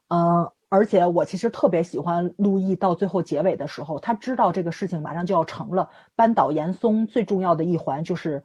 [0.10, 0.52] 嗯。
[0.70, 5.90] 而且我其实特别喜欢陆毅到最后结尾的时候，他知道这个事情马上就要成了。
[6.16, 8.44] 扳倒严嵩最重要的一环就是，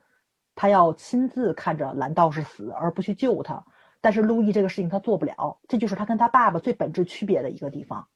[0.55, 3.65] 他要亲自看着蓝道士死，而不去救他。
[4.01, 8.07] 但是陆毅这个事情他做不了，这就是他跟他爸爸最本质区别的一个地方。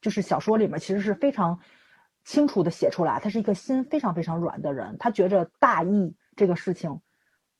[0.00, 1.58] 就是小说里面其实是非常
[2.24, 4.96] 清楚的写出来，他是一个心非常非常软的人。
[4.98, 7.00] 他觉着大义这个事情，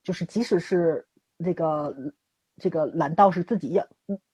[0.03, 1.07] 就是即使是
[1.37, 1.95] 那个
[2.61, 3.87] 这个蓝道士自己要。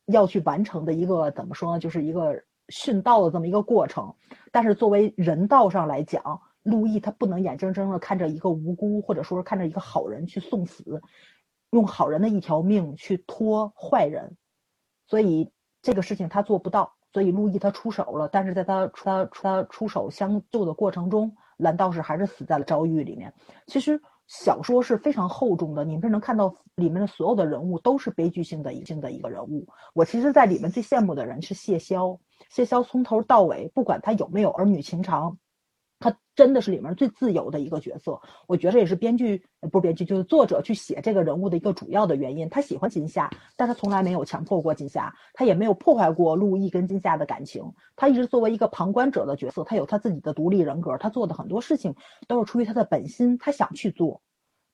[0.07, 1.79] 要去完成的一个怎么说呢？
[1.79, 4.15] 就是一个殉道的这么一个过程。
[4.51, 11.01] 但是作为人道上来讲，陆毅他不能眼睁睁的看着一个无辜，或者说是看着一个好人去送死，
[11.71, 14.37] 用好人的一条命去拖坏人，
[15.07, 15.51] 所以
[15.81, 16.95] 这个事情他做不到。
[17.13, 23.33] 所以陆毅他出手了，但是在他他他出手相救的过程中，蓝道士还是死在了遭遇里面。
[23.67, 24.01] 其实。
[24.33, 29.69] 小说是非常厚重的，你们是能看到里面的所有的人物都是悲剧性的一性的一个人物。
[29.93, 32.19] 我其实，在里面最羡慕的人是谢霄，
[32.49, 35.37] 谢霄从头到尾，不管他有没有儿女情长。
[36.03, 39.41] 他真的是里面最自由的一个角色，我觉得也是编剧
[39.71, 42.49] 不是编剧，就是作者去写这个人物的一个主要的原因。
[42.49, 47.63] 他喜欢金夏，但他从来没有强迫过金夏，他也没有破坏过陆毅跟金夏的感情。
[47.95, 51.95] 他一直作为一个旁观者的角色，他有他自己的独立人格，他做的很多事情
[52.27, 54.21] 都是出于他的本心，他想去做，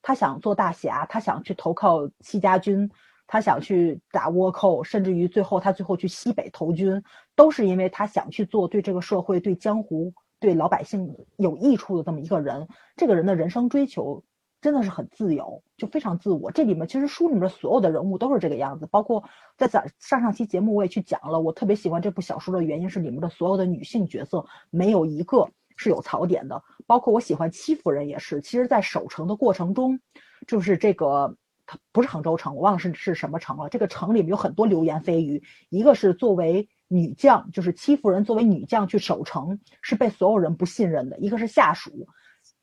[0.01, 2.89] 他想做大侠，他想去投靠戚家军，
[3.27, 7.03] 他想去打倭寇，甚至于最后他最后去西北投军，
[7.35, 10.11] 都是因为他想去做对这个社会、对江湖。
[10.39, 14.23] 对老百姓有益处的这么一个人，这个人的人生追求
[14.61, 16.51] 真的是很自由，就非常自我。
[16.51, 19.23] 这里面其实书里面所有的人物都是这个样子，包括
[19.57, 21.39] 在咱上上期节目我也去讲了。
[21.39, 28.41] 我特别喜欢这部小说的原因是里面的所有的女性角色没有一个是有槽点的，包括我喜欢戚夫人也是。
[28.41, 29.99] 其实，在守城的过程中，
[30.47, 31.35] 就是这个
[31.65, 33.69] 它不是杭州城，我忘了是是什么城了。
[33.69, 36.69] 这个城里面有很多流言蜚语，一个是作为。
[36.91, 41.19] 女将就是戚夫人，作为女将去守城，是被所有人不信任的。
[41.19, 42.07] 一个是下属，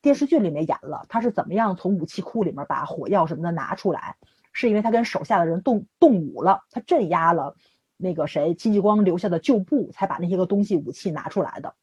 [0.01, 4.17] 电视剧里面演了，她是怎么样从武器库里面把火药什么的拿出来，
[4.51, 7.55] 是因为她跟手下的人动动武了，她镇压了
[7.95, 11.75] 那个谁戚继光留下的旧部，才把那些个东西武器拿出来的，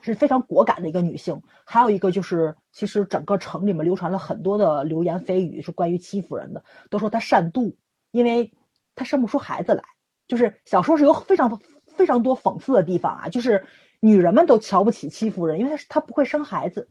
[0.00, 1.42] 是非常果敢的一个女性。
[1.66, 7.76] 还有一个就是，其实整个城里面流传了很多的流言蜚语，是关于戚夫人的，都说她善妒，
[8.10, 8.54] 因为
[8.94, 9.84] 她生不出孩子来。
[10.28, 13.64] 就是小说是有非常非常多讽刺的地方啊，就是
[14.00, 16.88] 女人们都瞧不起戚夫人，因为她她不会生孩子，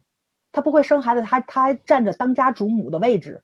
[0.51, 3.43] 她不会生孩子，她她还占着当家主母的位置。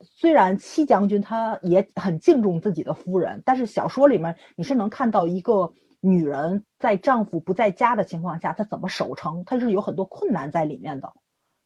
[0.00, 11.12] 虽然戚将军他也很敬重自己的夫人，但是小说里面你是能看到一个女人在丈夫不在家的情况下，她怎么守城，她是有很多困难在里面的。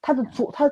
[0.00, 0.70] 她的左她。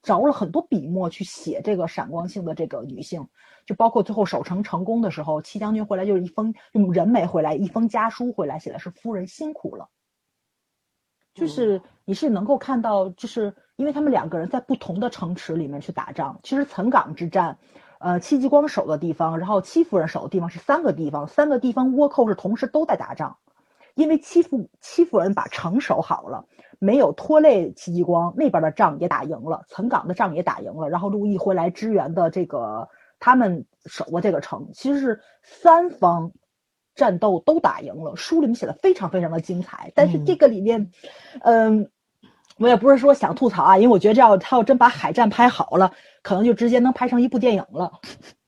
[0.00, 3.26] 着了很多笔墨去写这个闪光性的这个女性，
[3.68, 9.90] 就包括最后守城成功的时候，戚将军回来就是一封用人没回来，一封家书回来写的是夫人辛苦了。
[11.34, 16.40] 就是你是能够看到，就是因为他们两个人在不同的城池里面去打仗。
[16.42, 17.58] 其实岑港之战，
[17.98, 23.36] 呃，戚继光守的地方，然后戚夫人守的地方是三个地方，三个地方倭寇是同时都在打仗。
[23.96, 26.46] 因为戚夫戚夫人把城守好了。
[26.80, 32.88] 没有拖累戚继光那边的仗也打赢了，岑港的仗也打赢了，然后陆毅回来支援的这个
[33.20, 36.30] 他们守过这个城，其实是三方
[36.94, 38.14] 战斗都打赢了。
[38.16, 40.90] 书里面写的非常非常的精彩，但是这个里面，
[41.42, 41.90] 嗯，
[42.58, 45.92] 我也不是说想吐槽啊，因为我觉得这要他要真把海战拍好了，
[46.22, 47.92] 可能就直接能拍成一部电影了。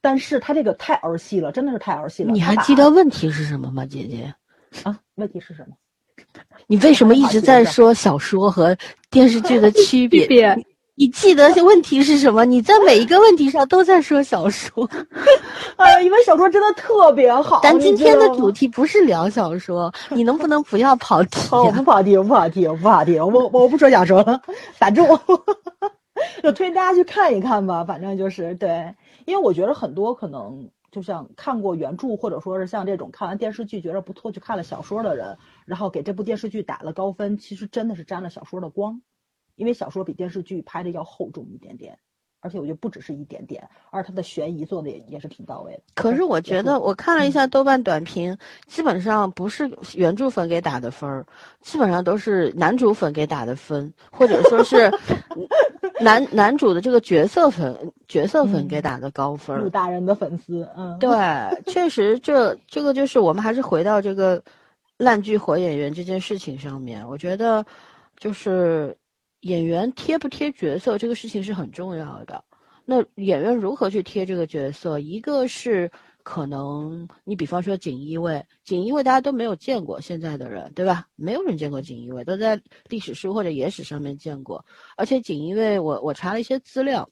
[0.00, 2.32] 但是他这个太儿戏了，真的是太儿戏了。
[2.32, 4.34] 你还记得问题是什么吗，姐姐？
[4.82, 5.76] 啊，问题是什么？
[6.66, 8.76] 你为什么一直在说小说和
[9.10, 10.26] 电视剧的区别？
[10.94, 12.44] 你记得问题是什么？
[12.44, 14.88] 你在每一个问题上都在说小说。
[15.76, 17.60] 哎呀，因为小说真的特别好。
[17.62, 21.48] 咱今天的主题不是聊小说，你能不能不要跑题？
[21.56, 24.40] 我不跑题，我不跑题，我不跑题，我我不说小说了，
[24.78, 25.02] 打住。
[26.42, 30.68] 就推荐大家去看一看吧，反正就是对，因为我觉得很多可能。
[30.92, 39.00] 就像看过原著，或者说是像这种看完电视剧觉得不错，去看了小说的人，然后给这部电视剧打了高分，其实真的是沾了小说的光，
[39.60, 41.96] 因为小说比电视剧拍的要厚重一点点。
[42.42, 45.82] 而且我觉得不只是一点点，而它的悬疑做的也也是挺到位的。
[45.94, 48.34] 可是我觉得我看了一下豆瓣短评，
[48.66, 51.26] 基本上不是原著粉给打的分儿，
[51.60, 54.90] 基本上都是男主粉给打的分，或者说是
[56.00, 57.76] 男男主的这个角色粉
[58.08, 59.58] 角色粉给打的高分。
[59.58, 61.10] 陆大人的粉丝，嗯，对，
[61.66, 64.42] 确实这这个就是我们还是回到这个
[64.96, 67.62] 烂剧火演员这件事情上面，我觉得
[68.16, 68.96] 就是
[69.40, 72.44] 演员贴不贴角色这个事情是很重要的。
[72.84, 74.98] 那演员如何去贴这个角色？
[74.98, 75.90] 一个是
[76.22, 81.06] 可能你比方说锦衣卫，锦衣卫大家都没有见过，现在的人对吧？
[81.16, 84.64] 没有人见过锦衣卫，都在历史书或者野史上面见过。
[84.96, 87.08] 而且锦衣卫，我我查了一些资料，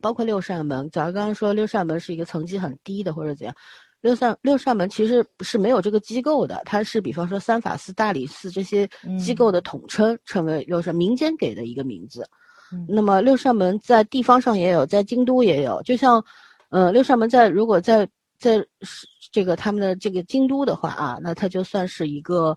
[0.00, 0.88] 包括六扇门。
[0.90, 3.54] 早上刚刚说六扇门是一个层级很低的或者怎样。
[4.04, 8.86] 六扇六扇门其实是没有这个机构的，它是比方说三法寺、大理寺这些
[9.18, 12.28] 机构的统称，称为六扇民间给的一个名字。
[12.86, 15.80] 那么六扇门在地方上也有，在京都也有。
[15.84, 16.22] 就像，
[16.68, 18.06] 呃，六扇门在如果在
[18.38, 18.62] 在
[19.32, 22.54] 这个他们的这个京都的话啊，那它就算是一个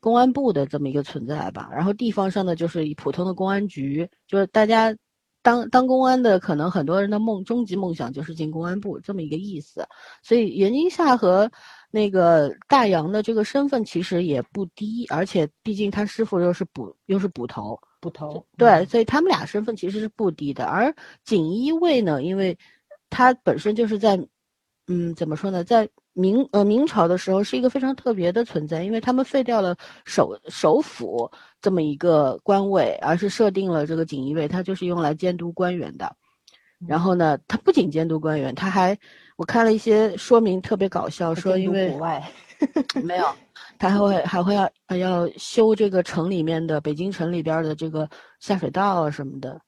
[0.00, 1.70] 公安部的这么一个存在吧。
[1.72, 4.92] 然后地方上呢，就是以普通的公安局，就是大家。
[5.42, 9.86] 当当公安的，可能很多人的梦终极梦想就是进公安部这么一个意思，
[10.22, 11.50] 所以袁金夏和
[11.90, 20.64] 那个大洋的这个身份其实也不低，而且毕竟他师傅又是捕又是捕头，捕头对，所以他们俩身份其实是不低的。
[20.66, 22.56] 而锦衣卫呢，因为
[23.08, 24.18] 他本身就是在，
[24.86, 25.88] 嗯，怎么说呢，在。
[26.20, 36.14] 明呃明朝的时候是一个非常特别的存在，因为他们废掉了首首府这么一个官位，而是设定了这个锦衣卫，它就是用来监督官员的。
[36.86, 38.96] 然后呢，他不仅监督官员，他还
[39.36, 41.94] 我看了一些说明特别搞笑，说因为
[43.04, 43.26] 没有，
[43.78, 48.08] 他还会还会要要修这个城里面的北京城里边的这个
[48.38, 49.60] 下水道啊什么的，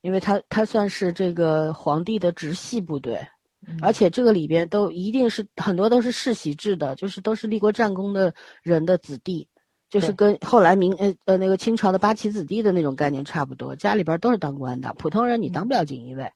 [0.00, 3.20] 因为他他算是这个皇帝的直系部队。
[3.80, 9.46] 而且这个里边都一定是很多都是世袭制的，就是都是立过战功的人的子弟，
[9.90, 16.30] 就是跟后来明呃呃那个清朝的八旗子弟的那种概念差不多，家里边都是当官的，普通人你当不了锦衣卫，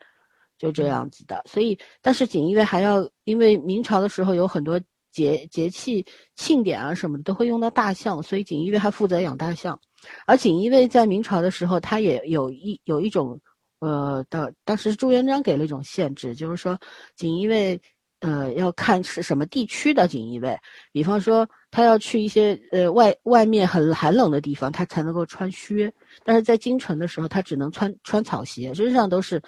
[0.58, 1.42] 就这样子的。
[1.46, 4.80] 所以，但是锦衣卫还要，因为明朝的时候有很多
[5.12, 6.06] 节节气
[6.36, 9.78] 庆典啊什么的都会用到大象，所以锦衣卫还负责养大象。
[10.26, 13.40] 而锦衣卫在明朝的时候，他也有一有一种。
[13.80, 16.76] 呃，当当时朱元璋给了一种限制，就是说，
[17.14, 17.80] 锦衣卫，
[18.18, 20.58] 呃，要看是什么地区的锦衣卫。
[20.90, 25.88] 比方说，他要去一些呃外外面很寒冷的地方，他才能够穿靴；
[26.24, 29.40] 但是在京城的时候，他只能穿穿草鞋，身上都是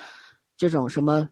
[0.56, 1.28] 这种什么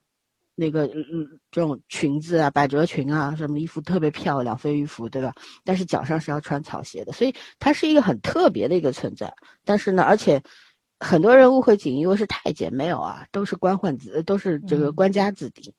[0.57, 5.33] 那个嗯这种裙子啊，百褶裙啊，什么衣服特别漂亮，飞鱼服，对吧？
[5.65, 9.33] 但是脚上是要穿草鞋的，所以它是一个很特别的一个存在。
[9.65, 10.43] 但是呢，而且。
[11.01, 15.73] 很多人误会锦衣卫是太监，没有啊，都是官宦子，都是这个官家子弟。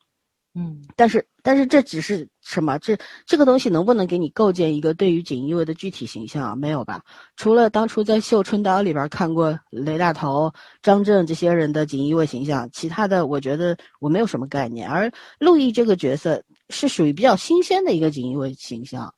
[0.56, 2.78] 嗯，但是但是这只是什么？
[2.80, 2.98] 这
[3.28, 6.58] 这个东西能不能给你构建一个对于锦衣卫的具体形象？
[6.58, 7.04] 没有吧？
[7.38, 10.52] 除了当初在《绣春刀》里边看过雷大头、
[10.82, 14.90] 张震这些人的锦衣卫形象，其他的我觉得我没有什么概念。
[14.90, 15.10] 而
[15.40, 19.14] 陆毅这个角色是属于比较新鲜的一个锦衣卫形象，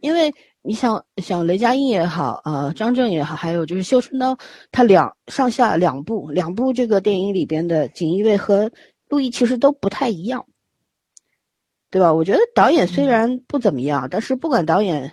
[0.00, 0.32] 因为。
[0.68, 4.34] 你想想雷佳音也好，呃，张震也好，还有就是《绣春刀》，
[4.72, 8.68] 他两上下两部两部这个电影里边的锦衣卫和
[9.08, 10.44] 陆毅其实都不太一样，
[11.88, 12.12] 对吧？
[12.12, 15.08] 我觉得导演虽然不怎么样，但是不管导演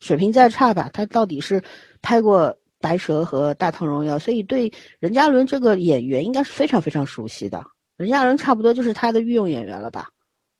[0.00, 1.62] 水平再差吧，他到底是
[2.00, 2.48] 拍过
[2.80, 7.62] 《白蛇》和《大唐荣耀》，所以对任嘉伦这个演员应该是非常非常熟悉的。
[7.98, 10.08] 任嘉伦差不多就是他的御用演员了吧？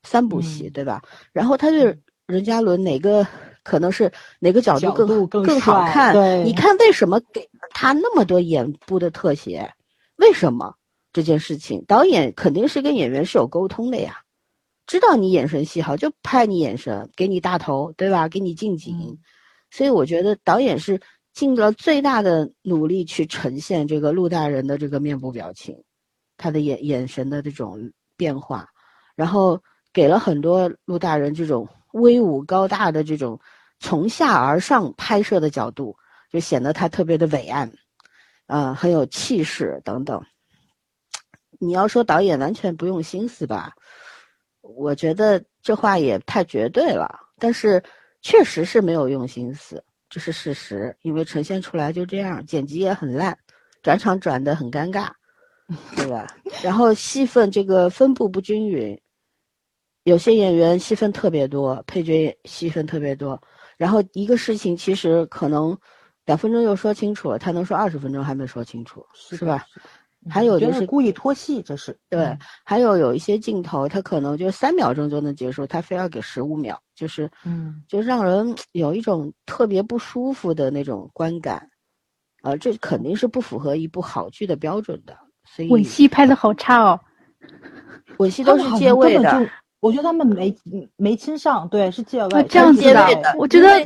[0.03, 1.01] 三部戏，对吧？
[1.33, 1.97] 然后他对
[2.27, 3.25] 任嘉伦哪个？
[3.65, 6.45] 可能是哪个角度更更好看？
[6.45, 9.73] 你看为什么给他那么多眼部的特写？
[10.17, 10.75] 为什么
[11.11, 11.83] 这件事情？
[11.87, 14.21] 导演肯定是跟演员是有沟通的呀，
[14.85, 18.29] 知道你眼神戏好就拍你眼神，给你大头，对吧？
[18.29, 19.17] 给你近景。
[19.71, 21.01] 所以我觉得导演是
[21.33, 25.83] 尽了最大的努力去呈现这个陆大人的这个面部表情，
[26.37, 28.69] 他的眼眼神的这种变化，
[29.15, 29.59] 然后
[29.91, 33.39] 给了很多陆大人这种威武高大的这种。
[33.79, 35.95] 从下而上拍摄的角度，
[36.31, 37.71] 就显得他特别的伟岸，
[38.47, 40.23] 啊，很有气势等等。
[41.59, 43.73] 你要说导演完全不用心思吧，
[44.61, 47.19] 我觉得这话也太绝对了。
[47.37, 47.81] 但是
[48.21, 50.95] 确实是没有用心思，这是事实。
[51.01, 53.37] 因为呈现出来就这样，剪辑也很烂，
[53.81, 55.09] 转场转的很尴尬，
[55.95, 56.27] 对吧？
[56.63, 58.99] 然后戏份这个分布不均匀，
[60.03, 63.41] 有些演员戏份特别多，配角戏份特别多。
[63.77, 65.77] 然后一个事情其实可能
[66.25, 69.65] 两分钟就说清楚了，他能说二十分钟还没说清楚，是吧？
[70.27, 72.35] 还有就是故意拖戏，这是对。
[72.63, 81.69] 还有有一些镜头，他可能就三秒钟就能结束，他非要给十五秒，就是嗯，就让人 有一种特别不舒服的那种观感，
[82.41, 85.15] 啊，这肯定是不符合一部好剧的标准的。
[85.47, 86.99] 所以吻戏拍的好差哦，
[88.17, 89.47] 吻戏都是借位的。
[89.79, 90.55] 我觉得他们没
[90.95, 92.43] 没亲上，对，是借位。
[92.45, 93.85] 这样子的，我觉得，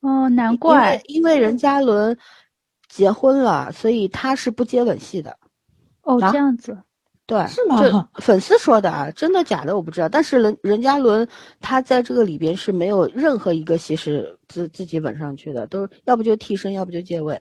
[0.00, 2.16] 哦，难怪，因为任嘉伦
[2.88, 5.36] 结婚了，所以他是不接吻戏的。
[6.02, 6.78] 哦，啊这样子，
[7.26, 10.08] 对，是吗这粉丝说的啊，真的假的我不知道。
[10.08, 11.26] 但是任任嘉伦
[11.60, 17.40] 他在这个里边是没有任何一个戏是自自己吻上去的，都是要不就替身，要不就借吻。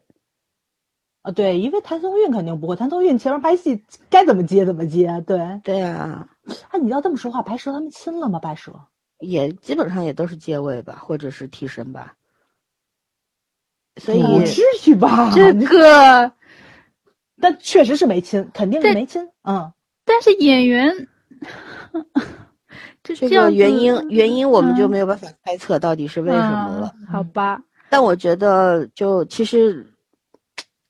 [1.23, 5.39] 啊，对，因为谭松韵肯定不会，谭松韵前面拍戏该怎么接怎么接，对。
[5.63, 6.27] 对啊，
[6.69, 8.37] 啊，你要这么说话，白蛇他们亲了吗？
[8.39, 8.73] 白蛇？
[9.19, 12.13] 也基本上也都是借位吧，或者是替身吧。
[14.01, 14.61] 所以不至
[14.91, 15.31] 于吧？
[15.33, 16.31] 这个，
[17.39, 19.25] 但确实是没亲，肯定是没亲。
[19.43, 19.71] 嗯，
[20.03, 21.07] 但是演员，
[23.01, 26.93] 这个原因原因我们就嗯没有办法猜测到底是为什么了。
[26.99, 29.85] 嗯好吧，但我觉得就其实，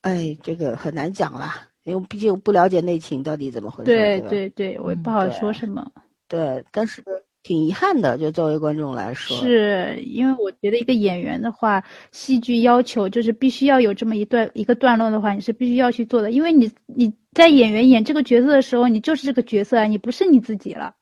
[0.04, 3.90] 哎，这个很难讲啦，因为毕竟不了解内情到底怎么回事。
[3.90, 5.90] 对对对，我也嗯不好说什么。
[6.28, 7.02] 对，但是
[7.42, 11.82] 挺遗憾的，就作为观众来说，是因为我觉得一个演员的话，
[12.12, 20.94] 戏剧要求就是必须要有这么一段一个段落的话，你是必须要去做的，因为你你在演员演这个角色的时候，你就是这个角色啊，你不是你自己了，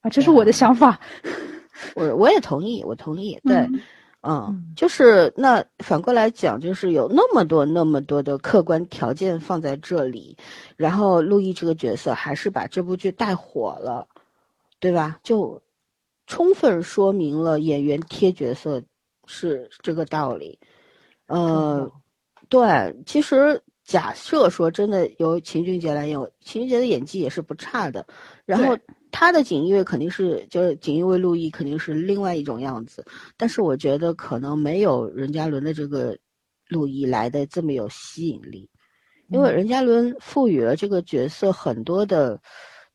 [0.00, 0.98] 啊，这是我的想法。
[1.94, 3.56] 我我也同意，我同意，对。
[3.56, 3.80] 嗯
[4.22, 10.36] 嗯嗯，就是那反过来讲，就是有那么多那么多的客观条件放在这里，
[10.76, 14.06] 然后陆毅这个角色还是把这部剧带火了，
[14.78, 15.18] 对吧？
[15.22, 15.60] 就
[16.26, 18.82] 充分说明了演员贴角色
[19.26, 20.58] 是这个道理。
[21.26, 21.90] 呃，
[22.48, 28.06] 对，其实假设说真的由秦俊杰来演，秦俊杰的演技也是不差的，
[28.44, 28.76] 然后
[29.12, 33.04] 他的锦衣卫肯定是就是锦衣卫陆毅肯定是另外一种样子。
[33.36, 36.16] 但是我觉得可能没有任嘉伦的这个
[36.68, 38.68] 陆毅来的这么有吸引力，
[39.28, 42.40] 因为嗯任嘉伦赋予了这个角色很多的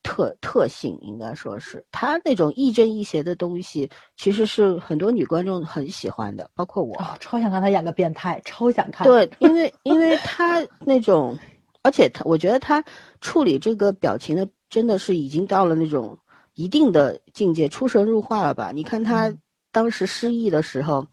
[0.04, 6.96] 特特性，应该说是他那种亦正亦邪的东西，其实是很多女观众很喜欢的，包括我。
[6.98, 11.36] 哦，超想看他演个变态，超想看。，对，因为 因为他那种，
[11.82, 12.84] 而且他，我觉得他
[13.20, 16.18] 处理这个表情的，真的是已经到了那种
[16.54, 18.72] 一定的境界，出神入化了吧？
[18.74, 19.40] 你看他嗯
[19.72, 21.06] 当时失忆的时候，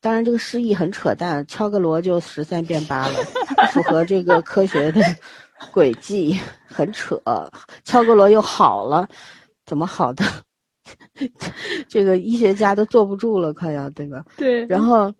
[0.00, 3.14] 当然这个失忆很扯淡，敲个锣就十三变八了，
[3.56, 5.02] 不符合这个科学的
[5.70, 7.20] 轨迹，很扯。
[7.84, 9.06] 敲个锣又好了，
[9.66, 10.24] 怎么好的？
[11.88, 14.24] 这个医学家都坐不住了，快要对吧？
[14.36, 15.12] 对，然后，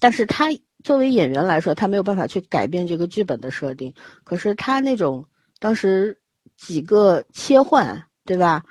[0.00, 0.46] 但是他
[0.84, 3.92] 作为演员来说，他没有办法去改变这个剧本的设定。
[4.24, 5.26] 可是他那种
[5.58, 6.18] 当时
[6.58, 7.96] 几个切换，
[8.26, 8.62] 对吧？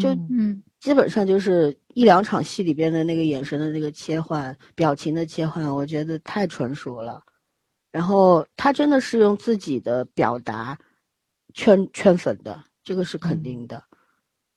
[0.00, 7.22] 就嗯嗯基本上就是一两场戏里边的那个眼神的那个切换、表情的切换，我觉得太纯熟了。
[7.90, 10.78] 然后他真的是用自己的表达
[11.52, 13.82] 圈圈粉的，这个是肯定的。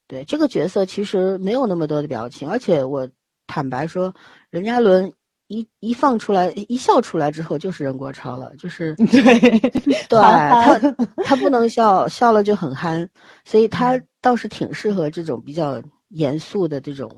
[0.07, 3.09] 对这个角色其实没有那么多的表情，而且我
[3.45, 4.13] 坦白说，
[4.49, 5.11] 任嘉伦
[5.47, 10.79] 一一放出来一笑出来之后就是任国超了，就是 对对他
[11.23, 13.07] 他不能笑，笑了就很憨，
[13.43, 17.09] 所以他倒是挺适合这种比较严肃的这种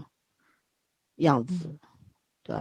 [1.17, 1.73] 样子，
[2.43, 2.55] 对，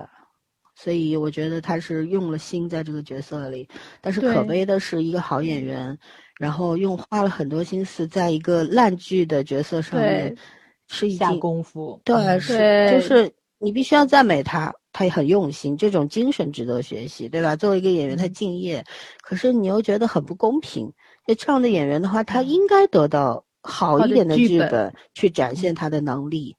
[0.77, 3.69] 所以我觉得他是用了心在这个角色里，
[4.01, 5.99] 但是可悲的是一个好演员，
[6.39, 10.37] 然后用花了很多心思在一个烂剧的角色上面
[10.89, 12.01] 是，下功夫。
[12.05, 12.93] 对，嗯是对。
[12.93, 17.55] 就是你必须要赞美他，他也很用心，这种精神值得学习，对吧？
[17.55, 18.83] 作为一个演员，他嗯敬业，
[19.21, 20.91] 可是你又觉得很不公平。
[21.27, 26.57] 那这样的演员的话，他应该得到好一点的剧本去展现他的能力，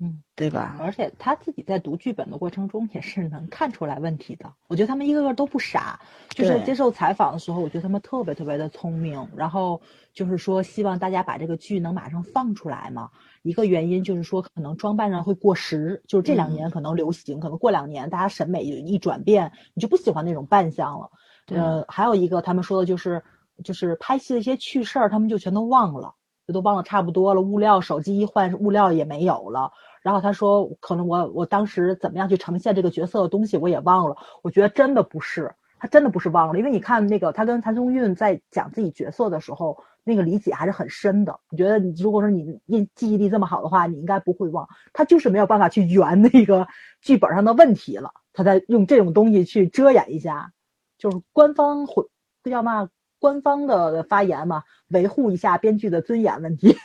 [0.00, 0.78] 嗯，对吧？
[0.80, 4.50] 而且他自己在读剧本的过程中也是能看出来问题的。
[4.66, 9.28] 我觉得他们一个个都不傻，就是接受采访的时候，我觉得他们特别特别的聪明。
[9.36, 9.78] 然后
[10.14, 13.10] 就是说，希望大家把这个剧能马上放出来嘛。
[13.44, 21.10] 一个原因就是说，可能装扮上会过时，就是这两嗯年可能流行，可能过两年大家审美一转变，你就不喜欢那种扮相了。
[21.44, 23.22] 对呃，还有一个他们说的就是，
[23.62, 26.14] 就是拍戏的一些趣事儿，他们就全都忘了，
[26.46, 27.42] 就都忘了差不多了。
[27.42, 29.70] 物料手机一换，物料也没有了。
[30.00, 34.16] 然后他说，可能我我当时怎么样去呈现这个角色的东西，我也忘了。
[34.42, 41.40] 我觉得真的不是，他真的不是忘了，因为你看那个他跟谭松韵在讲自己角色的时候，那个理解还是很深的。
[41.48, 44.68] 我觉得你如果说你印记忆力这么好的话，你应该不会忘。
[44.92, 46.68] 他就是没有办法去圆那个
[47.00, 50.52] 剧本上的问题了，他在用这种东西去遮掩一下，
[50.98, 52.04] 就是官方回
[52.42, 52.88] 这叫嘛？
[53.18, 56.76] 官方的发言嘛，维护一下编剧的尊严问题，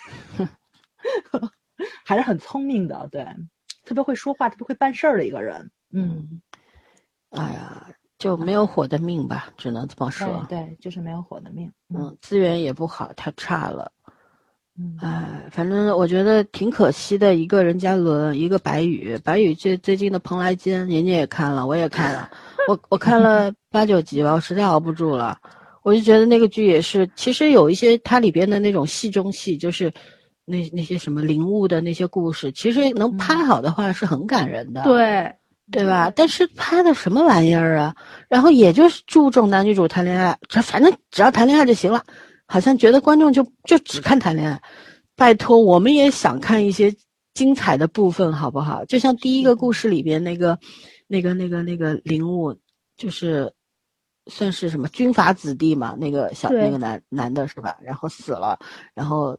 [2.06, 3.28] 还是很聪明的，对，
[3.84, 5.70] 特别会说话，特别会办事儿的一个人。
[5.92, 6.42] 嗯，
[7.32, 7.90] 哎呀，
[8.20, 10.46] 就没有火的命吧，只能这么说。
[10.48, 11.72] 对对，就是没有火的命。
[11.96, 13.92] 嗯，资源也不好，太差了。
[14.78, 19.18] 嗯哎，反正我觉得挺可惜的，一个任嘉伦，一个白宇。
[19.24, 22.30] 白宇最最近的《蓬莱间》，人家也看了，我也看了，
[22.70, 25.38] 我我看了八九集吧，我实在熬不住了。
[25.82, 29.92] 我就觉得那个剧也是，其实有一些它里边的那种戏中戏，就是
[30.46, 35.34] 那那些什么灵物的那些故事，其实能拍好的话是很感人的，对，
[35.72, 36.12] 对吧？
[36.16, 37.96] 但是拍的什么玩意儿啊？
[38.28, 42.04] 然后也就是注重男女主谈恋爱，这反正只要谈恋爱就行了。
[42.52, 44.60] 好像觉得观众就就只看谈恋爱，
[45.16, 46.92] 拜托，我们也想看一些
[47.36, 48.84] 精彩的部分，好不好？
[48.86, 50.58] 就像第一个故事里边那个，
[51.08, 52.58] 那个那个那个灵物，
[52.98, 53.54] 就是
[54.26, 57.78] 算是什么军阀子弟嘛，那个小那个男男的是吧？
[57.84, 58.58] 然后死了，
[58.96, 59.38] 然后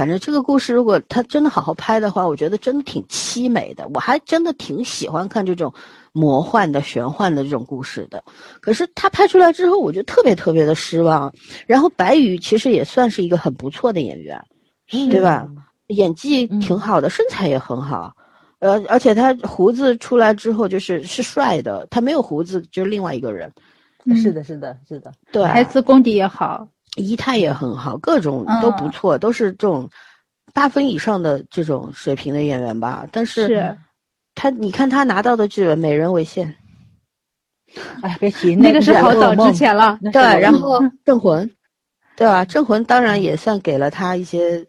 [0.00, 3.86] 反正这个故事如果他真的好好拍的话，我觉得真的挺凄美的。
[3.92, 5.70] 我还真的挺喜欢看这种
[6.14, 8.24] 魔幻的、玄幻的这种故事的。
[8.62, 11.30] 可是他拍出来之后，我就特别特别的失望。
[11.66, 14.42] 然后白宇其实也算是一个很不错的演员，
[15.10, 15.46] 对吧？
[15.88, 18.10] 演技挺好的，身材也很好，
[18.60, 23.52] 呃，而且他胡子出来之后就是是帅的，他没有胡子就是另外一个人。
[24.06, 26.66] 嗯是的，是的，是的，对，台词功底也好，
[26.96, 29.88] 仪态也很好，各种都不错，都是这种
[30.52, 33.06] 八分以上的这种水平的演员吧。
[33.12, 33.78] 但是是
[34.34, 36.54] 他，你看他拿到的剧本《美人为馅》，
[38.02, 39.98] 哎，别提 那个是是好早之前了。
[40.12, 41.46] 对，然后 《镇魂》，
[42.16, 42.44] 对吧？
[42.48, 44.66] 《镇魂》当然也算给了他一些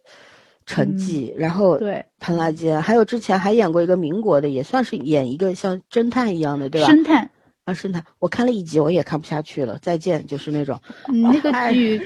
[0.67, 1.33] 成绩。
[1.35, 6.87] 然后《对，蓬莱间》，还有之前还演过一个民国的，也算是演一个像侦探一样的，对吧？
[6.89, 7.30] 侦探，
[7.65, 9.77] 啊，侦探，我看了一集，我也看不下去了。
[9.79, 12.01] 再见，就是那种 嗯那个哎剧，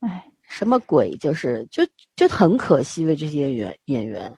[0.00, 1.86] 哎，什么鬼，就是就
[2.16, 4.34] 就很可惜为这些演员演员。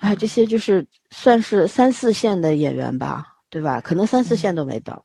[0.00, 3.80] 哎，这些就是算是三四线的演员吧，对吧？
[3.80, 5.04] 可能三四线都没到。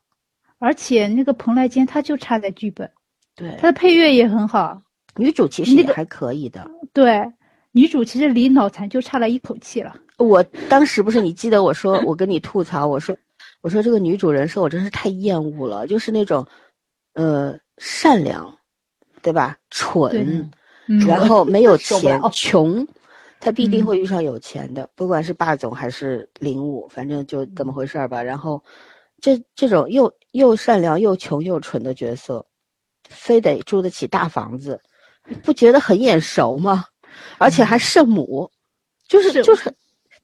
[0.59, 2.91] 而且那个蓬莱间他就差在剧本，
[3.35, 4.81] 对，他的配乐也很好。
[5.15, 6.69] 女主其实那个也还可以的。
[6.93, 7.23] 对，
[7.71, 9.95] 女主其实离脑残就差了一口气了。
[10.17, 13.15] 我当时不是你记得我说我跟你吐槽，我说
[13.67, 16.47] 我说这个女主人设我真是太厌恶了，就是那种，
[17.15, 18.57] 呃，善良，
[19.21, 19.57] 对吧？
[19.69, 20.49] 蠢，
[21.05, 22.87] 然后没有钱穷，
[23.41, 28.23] 她必定嗯会遇上有钱的，不管是霸总还是林武，反正就这么回事儿吧。
[28.23, 28.63] 然后，
[29.19, 32.45] 这这种又又善良又穷又蠢的角色，
[33.09, 34.79] 非得住得起大房子，
[35.25, 36.85] 你不觉得很眼熟吗？
[37.37, 38.49] 而且还圣母，
[39.09, 39.69] 就是是就是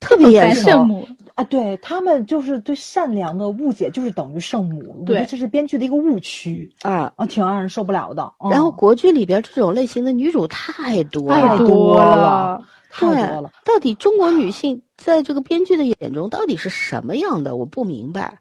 [0.04, 0.70] 特别眼白熟。
[0.70, 4.80] 圣母，啊，对他们就是对善良的误解，就是等于圣母。
[5.00, 7.12] 我觉得对这是编剧的一个误区啊。
[7.16, 8.32] 啊，挺让人受不了的。
[8.44, 12.66] 嗯然后国剧里边这种类型的女主太多太，多了了。
[12.92, 17.56] 太对多了，到底中国女 性在这个编剧的眼中到底是什么样的？
[17.56, 18.38] 我不明白。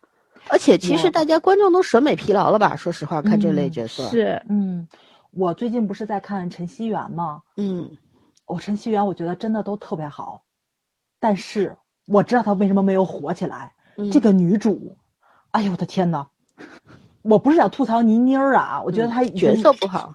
[0.49, 2.77] 而且其实大家观众都审美疲劳了吧？
[2.77, 4.87] 说实话，看这类嗯角色，是，嗯，
[5.31, 7.41] 我最近不是在看陈希媛吗？
[7.57, 7.89] 嗯，
[8.47, 10.43] 我、陈希媛我觉得真的都特别好，
[11.23, 11.77] 但是
[12.09, 13.73] 我知道她为什么没有火起来。
[13.97, 14.97] 嗯这个女主，
[15.53, 16.27] 哎呦我的天呐，
[17.21, 20.15] 我不是想吐槽倪妮儿啊，我觉得她角色不好，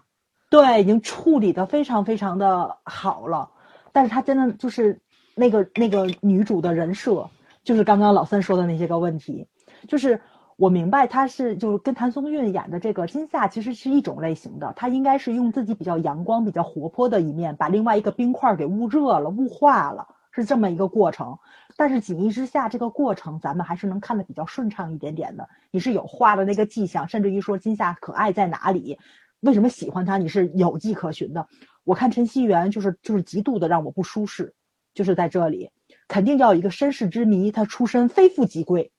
[0.50, 3.50] 对，已经处理的非常非常的好了，
[3.94, 5.00] 但是她真的就是
[5.36, 7.30] 那个那个女主的人设，
[7.64, 9.48] 就是刚刚老三说的那些个问题，
[9.88, 10.20] 就是
[10.56, 21.38] 我明白她是就是跟谭松韵演的这个金夏其实是一种类型的，她应该是用自己比较阳光、比较活泼的一面，把另外一个冰块给捂热了、雾化了，是这么一个过程。
[21.76, 25.50] 但是锦衣之下这个过程，咱们还是能看得比较顺畅一点点的。
[25.72, 28.98] 你是有画的那个迹象，甚至于说金夏可爱在哪里，
[29.42, 31.48] 为什么喜欢他，你是有迹可循的。
[31.84, 34.54] 我看陈希媛就是就是极度的让我不舒适，
[34.94, 35.70] 就是在这里，
[36.08, 38.92] 肯定要有一个身世之谜，他出身非富即贵，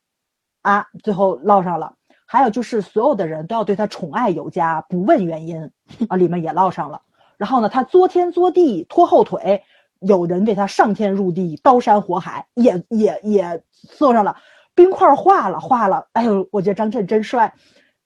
[0.62, 1.94] 啊，最后落上了。
[2.24, 5.70] 还有就是所有的人都要对他宠爱有加，不问原因，
[6.08, 7.02] 啊，里面也落上了。
[7.38, 9.64] 然后呢，他作天作地拖后腿，
[10.00, 14.36] 有人为他上天入地，刀山火海，也也也做上了。
[14.74, 16.06] 冰块化了，化了。
[16.12, 17.52] 哎呦，我觉得张震真帅，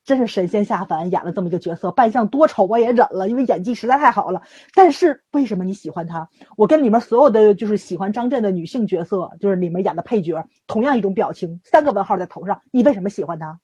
[0.05, 4.41] 真是神仙下凡，演了这么一个角色，扮相多丑我也忍了，因为演技实在太好了。
[4.75, 6.29] 但是为什么你喜欢他？
[6.57, 12.63] 我跟里面所有的就是喜欢张震的女性角色，就是里面演的配角，同样一种表情，三个问号在头上。
[12.71, 13.61] 你为什么喜欢他？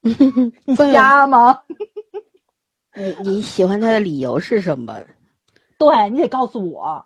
[0.64, 1.60] 你瞎吗？
[2.96, 4.98] 你你喜欢他的理由是什么？
[5.78, 7.04] 对你得告诉我，呃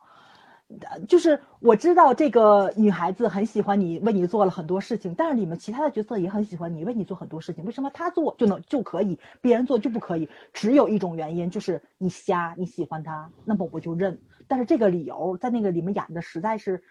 [1.08, 10.28] 就是我知道这个女孩子很喜欢你，为你做了很多事情，但是你们其他的角色也很喜欢你，为你做很多事情，为什么她做就能就可以，别人做就不可以？
[10.52, 14.18] 只有一种原因，就是你瞎，你喜欢他，那么我就认。
[14.46, 16.82] 但是这个理由在那个里面演的实在是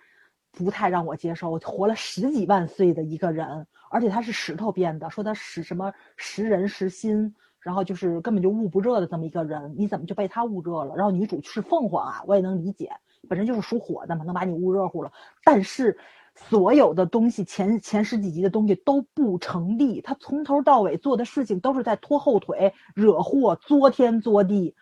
[0.52, 1.58] 不太让我接受。
[1.60, 7.36] 活了十几万岁的一个人，而且他是石头变的，说他识什么识人识心。
[7.60, 10.98] 然后就是根本就捂不热的这么一个人，你怎么就被他捂热了？
[10.98, 12.92] 然后女主是凤凰啊，我也能理解，
[13.28, 15.12] 本身就是属火的嘛，能把你捂热乎了。
[15.44, 15.98] 但是
[16.36, 24.76] 所有的东西前前十几集的东西都不成立，他从头到尾做的事情都是在拖后腿、惹祸、作天作地，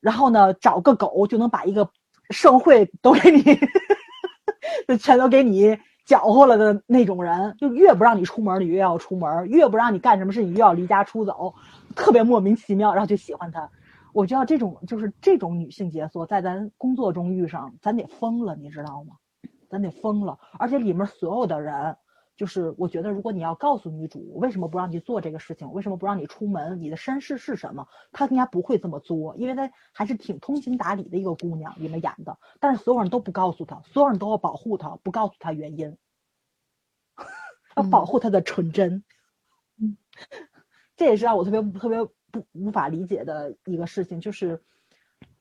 [0.00, 1.88] 然后呢，找个狗就能把一个
[2.30, 3.42] 盛会都给你，
[4.88, 11.54] 就全都给你搅和了的那种人，就越不让你出门，你越要出门；越不让你干什么事，你越要离家出走，
[11.94, 13.70] 特别莫名其妙，然后就喜欢他。
[14.12, 19.16] 我觉得这种就是这种女性角色，在咱工作中遇上，咱得疯了，你知道吗？
[19.68, 20.38] 咱得疯了。
[20.58, 21.96] 而且里面所有的人，
[22.36, 32.38] 就是我觉得，如果你要告诉女主为什么不让你做这个事情，为什么不让你出门，你的身世是什么，她应该不会这么作，因为她还是挺通情达理的一个姑娘，里面演的。
[32.58, 35.96] 但是所有人都不告诉她，所有人都要保护她，不告诉她原因，
[37.76, 39.04] 要保护她的纯真。
[39.78, 39.96] 嗯，
[40.96, 41.98] 这也是让我特别特别
[42.30, 44.60] 不无法理解的一个事情，就是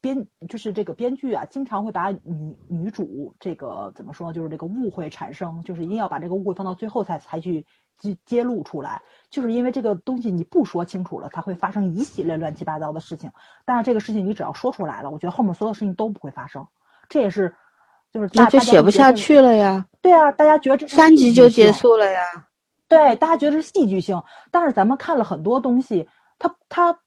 [0.02, 7.66] 编就是这个编剧啊，经常会把女女主这个怎么说，就是这个误会产生，就是一定要把这个误会放到最后才才去
[7.98, 13.32] 揭揭露出来，就是因为这个东西你不说清楚了，它会发生一系列乱七八糟的事情。
[13.66, 16.66] 但是这个事情你只要说出来了，我觉得后面所有事情都不会发生。
[17.10, 17.54] 这也是
[18.12, 19.86] 就是那就写不下去了呀。
[20.02, 22.22] 对啊，大家觉得这三集就结束了呀。
[22.88, 26.08] 对，大家觉得是戏剧性，但是咱们看了很多东西，
[26.40, 27.00] 他他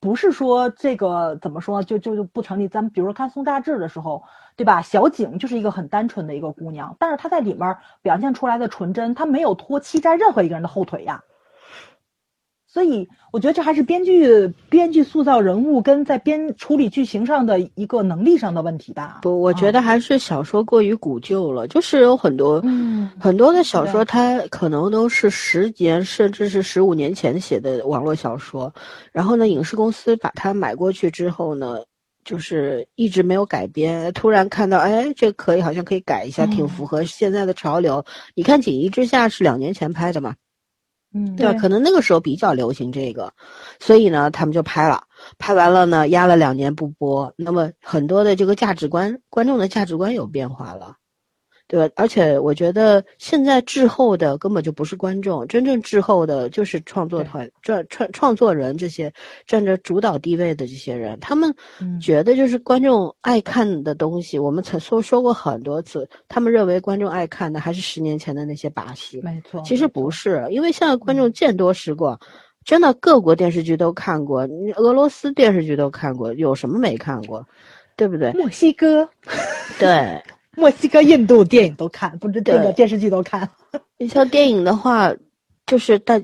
[0.00, 2.66] 不是说这个怎么说就就就不成立。
[2.66, 4.24] 咱们比如说看宋大志的时候，
[4.56, 4.82] 对吧？
[4.82, 11.22] 小景就是一个很单纯的一个姑娘，但是她在里面表现出来的纯真，她没有拖欺占任何一个人的后腿呀。
[12.72, 19.18] 所以我觉得这还是编剧编剧塑造人物跟在编处理剧情上的一个能力上的问题吧。
[19.20, 28.72] 不，我觉得还是小说过于古旧了，就是有很多嗯很多的小说，它可能都是十年甚至是十五年前写的网络小说，
[29.12, 31.76] 然后呢，影视公司把它买过去之后呢，
[32.24, 38.02] 就是一直没有改编，突然看到，哎，这可以，好像可以改一下，挺符合现在的潮流。
[38.34, 40.34] 你看《锦衣之下》是两年前拍的嘛？
[41.14, 41.52] 嗯，对吧？
[41.58, 43.32] 可能那个时候比较流行这个，
[43.78, 45.02] 所以呢，他们就拍了，
[45.38, 47.32] 拍完了呢，压了两年不播。
[47.36, 50.96] 那么很多的这个价值观，观众的价值观有变化了，
[51.72, 51.94] 对吧？
[51.96, 59.10] 而且我觉得现在滞后的根本就不是观众，真正滞后的就是创作团、创创创作人这些
[59.46, 61.50] 占着主导地位的这些人，他们
[61.80, 64.38] 嗯觉得就是观众爱看的东西。
[64.38, 69.22] 我们曾说说过很多次，他们认为观众爱看的还是十年前的那些把戏。
[69.22, 72.20] 没错，其实，不是，因为现在观众见多识广，
[72.66, 74.46] 真的各国电视剧都看过，
[74.76, 77.42] 俄罗斯电视剧都看过，有什么没看过，
[77.96, 78.30] 对不对？
[78.34, 79.08] 墨西哥、
[79.78, 80.22] 对，
[80.56, 83.48] 墨西哥、印度电影都看，不是这个电视剧都看。
[83.98, 85.12] 你像电影的话，
[85.66, 86.20] 就是大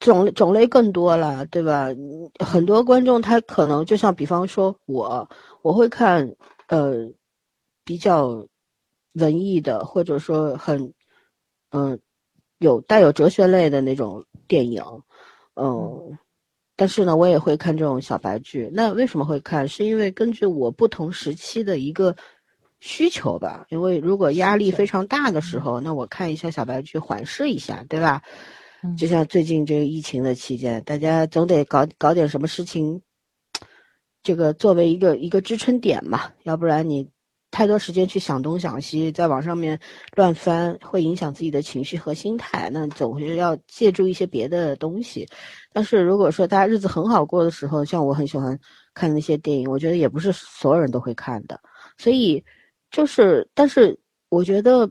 [0.00, 1.88] 种类种类更多了，对吧？
[1.90, 5.28] 嗯很多观众他可能就像比方说我，
[5.62, 6.34] 我会看
[6.68, 7.08] 呃
[7.84, 8.46] 比较
[9.14, 10.92] 文艺的，或者说很
[11.70, 11.98] 嗯、
[12.58, 14.82] 有带有哲学类的那种电影，
[15.54, 16.18] 嗯。
[16.76, 18.70] 但是呢，我也会看这种小白剧。
[18.72, 19.68] 那为什么会看？
[19.68, 22.16] 是因为根据我不同时期的一个
[22.80, 23.64] 需求吧。
[23.68, 28.22] 因为如果压力非常大的时候，那我看一下小白剧缓释一下，对吧？
[28.82, 33.02] 嗯就像最近这个疫情的期间，大家总得搞搞点什么事情，
[34.22, 37.06] 这个作为一个一个支撑点嘛，要不然你
[37.50, 39.78] 太多时间去想东想西，在网上面
[40.16, 42.70] 乱翻，会影响自己的情绪和心态。
[42.72, 45.28] 那总是要借助一些别的东西。
[45.74, 48.58] 但是如果说大家日子很好过的时候，像我很喜欢
[48.94, 51.60] 看那些电影，我觉得也不是所有人都会看的。
[51.98, 52.42] 所以
[52.90, 53.98] 就是，但是
[54.28, 54.90] 我觉得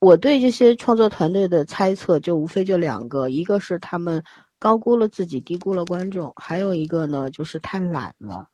[0.00, 4.22] 我对这些创作团队的猜测就无非就两个，一个是他们
[4.58, 8.46] 高估了自己，低估了观众，还有一个呢就是太懒了。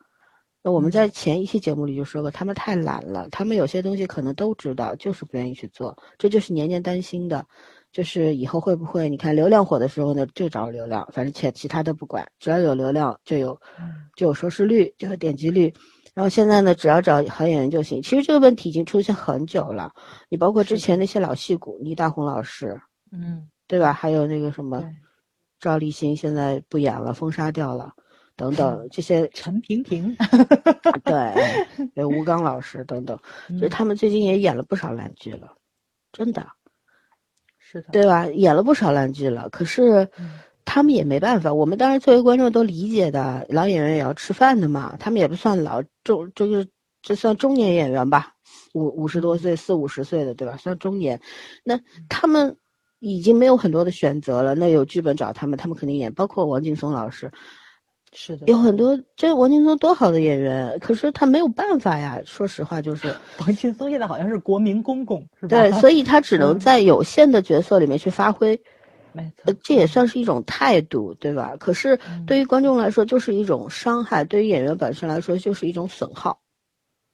[0.63, 7.47] 那我们在前一期节目里就说过，他们太懒了，他们有些东西可能都知道，就是不愿意去做，这就是年年担心的。
[7.93, 9.09] 就是以后会不会？
[9.09, 13.59] 你看流量火的时候呢，就找流量，反正且其他的不管，只要有流量就有，
[14.15, 15.73] 就有收视率，就有点击率。
[16.17, 18.01] 然后现在呢，只要找好演员就行。
[18.01, 19.93] 其实这个问题已经出现很久了。
[20.31, 22.81] 你包括之前那些老戏骨，倪大红老师，
[23.13, 23.93] 嗯，对吧？
[23.93, 24.83] 还有那个什么，
[25.61, 27.93] 赵立新，现在不演了，封杀掉了，
[28.35, 30.17] 等等这些，陈萍萍，
[31.05, 33.19] 对，对吴刚老师等等，
[33.53, 35.55] 就是他们最近也演了不少烂剧了，
[36.13, 36.47] 真的。
[37.59, 38.27] 是的，对吧？
[38.29, 41.55] 演了不少烂剧了，可是嗯他们也没办法。
[41.55, 44.95] 我们当然作为观众都理解的，老演员也要吃饭的嘛。
[44.99, 46.69] 他们也不算老中，就是
[47.01, 48.35] 这算中年演员吧，
[48.75, 50.57] 五五十多岁、四五十岁的，对吧？
[50.59, 51.19] 算中年。
[51.65, 52.55] 那他们
[52.99, 54.55] 已经没有很多的选择了。
[54.57, 56.13] 那有剧本找他们，他们肯定演。
[56.13, 57.31] 包括王劲松老师，
[58.13, 62.21] 是的，有很多这王劲松多好的演员，可是他没有办法呀。
[62.27, 65.49] 说实话，就是 王劲松现在好像是国民公公，是吧？
[65.49, 68.61] 对，所以他只能嗯在有限的角色里面去发挥。
[69.17, 71.57] 没错呃，，这也算是一种态度，对吧？
[71.59, 76.39] 可是嗯对于观众来说，就是一种伤害；对于演员本身来说，就是一种损耗，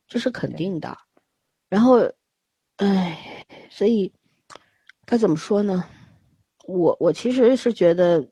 [0.09, 0.99] 这是肯定的。
[1.69, 2.01] 然后，
[2.79, 4.13] 唉，所以
[5.07, 5.85] 该怎么说呢？
[6.67, 8.29] 我我其实是觉得，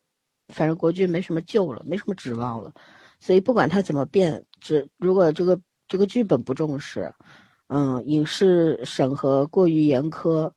[0.48, 2.72] 反正国剧没什么救了，没什么指望了。
[3.20, 7.12] 所以不管它怎么变，只如果这个这个剧本不重视，
[7.68, 10.50] 嗯，影视审核过于严苛，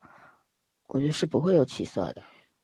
[0.88, 2.24] 我觉得是不会有起色的。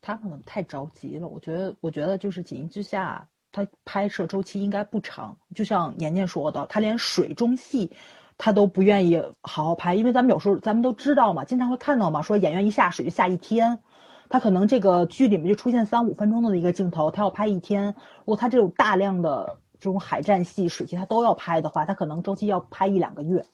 [0.09, 1.27] 他可能太着急了。
[1.27, 5.37] 我觉得，我觉得就是《锦衣之下》，他拍摄周期应该不长。
[5.53, 7.91] 就像年年说的，他连水中戏，
[8.35, 13.77] 他都不愿意好好拍，因为咱们有时候咱们都知道嘛，经常会看到嘛，说演员一下水就下一天。
[14.29, 17.85] 他可能这个剧里面就出现三五分钟的一个镜头，他要拍一天。
[18.19, 23.45] 如果他这种大量的这种海战戏、水戏他都要拍的话，他可能周期要拍一两个月。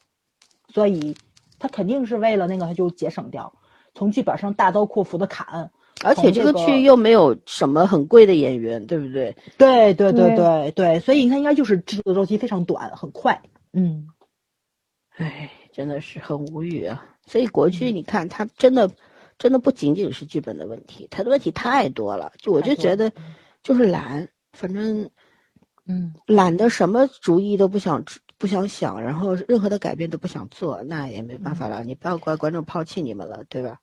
[0.70, 1.18] 所以
[1.60, 3.52] 他肯定是为了那个，他就节省掉，
[3.94, 5.70] 从剧本上大刀阔斧的砍。
[6.06, 9.36] 而且这个剧又没有什么很贵的演员，对不对？
[9.58, 13.42] 对对对对对对，所以你看应该就是制作周期非常短，很快。
[13.74, 14.08] 嗯，
[15.18, 17.04] 唉，真的是很无语啊！
[17.26, 18.90] 所以国剧，你看，它真的，
[19.38, 22.32] 真的不仅仅是剧本的问题，它的问题太多了。
[22.38, 23.12] 就我就觉得，
[23.64, 25.10] 就是懒，反正
[25.88, 28.04] 嗯，懒得什么主意都不想
[28.38, 31.84] 不想想，然后任何的改变都不想做，那也没办法了。
[31.84, 33.78] 你不要怪观众抛弃你们了，对吧？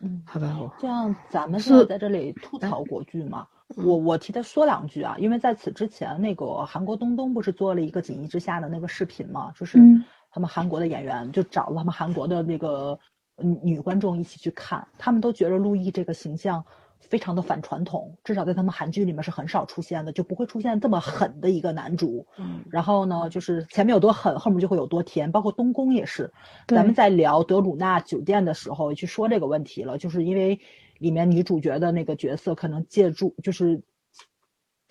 [0.00, 3.46] 嗯，好吧，我这样咱们是现在在这里吐槽国剧嘛，
[3.76, 3.86] 嗯。
[3.86, 10.04] 我我替他说两句啊，因为在此之前，那个韩国东东不是做了一个《锦衣之下》的那个视频嘛，就是嗯。
[10.28, 12.98] 他们韩国的演员就找了他们韩国的那个
[13.36, 16.62] 嗯女观众一起去看，他们都觉得陆毅这个形象
[16.98, 22.26] 非常的反传统，至少在他们韩剧里面是很少出现的，就不会出现这么狠的一个男主。
[22.38, 26.32] 嗯然后呢，就是前面有多狠，后面就会有多甜，包括东宫也是。
[26.66, 30.58] 对咱们在聊德鲁纳酒店的时候去说这个问题了，就是因为
[30.98, 33.82] 里面女主角的那个角色可能借助，就是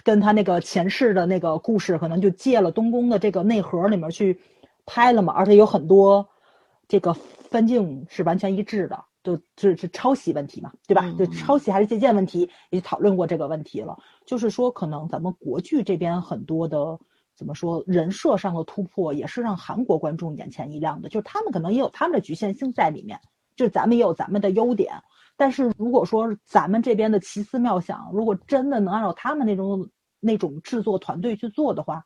[0.04, 4.40] 跟他那个前世的那个故事，可能就借了东宫的这个内核里面去
[4.86, 6.30] 拍了嘛，而且有很多
[6.88, 9.04] 这个分镜是完全一致的。
[9.26, 11.02] 就就是抄袭问题嘛，对吧？
[11.04, 13.98] 嗯就抄袭还是借鉴问题，也讨论过这个问题了。
[14.26, 17.00] 就是说，可能咱们国剧这边很多的
[17.36, 21.10] 怎么说人设上的突破，也是让韩国观众眼前一亮的。
[21.10, 23.20] 就是他们可能也有他们的局限性在里面，
[23.56, 24.94] 就是咱们也有咱们的优点。
[25.36, 29.90] 但是如果说咱们这边的奇思妙想，如果真的能按照他们那种
[30.20, 32.06] 那种制作团队去做的话，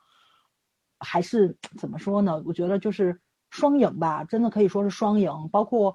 [0.99, 2.41] 还是怎么说呢？
[2.45, 3.19] 我觉得就是
[3.51, 5.31] 双赢吧，真的可以说是双赢。
[5.51, 5.93] 包括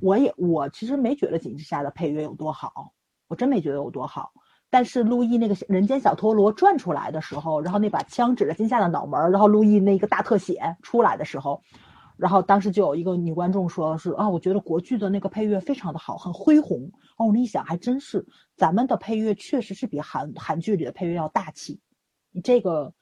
[0.00, 2.92] 我也我其实没觉得《锦之下》的配乐有多好，
[3.28, 4.32] 我真没觉得有多好。
[4.72, 11.60] 但是陆毅那个人间小陀螺转出来的时候，然后那把枪指着金夏的脑门儿，然后陆毅那个大特写出来的时候，
[12.16, 16.90] 然后当时就有一个女观众说是啊，我觉得国剧的那个配乐非常的好，很恢宏。
[17.16, 18.24] 哦，我一想还真是，
[18.56, 21.80] 咱们的配乐确实是比韩韩剧里的配乐要大气。
[22.30, 22.94] 你这个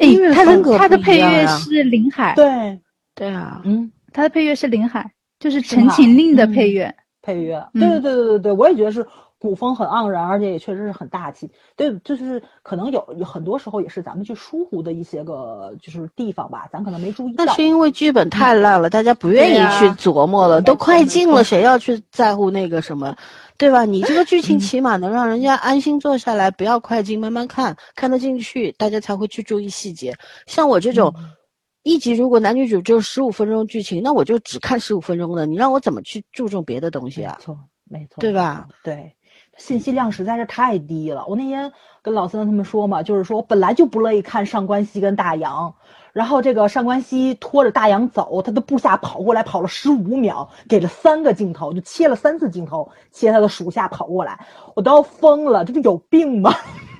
[0.00, 2.80] 哎 音乐，他风格的他的配乐是林海，对，
[3.14, 5.13] 对啊，嗯，他的配乐是林海，
[5.44, 6.94] 就是《陈情令》的配乐。
[7.20, 9.06] 配乐，嗯对对对对对对，我也觉得是
[9.38, 11.50] 古风很盎然，而且也确实是很大气。
[11.74, 17.44] 对，就是可能有有很多时候也是咱们去疏忽的一些个就是地方吧，咱可能没注意到。
[17.46, 23.16] 那是因为剧本太烂了，大家不愿意去琢磨了，都快进了，谁要去在乎那个什么，
[23.56, 23.86] 对吧？
[23.86, 30.14] 你这个剧情嗯 起码能让人家安心坐下来，不要快进，慢慢看，看得进去，大家才会去注意细节。
[30.46, 31.14] 像我这种。
[31.16, 31.30] 嗯
[31.84, 37.36] 一集如果男女主只有十五分钟剧情，那我就只看十五分钟的，你让我怎么去注重别的东西啊？
[37.38, 38.66] 没错，没错，对吧？
[38.82, 39.14] 对，
[39.58, 41.26] 信息量实在是太低了。
[41.26, 41.70] 我那天
[42.00, 45.74] 跟老三他们说嘛，就是说我本来就不乐意看上官熙跟大洋，
[46.14, 56.50] 然后这个上官熙拖着大洋走，他的部下跑过来，跑了十五秒，给了三个镜头，就切了三次镜头，切他的属下跑过来，我都要疯了，这不有病吗？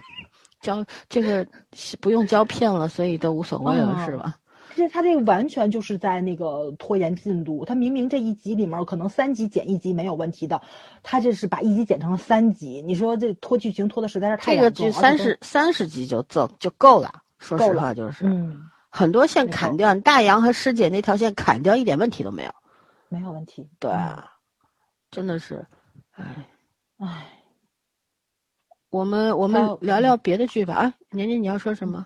[0.60, 4.36] 胶这个是不用胶片了，所以都无所谓了，哦是吧？
[4.74, 7.64] 这他这个完全就是在那个拖延进度。
[7.64, 10.60] 他明明这一集里面可能三集剪一集没有问题的，
[11.02, 12.82] 他这是把一集剪成了三集。
[12.86, 14.70] 你说这拖剧情拖的实在是太这个。
[14.70, 22.50] 剧三十三十集就够就够了，说实够了话就是，嗯，很多线砍掉，大洋和师姐那条线砍掉一点问题都没有。
[23.08, 23.68] 没有问题。
[23.78, 24.32] 对啊，
[25.10, 25.64] 真的是，
[26.12, 26.24] 唉，
[26.98, 27.26] 嗯，唉，
[28.90, 30.74] 我们我们聊聊别的剧吧。
[30.74, 32.04] 啊，年年你要说什么？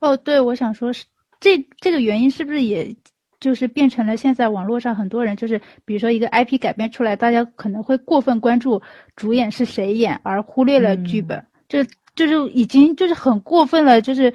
[0.00, 1.04] 哦，对，我想说是
[1.44, 2.96] 这这个原因是不是也
[3.38, 8.80] 就是变成了现在网络上很多人就是比如说一个 IP 改编出来，大家可能会过分关注
[9.14, 11.36] 主演是谁演，而忽略了剧本。
[11.38, 11.84] 嗯这
[12.14, 14.32] 就是已经就是很过分了，就是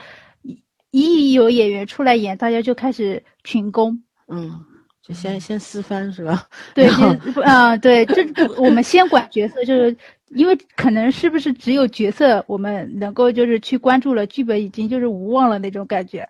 [0.91, 4.03] 一一有演员出来演，大家就开始群攻。
[4.27, 4.59] 嗯，
[5.01, 6.47] 就先先私翻是吧？
[6.75, 8.23] 对，然后就是啊、对，这
[8.61, 9.95] 我们先管角色，就是
[10.29, 16.27] 因为可能是不是只有角色我们能够就是去关注了，剧本已经就是无望了那种感觉。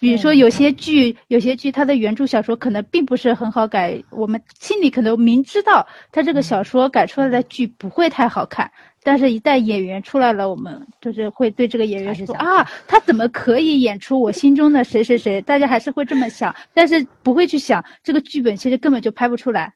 [0.00, 8.70] 比如说有些剧，有些剧它的原著小说可能并不是很好改，我们心里可能明知道它这个小说改出来的剧不会太好看，
[9.02, 15.42] 但是一旦演员出来了，我们就是会对这个演员说啊，他怎么可以演出我心中的谁谁谁？
[15.42, 19.74] 大家还是会这么想， 但是不会去想这个剧本其实根本就拍不出来。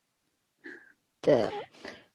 [1.20, 1.44] 对，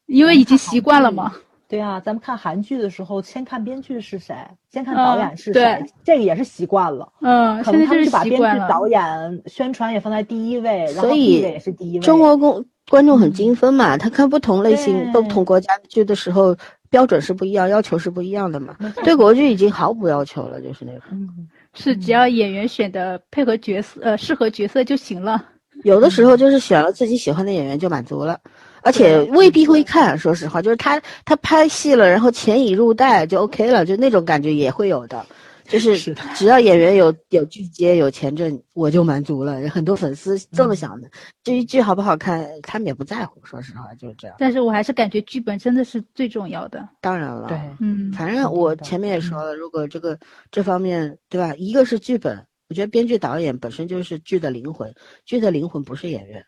[0.05, 1.33] 因为已经习惯了嘛。
[1.69, 4.33] 对啊，咱们看韩剧的时候，先看编剧是谁，
[4.71, 7.11] 先看嗯导演是谁，对这个也是习惯了。
[7.21, 8.67] 嗯，可现在就是能他们就把编剧。
[8.69, 11.99] 导演、宣传也放在第一位，然后所以地位也是第一位。
[11.99, 16.55] 中国公观众很精分嘛，他看不同类型、不同国家的剧的时候，
[16.89, 18.75] 标准是不一样，要求是不一样的嘛。
[19.03, 21.01] 对国剧已经毫无要求了，就是那种。
[21.11, 25.43] 嗯，是只要演员选的配合角色，呃，适合角色就行了。
[25.83, 28.39] 有的时候就是选了自己喜欢的演员就满足了，
[28.87, 30.17] 而且未必会看。
[30.17, 35.25] 说实话，就是他他拍戏了，然后钱已入袋就 OK 了，就那种感觉也会有的。
[35.65, 35.97] 就是
[36.33, 39.59] 只要演员有有剧接有钱挣，我就满足了。
[39.67, 41.09] 很多粉丝这么想的。
[41.43, 43.41] 至于剧好不好看，他们也不在乎。
[43.43, 44.37] 说实话，就是这样。
[44.39, 46.87] 但是我还是感觉剧本真的是最重要的。
[47.01, 50.17] 当然了，对，嗯，反正我前面也说了，如果这个
[50.51, 54.89] 这方面对吧，一个是剧本，我觉得编剧导演本身就是剧的灵魂，
[55.25, 56.41] 剧的灵魂不是演员，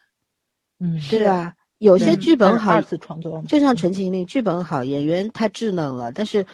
[0.79, 1.53] 嗯，对吧？
[1.79, 6.45] 有些剧本好二，次创作，就像《陈情令》，剧本好，演员太稚嫩了，但是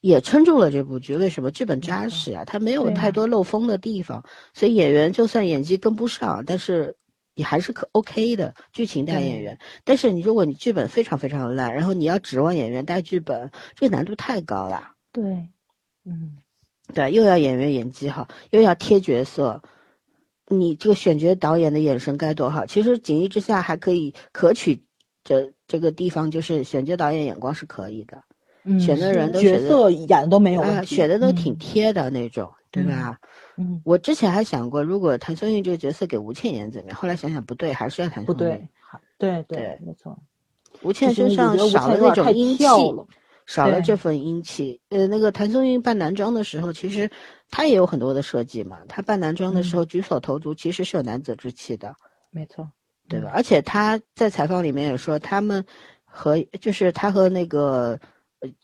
[0.00, 1.14] 也撑住了这部剧。
[1.14, 1.50] 为什么？
[1.50, 6.96] 剧本扎实呀，它没有太多漏风的地方，所以演员就算演技跟不上，但是
[7.34, 9.58] 也还是可 OK 的，剧情带演员。
[9.84, 14.92] 但是你如果你剧本非常非常烂，然后你要指望演员带剧本，这个难度太高了。
[15.12, 15.22] 对，
[16.06, 16.38] 嗯，
[16.94, 19.62] 对，又要演员演技好，又要贴角色，
[20.50, 22.66] 你这个选角导演的眼神该多好。
[22.66, 24.82] 其实《锦衣之下》还可以可取
[25.24, 28.18] 这这个地方，就是选角导演眼光是可以的，
[28.64, 33.16] 嗯选的人都角色演的都没有啊，问题，选的都挺嗯贴的那种，对吧？
[33.56, 36.96] 嗯，我之前还想过，如果谭松韵这个角色给吴倩演怎么样？
[36.96, 38.26] 后来想想不对，还是要谭松韵。
[38.26, 38.68] 不对，
[39.18, 40.18] 对对对，没错。
[40.82, 42.64] 吴倩身上少了那种英气
[43.46, 44.80] 少了这份英气。
[44.88, 47.10] 呃，那个谭松韵扮男装的时候，其实
[47.50, 48.78] 她也有很多的设计嘛。
[48.88, 51.94] 他扮男装的时候举手投足其实是有男子之气的，
[52.30, 52.70] 没错，
[53.08, 53.30] 对吧？
[53.34, 55.64] 而且他在采访里面也说，他们
[56.04, 57.98] 和就是他和那个。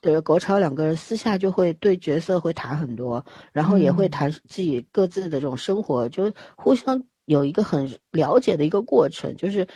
[0.00, 3.22] 呃，国超两个人私下就会对角色会谈很多，
[3.52, 9.68] 然后也会嗯谈自己各自的这种生活，就互相有一个很了解的一个过程，就是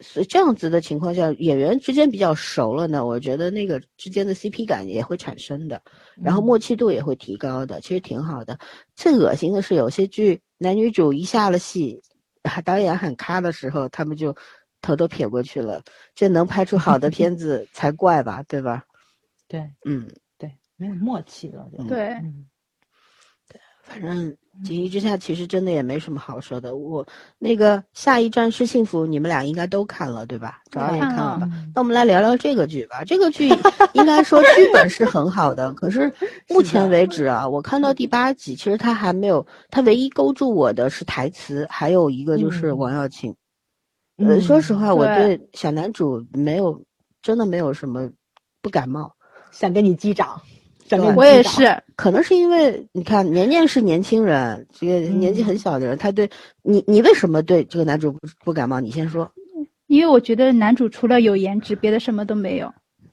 [0.00, 5.80] 是这样子的情况下，演员之间比较熟了呢，我觉得那个之间的 CP 感也会产生的，
[6.22, 8.58] 然后嗯默契度也会提高的，其实挺好的。
[8.96, 12.02] 最恶心的是有些剧男女主一下了戏，
[12.42, 14.34] 啊导演喊咔的时候，他们就
[14.80, 15.82] 头都撇过去了，
[16.14, 18.84] 这能拍出好的片 子才怪吧，对吧？
[19.46, 20.08] 对嗯，
[20.38, 22.46] 对，没有默契了，就对嗯
[23.82, 24.30] 反正
[24.64, 26.76] 《锦衣之下》其实真的也没什么好说的。
[26.76, 27.06] 我
[27.38, 30.60] 那个下一站是幸福，你们俩应该都看了对吧？
[30.70, 31.48] 早上也看了吧？
[31.52, 33.02] 嗯那我们来聊聊这个剧吧。
[33.04, 33.48] 这个剧
[33.94, 36.12] 应该说剧本是很好的，可是
[36.50, 43.34] 目前为止啊，我看到第八集，其实他还没有，他唯一勾住我的是台词，还有一个就是嗯王耀庆。
[44.18, 46.78] 呃，嗯说实话，我对对小男主没有，
[47.22, 48.10] 真的没有什么
[48.60, 49.10] 不感冒。
[49.52, 50.40] 想跟你击掌，
[50.98, 56.28] 我也，是，可能是因为你看年年是年轻人，这个年纪嗯很小的人，他对
[56.62, 58.80] 你，你为什么对这个男主不不感冒？
[58.80, 59.30] 你先说。
[59.86, 62.72] 因为我觉得男主除了有颜值，别的什么都没有。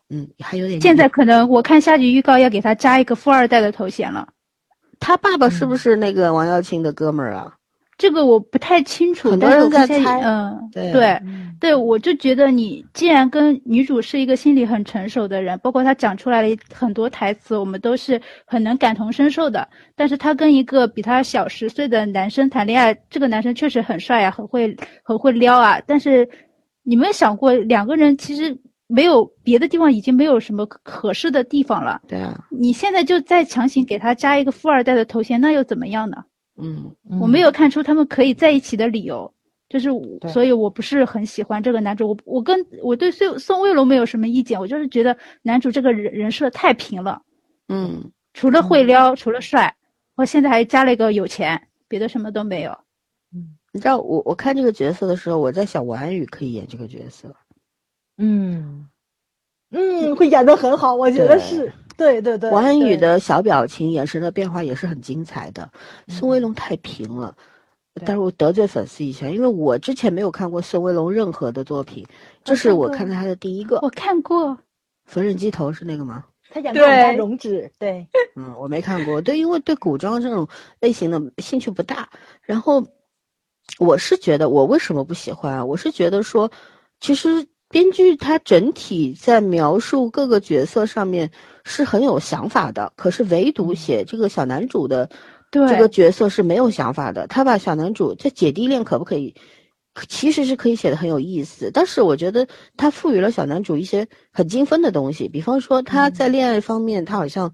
[0.09, 4.27] 嗯，还有点现在可能我看下集预告要给他加一个富二代的头衔了，
[4.99, 7.56] 他爸爸是不嗯是那个王耀庆的哥们儿啊？
[7.97, 9.31] 这个我不太清楚。
[9.31, 19.67] 很多人在猜嗯，对对嗯对，我就觉得你既然跟女主是一个心理很成熟的人，包括她讲出来了很多台词，我们都是很能感同身受的。
[19.95, 25.81] 但是她跟一个比她小十岁的男生谈恋爱，这个男生确实很帅啊，很会很会撩啊。
[25.87, 26.29] 但是
[26.83, 28.55] 你们想过，两个人其实
[28.85, 31.99] 没有别的地方已经没有什么合适的地方了。
[32.07, 36.17] 对啊，你现在就再强行给他加一个富二代的头衔，那又怎么样呢？
[36.57, 39.31] 嗯，我没有看出他们可以在一起的理由，
[39.69, 39.89] 就是
[40.27, 42.09] 所以我不是很喜欢这个男主。
[42.09, 47.21] 我我跟我对宋宋威龙没有什么意见，我就是觉得男主这个人人设太平了，
[47.67, 49.75] 嗯，除了会撩，除了帅，
[50.15, 52.71] 我现在还加了一个有钱，别的什么都没有。
[53.33, 53.55] 嗯。
[53.73, 57.35] 你知道我我看这个角色的时候，我在想王安宇可以演这个角色，
[58.17, 58.89] 嗯。
[59.69, 65.69] 嗯，会演的很好，我觉得是，对对对，王安宇的小表情、眼神的变化也是很精彩的。
[66.07, 67.35] 宋威嗯龙太平了，
[68.05, 72.05] 但是我得罪粉丝一下，因为我之前没有看过宋威龙任何的作品，
[72.43, 73.79] 这是我看他的第一个。
[73.81, 74.57] 我看过，
[75.05, 76.23] 缝纫机头是那个吗？
[76.49, 78.07] 他演过家对荣止，对，
[78.37, 80.47] 嗯，我没看过，对，因为对古装这种
[80.79, 82.07] 类型的兴趣不大。
[82.41, 82.81] 然后，
[83.79, 85.65] 我是觉得，我为什么不喜欢啊？
[85.65, 86.49] 我是觉得说，
[87.01, 91.29] 其实编剧他整体在描述各个角色上面
[91.67, 95.07] 是很有想法的，可是唯独写这个小男主的
[95.51, 97.27] 这个角色是没有想法的。
[97.27, 99.35] 他把小男主这姐弟恋可不可以？
[100.07, 107.51] 其实是可以写的很有意思，但是我觉得他赋予了小男主一些很精分的东西，比方说他在恋爱方面，他好像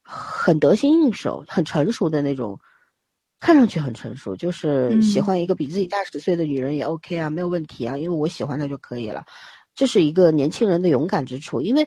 [0.00, 2.56] 很得心应手、很成熟的那种，
[3.40, 9.24] 看上去很成熟，就是喜嗯欢一个比自己大十岁的女人也 OK 啊，没有问题啊，因为我喜欢她就可以了。
[9.74, 11.84] 这是一个年轻人的勇敢之处，因为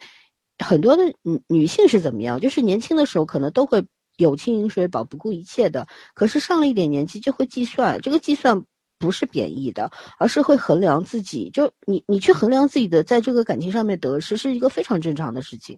[0.60, 3.86] 很多的女女性是怎么样，就是年轻的时候可能都会
[4.18, 8.64] 有轻饮水饱，不顾一切的，可是上了一点年纪就会计算，这个计算
[8.98, 15.78] 不是贬义的，而是会衡量自己，就你你去衡量自己的在这个感情上面得失，是一个非常正常的事情，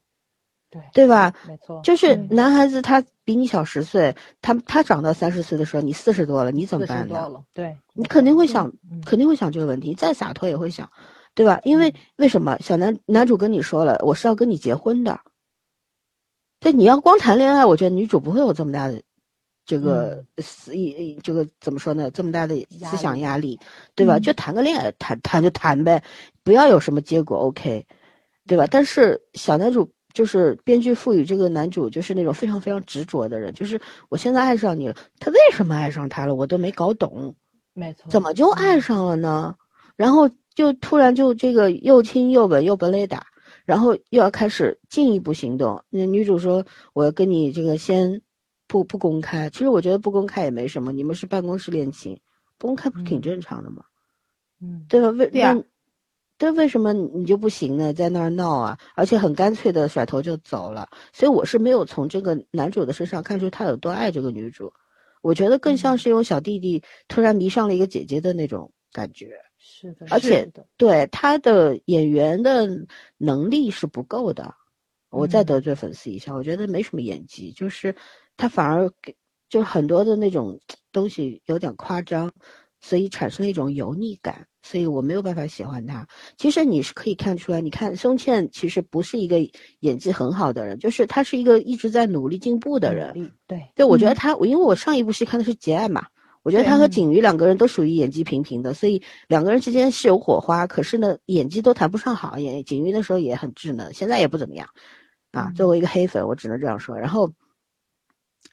[0.69, 1.33] 对对吧？
[1.47, 7.43] 没错，就是嗯男孩子他比你小十岁，他他长到三十岁的时候，你四十多了，你怎么办呢？
[7.53, 10.87] 对，你肯定会想，嗯肯定会想这个问题，再洒脱也会想，
[11.37, 11.61] 对吧？
[11.63, 15.19] 因为嗯为什么小男男主跟你说了，我是要跟你结婚的，
[16.59, 18.99] 对，你要光谈恋爱，我觉得女主不会有这么大的
[19.63, 22.09] 这个思意，这个怎么说呢？
[22.09, 22.55] 这么大的
[22.89, 23.59] 思想力压力，
[23.93, 24.17] 对吧？
[24.17, 26.01] 嗯就谈个恋爱，谈谈就谈呗，
[26.43, 27.85] 不要有什么结果，OK，
[28.47, 28.65] 对吧？
[28.71, 37.35] 但是小男主就是编剧赋予这个男主就是那种非常非常执着的人，就是我现在爱上你了，他为什么爱上他了，我都没搞懂。
[37.73, 39.55] 没错，怎么就爱嗯上了呢？
[39.95, 40.27] 然后
[40.57, 43.27] 就突然就这个又亲又吻又本垒打，
[43.63, 45.79] 然后又要开始进一步行动。
[45.87, 48.19] 那女主说：“我要跟你这个先
[48.65, 52.19] 不不公开。”其实我觉得不公开也没什么，你们是办公室恋情，
[52.57, 53.83] 不公开不是挺嗯正常的吗？
[54.59, 55.09] 嗯，对吧？
[55.09, 55.63] 为对呀那
[56.39, 57.93] 对，为什么你就不行呢？
[57.93, 60.89] 在那儿闹啊，而且很干脆的甩头就走了。
[61.13, 64.73] 所以我是没有从这个男主的身上看出他有多爱这个女主，
[65.21, 69.39] 我觉得更像嗯是有小弟弟突然迷上了一个姐姐的那种感觉。
[69.57, 72.67] 是的，而且的，对他的演员的
[73.17, 74.53] 能力是不够的。
[75.09, 77.95] 我再嗯得罪粉丝一下，我觉得没什么演技，就是
[78.35, 79.15] 他反而给
[79.49, 80.59] 就很多的那种
[80.91, 82.31] 东西有点夸张，
[82.81, 86.05] 所以产生了一种油腻感，所以我没有办法喜欢他。
[86.37, 89.37] 其实你是可以看出来，你看宋茜其实不是一个
[89.79, 93.13] 演技很好的人，就是他是一个一直在努力进步的人。
[93.47, 96.05] 对，对，我觉得嗯他，我因为我上一部戏看的是《结爱》嘛，
[96.47, 102.37] 我觉得他和景瑜两个人都属于演技平平的，所以两个人之间是有火花，可是呢，演技都谈不上好。
[102.39, 104.65] 演景瑜那时候也很稚嫩，现在也不怎么样，
[105.33, 106.97] 啊，嗯作为一个黑粉，我只能这样说。
[106.97, 107.29] 然后，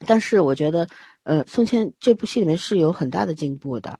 [0.05, 0.85] 但是我觉得，
[1.23, 3.97] 呃，宋茜这部戏里面是有很大的进步的。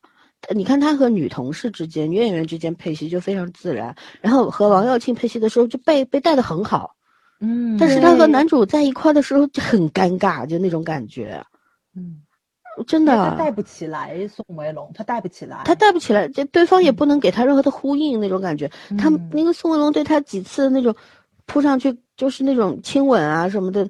[0.50, 6.98] 呃你看她和女同事之间、女演员之间配戏就非常自然，然后和王耀庆配戏的时候就被被带的很好，
[7.40, 11.42] 嗯，但是她和男主在一块的时候就很尴尬，就那种感觉。
[11.96, 12.22] 嗯，
[12.84, 18.70] 真的他的，带不起来宋威龙，他带不起来，他带不起来，这对方也嗯不能给他任何的呼应，那种感觉。
[18.98, 20.96] 他嗯那个宋威龙对他几次那种
[21.46, 23.90] 扑上去，就是那种亲吻啊什么的，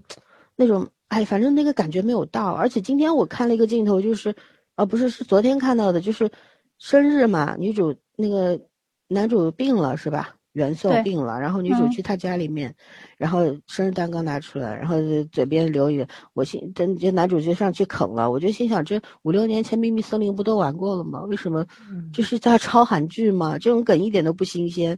[0.55, 2.51] 那种哎，反正那个感觉没有到。
[2.51, 4.35] 而且今天我看了一个镜头，就是
[4.75, 6.29] 啊，不是是昨天看到的，就是
[6.77, 8.59] 生日嘛，女主那个
[9.07, 10.35] 男主病了是吧？
[10.55, 12.73] 元宋对病了，然后女主嗯去他家里面，
[13.17, 14.95] 然后生日蛋糕拿出来，然后
[15.31, 21.21] 嘴边留一个，我心，等这男主就上去啃了，我就心想，这五六年前秘密森林不都玩过了吗？
[21.23, 23.57] 为什么嗯就是在抄韩剧嘛？
[23.59, 24.97] 这种梗一点都不新鲜，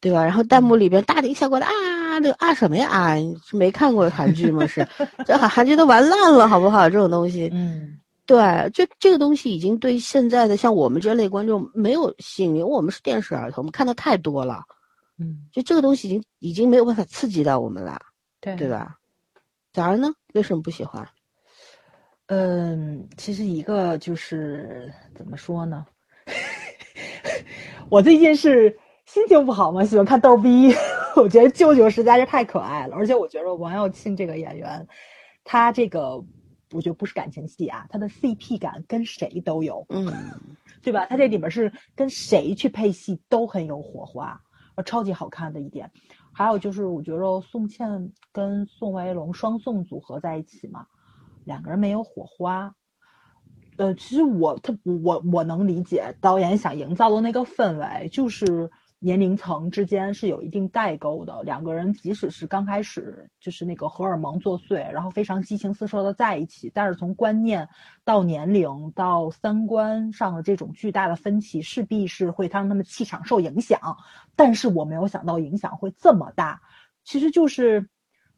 [0.00, 0.24] 对吧？
[0.24, 4.66] 然后弹幕里边大惊小怪的啊，那个啊什么呀啊，是没看过韩剧吗？
[4.66, 4.86] 是，
[5.26, 6.88] 这韩韩剧都玩烂了，好不好？
[6.88, 7.98] 这种东西，嗯
[8.30, 14.62] 对，这这个东西已经对现在的像我们这类观众没有吸引力，因为我们是电视儿童，我们看的太多了，
[15.18, 18.00] 嗯，就这个东西已经已经没有办法刺激到我们了，
[18.40, 18.68] 对对？
[18.68, 18.94] 吧？
[19.72, 20.12] 咋儿呢？
[20.34, 21.04] 为什么不喜欢？
[22.26, 25.84] 嗯，其实一个就是怎么说呢？
[27.90, 30.72] 我最近是心情不好嘛，喜欢看逗逼。
[31.16, 34.86] 我觉得舅舅实在是太可爱了，而且我觉得王耀庆这个演员，
[35.42, 36.22] 他这个
[36.72, 40.12] 我觉得不是感情戏啊，他的 CP 感跟谁都有，嗯，
[40.82, 41.06] 对吧？
[41.06, 44.40] 他这里面是跟谁去配戏都很有火花，
[44.76, 45.90] 呃，超级好看的一点。
[46.32, 50.86] 还有就是，我觉得宋茜跟宋威龙双宋组合在一起嘛，
[51.44, 52.74] 两个人没有火花。
[53.76, 58.70] 呃，其实我他我我能理解导演想营造的那个氛围，就是
[59.02, 61.42] 年龄层之间是有一定代沟的。
[61.42, 67.66] 两个人即使是刚开始就是那个荷尔蒙作祟，然后非常激情四射的在一起，但是从观念
[68.04, 73.80] 到年龄到三观上的这种巨大的分歧，势必是会让他们气场受影响。
[74.36, 76.60] 但是我没有想到影响会这么大，
[77.02, 77.88] 其实就是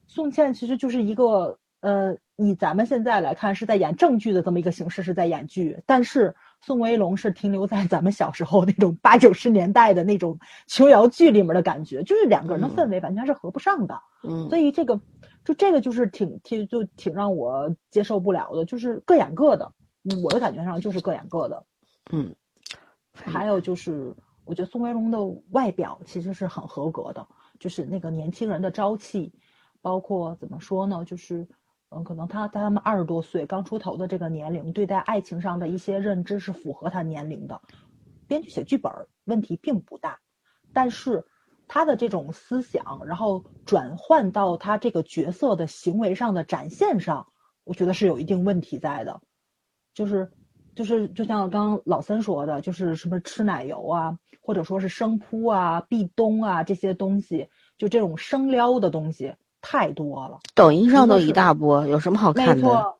[0.06, 6.36] 宋茜其实就是一个呃，以咱们现在来看是在演正剧的这么一个形式是在演剧，但是。
[6.64, 14.00] 宋威龙是停留在咱们小时候那种八九十年代的那种琼瑶剧里面的感觉，就是两个人的氛围完全是合不上的。
[14.22, 15.00] 嗯，所以这个
[15.44, 19.72] 就这个就是挺挺就挺让我接受不了的，就是各演各的。
[20.22, 21.64] 我的感觉上就是各演各的。
[22.12, 22.34] 嗯，
[23.12, 24.14] 还有就是，
[24.44, 25.18] 我觉得宋威龙的
[25.50, 27.26] 外表其实是很合格的，
[27.58, 29.32] 就是那个年轻人的朝气，
[29.80, 31.48] 包括怎么说呢，就是。
[31.94, 37.60] 嗯，可能他在他们二十多岁刚出头的这个年龄，对待爱情上的一些认知是符合他年龄的。
[38.26, 38.90] 编剧写剧本
[39.24, 40.18] 问题并不大，
[40.72, 41.24] 但是
[41.68, 47.26] 他的这种思想，然后转换到他这个角色的行为上的展现上，
[47.64, 49.20] 我觉得是有一定问题在的。
[49.92, 50.32] 就是，
[50.74, 59.34] 就是，就像刚刚老三说的，就是什么吃奶油啊，或者说是生扑啊、壁咚啊这些东西，就这种生撩的东西。
[59.62, 62.54] 太多了，抖音上都一大波，有什么好看的？
[62.56, 62.98] 没错，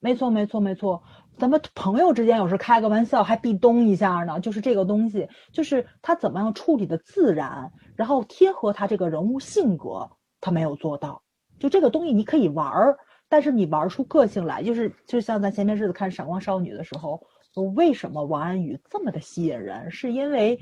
[0.00, 1.02] 没错，没错，没错。
[1.36, 10.08] 咱们朋友之间有时开个玩笑还壁咚一下呢，就是这个东西，就是他怎么样处理的自然，然后贴合他这个人物性格，
[10.40, 11.20] 他没有做到。
[11.58, 12.96] 就这个东西你可以玩儿，
[13.28, 17.20] 但是你玩出个性来，就是就像咱前面日子看《闪光少女》的时候，
[17.74, 19.90] 为什么王安宇这么的吸引人？
[19.90, 20.58] 是因为。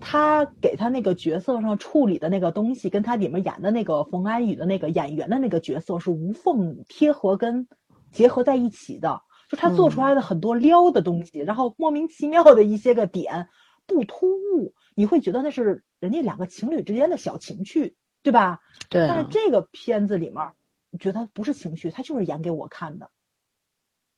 [0.00, 7.68] 他给他那个角色上处理的那个东西，跟他里面演的那个冯安宇的那个演员的那个角色是无缝贴合跟
[8.12, 9.22] 结合在一起的。
[9.48, 13.48] 就他做出来的很多撩的东西，然后莫名其妙的一些个点
[13.86, 17.94] 不突兀，你会觉得那是人家两个情侣之间的小情趣，
[18.24, 18.58] 对吧？
[18.88, 19.06] 对。
[19.06, 20.52] 但是这个片子里面，
[20.90, 23.08] 你觉得不是情绪，他就是演给我看的，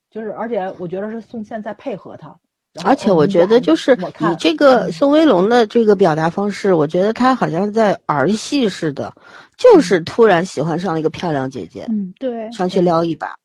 [0.09, 2.39] 就是而且我觉得是宋茜在配合他。
[2.83, 9.11] 而且我觉得，就是你这个宋威龙的这个表达方式，我觉得他好像在儿戏似的，
[9.57, 13.35] 就是突然喜欢上了一个漂亮姐姐，嗯，对，上去撩一把，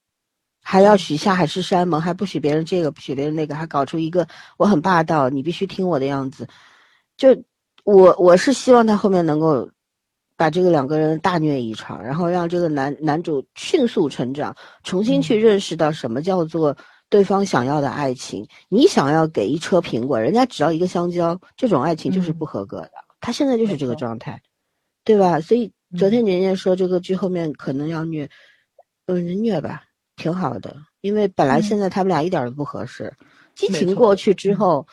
[0.62, 4.26] 还要许下海誓山盟，还不许别人这个，不许别人那个，还搞出一个
[4.58, 6.46] 我很霸道，你必须听我的样子。
[7.16, 7.34] 就
[7.84, 9.68] 我我是希望他后面能够
[10.36, 16.76] 把这个两个人大虐一场，然后让这个男男主迅速成长，重新去认识到什么叫做。
[17.08, 22.90] 对方想要的爱情，你想要给一车苹果，人家只要一个香蕉，这种爱情就是不合格的。
[23.20, 24.42] 他现在就是这个状态，
[25.04, 25.40] 对吧？
[25.40, 28.28] 所以昨天年年说这个剧后面可能要虐，
[29.06, 29.84] 嗯，虐吧，
[30.16, 30.76] 挺好的。
[31.00, 33.12] 因为本来现在他们俩一点都不合适，
[33.54, 34.84] 激情过去之后，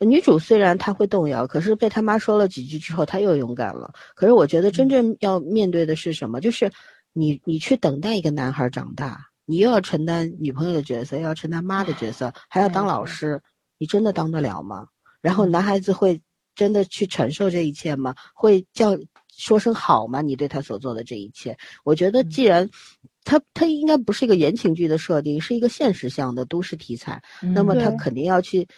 [0.00, 3.92] 女主虽然她会动摇，可是被他妈说了几句之后，她又勇敢了。
[4.16, 6.40] 可是我觉得真正要面对的是什么？
[6.40, 6.70] 就是
[7.12, 9.27] 你，你去等待一个男孩长大。
[9.50, 13.40] 你又要承担女朋友的角色，又要承担妈的角色，还要当老师，
[13.78, 14.86] 你真的当得了吗？
[15.22, 16.20] 然后男孩子会
[16.54, 18.14] 真的去承受这一切吗？
[18.34, 18.94] 会叫
[19.34, 20.20] 说声好吗？
[20.20, 22.68] 你对他所做的这一切，我觉得既然
[23.24, 28.68] 他他应该不是一个言情剧的设定，是一个现实向的都市题材，那么他肯定要去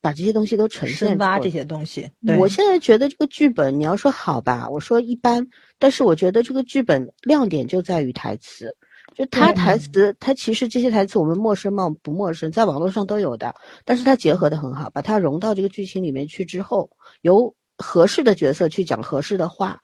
[0.00, 1.10] 把这些东西都呈现。
[1.10, 2.10] 深挖这些东西。
[2.36, 5.46] 我现在觉得这个剧本，你要说好吧，我说一般，
[5.78, 8.76] 但是我觉得这个剧本亮点就在于台词。
[9.16, 11.88] 就他台词，他其实这些台词我们陌生吗？
[12.02, 13.54] 不陌生，在网络上都有的。
[13.82, 16.90] 但是他结合的很好，把它融到这个剧情里面去之后，
[17.22, 19.80] 由合适的角色去讲合适的话，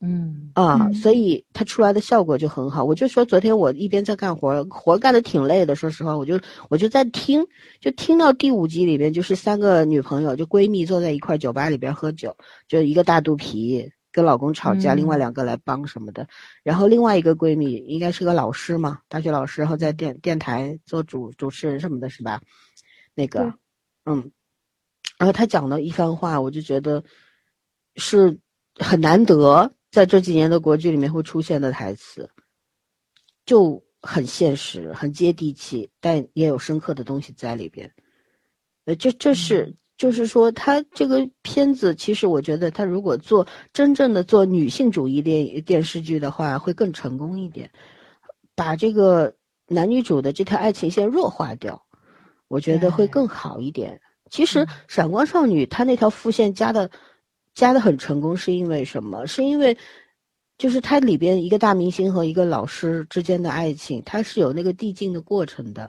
[0.00, 2.82] 嗯啊，所以他出来的效果就很好。
[2.82, 7.46] 我就说昨天我一边在干活，活干的挺累的，说实话，我就我就在听，
[7.80, 12.36] 就听到第五集里面，就是三个女朋友就闺蜜坐在一块酒吧里边喝酒，
[12.66, 13.88] 就一个大肚皮。
[14.12, 16.28] 跟老公吵架，另外两个来帮什么的，
[16.62, 22.40] 然后另外一个闺蜜应该是个老师嘛，大学老师，然后在电电台做主主持人什么的，是吧？
[23.14, 23.54] 那个，
[24.04, 24.30] 嗯，
[25.16, 27.02] 然后她讲的一番话，我就觉得
[27.96, 28.38] 是
[28.76, 32.28] 很难得，在这几年的国剧里面会出现的台词，
[33.46, 37.90] 就很现实、很接地气，但也有深刻的东西在里边。
[38.84, 39.74] 呃，这这是。
[40.02, 47.70] 就是说，他这个片子，其实我觉得，他如果做真正的做女性主义电电视剧的话，会更成功一点，
[48.56, 49.32] 把这个
[49.68, 51.80] 男女主的这条爱情线弱化掉，
[52.48, 54.00] 我觉得会更好一点。
[54.28, 56.90] 其实《闪光少女》她那条副线加的
[57.54, 59.24] 加的很成功，是因为什么？
[59.28, 59.78] 是因为
[60.58, 65.88] 就是它里边一个大明星和一个老师之间的爱情，它是有那个递进的过程的。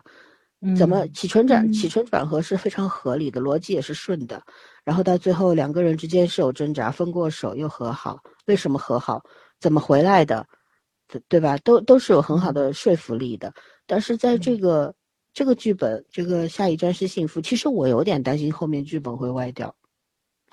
[0.75, 4.41] 怎么嗯起承转嗯起承转合是非常合理的，逻辑也是顺的。
[4.83, 9.21] 然后到最后两个人之间是有挣扎，分过手又和好，为什么和好？
[9.59, 10.45] 怎么回来的？
[11.07, 11.57] 对对吧？
[11.59, 13.53] 都都是有很好的说服力的。
[13.85, 14.93] 但是在这个
[15.33, 19.73] 这个剧本，这个下一站是幸福，其实我有点担心后面剧本会歪掉。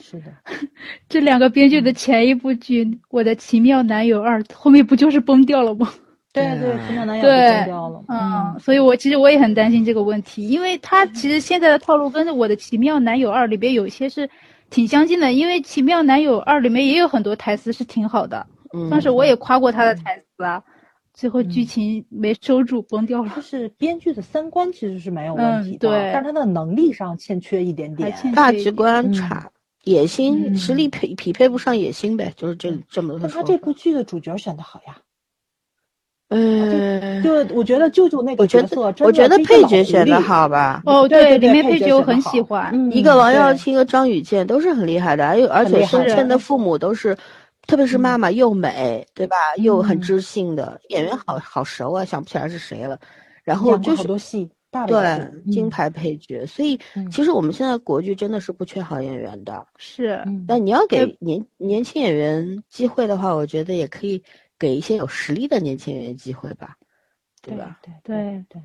[0.03, 0.33] 是的，
[1.09, 5.93] 这两个编剧的前一部剧《我的奇妙男友二》后面不就是崩掉了吗？
[6.33, 14.29] 对对对，奇妙男友对掉了，嗯，所以我其实我也很担心这个问题，因为他其实现在的套路跟《我的奇妙男友二》里边有一些是
[14.71, 20.63] 挺相近的，因为《奇妙男友二》里面也有很多台词是挺好的，嗯，当时我也夸过他的台词啊，
[21.13, 23.33] 最后剧嗯情没收住，崩掉了。
[23.35, 23.43] 就。
[23.43, 28.13] 是编剧的三观其实是没有问题的，嗯对但是他的能力上欠缺一点点。
[28.13, 29.51] 还欠大局观嗯差，
[29.83, 33.35] 野心嗯实力匹匹配不上野心呗，就是这这么个说法。
[33.35, 34.97] 但他这部剧的主角选的好呀，
[36.31, 40.81] 嗯，就我觉得舅舅那个我觉得角色我觉得配角选的，好吧。
[40.87, 42.71] 哦，对对对里面配配角我很喜欢。
[42.73, 42.91] 嗯。
[42.93, 46.39] 一个王耀庆，一个张雨健都是很厉害的，而且而且很厉害深圳的的。
[46.39, 47.17] 父母都是，
[47.67, 49.37] 特别是妈妈又美，对吧？
[49.57, 50.01] 又很嗯。
[50.01, 52.97] 知性的演员好好熟啊，想不起来是谁了。
[53.43, 55.71] 然后就是好多戏，大的也是对金嗯。
[55.71, 57.11] 牌配角，所以嗯。
[57.11, 59.67] 其实我们现在国剧真的是不缺好演员的。
[59.79, 60.45] 是，嗯。
[60.47, 61.01] 但你要给。
[61.01, 64.23] 呃年年轻演员机会的话，我觉得也可以
[64.61, 66.77] 给一些有实力的年轻演员机会吧，
[67.43, 67.79] 对吧？？
[67.83, 68.63] 对对对，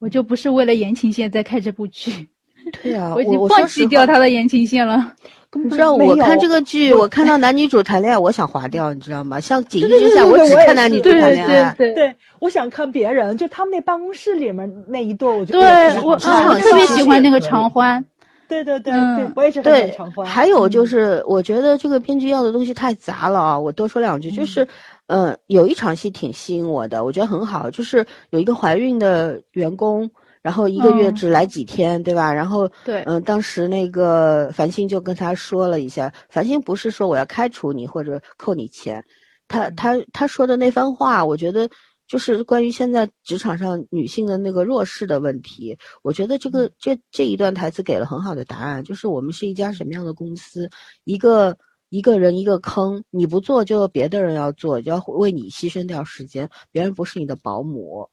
[0.00, 2.28] 我就不是为了言情线在看这部剧，
[2.82, 5.14] 对啊，我已经放弃掉他的言情线了。
[5.52, 9.40] 你知道我看这个剧，我看到男女主谈恋爱，我想划掉，你知道吗？
[9.40, 11.74] 像《锦衣之下》，我只看男女主谈恋爱。
[11.78, 18.04] 对对，我想看别人，就他们那办公室里面那一对，我觉得对我好看的啊，我特别喜欢那个常欢。
[18.48, 18.92] 对对对
[19.34, 20.26] 我也是很喜欢对长，欢。
[20.26, 23.58] 还有就嗯是，我觉得这个编剧要的东西太杂了啊！
[23.58, 24.66] 我多说两句，就是，
[25.08, 30.10] 嗯、有一场戏挺吸引我的，我觉得很好，就是有一个怀孕的员工，
[30.42, 32.32] 然后一个月嗯只来几天，对吧？
[32.32, 39.04] 然后，对嗯、当时那个繁星就跟他说了一下，繁星不是说我要开除你或者扣你钱，
[39.48, 41.68] 他他他说的那番话，我觉得
[42.08, 45.76] 就是关于现在职场上女性的那个弱势的问题。
[46.02, 50.68] 我觉得这个这这一段台词给了很好的答案，就是我们是一家什么样的公司，
[51.04, 51.56] 一个
[51.88, 58.08] 一个人一个坑，你不做就别的人要做，就要为你牺牲掉时间，别人不是你的保姆。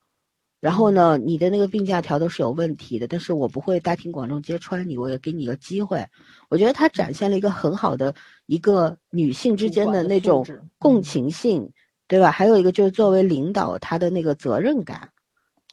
[0.59, 6.07] 然后呢，你的那个病假条都是有问题的，但是我不会大庭广众揭穿你，我也给你一个机会。
[6.49, 10.45] 我觉得他展现了一个很好的一个女性之间的的那种
[10.79, 11.69] 共嗯情性，
[12.07, 12.31] 对吧？
[12.31, 15.09] 还有一个就是作为领导，他的那个责任感，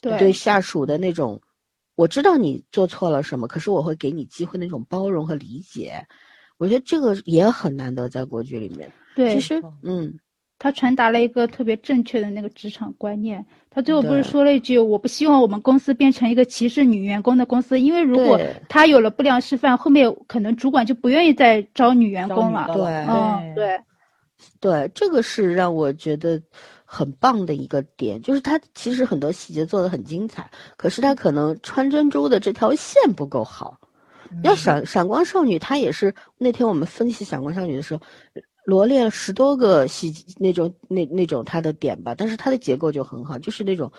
[0.01, 1.39] 对对下属的那种，
[1.95, 6.05] 我知道你做错了什么，可是我会给你机会那种包容和理解。
[6.61, 8.87] 我觉得这个也很难得在国剧里面。
[9.15, 10.13] 对其，实，嗯，
[10.59, 13.43] 他传达了一个特别正确的那个职场观念。
[13.71, 18.39] 他最后不是说了一句：“我不希望我们公司变成一个歧视女员工的公司，因为如果
[18.69, 22.69] 他有了不良示范，后面可能主管就不愿意再招女员工了。
[22.71, 23.81] 对嗯，对，
[24.59, 26.39] 对，这个是让我觉得
[26.85, 30.47] 很棒的一个点，就是他其实很多细节做的很精彩，
[30.77, 33.75] 可是他可能穿珍珠的这条线不够好。
[34.43, 38.01] 要闪闪光少女，她也是那天我们分析闪光少女的时候，
[38.65, 43.91] 罗列了十多个细那种那那种她的点吧，但是她的结构就很好，就是那种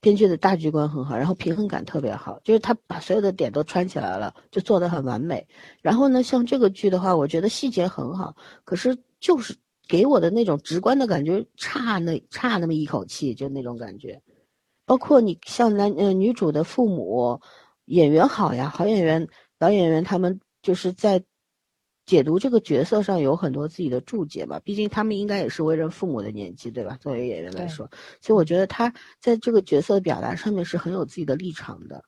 [0.00, 5.46] 编剧的大局观很好，然后平衡感特别好，就是她把所有的点都串起来了，就做得很完美。
[5.80, 8.34] 然后呢，像这个剧的话，我觉得细节很好，
[8.64, 9.56] 可是就是
[9.88, 14.20] 给我的那种直观的感觉差那差那么一口气，就那种感觉。
[14.86, 17.40] 包括你像男呃女主的父母，
[17.86, 19.26] 演员好呀，好演员、
[19.64, 21.24] 老演员他们就是在
[22.04, 26.98] 解读这个角色上有很多自己的注解吧，毕竟他们应该也是为人父母的年纪，对吧？
[27.00, 28.92] 作为演员来说，所以我觉得他
[29.22, 32.04] 在这个角色的表达上面是很有自己的立场的。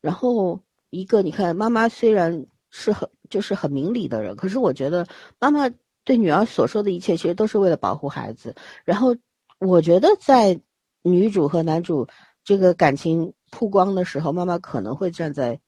[0.00, 0.60] 然后
[0.90, 5.04] 一个你看，妈妈虽然是很就是很明理的人，可是我觉得
[5.40, 5.68] 妈妈
[6.04, 8.54] 对女儿所说的一切，其实都是为了保护孩子。
[8.84, 9.16] 然后
[9.58, 10.60] 我觉得在
[11.02, 12.06] 女主和男主
[12.44, 15.58] 这个感情曝光的时候，妈妈可能会站在，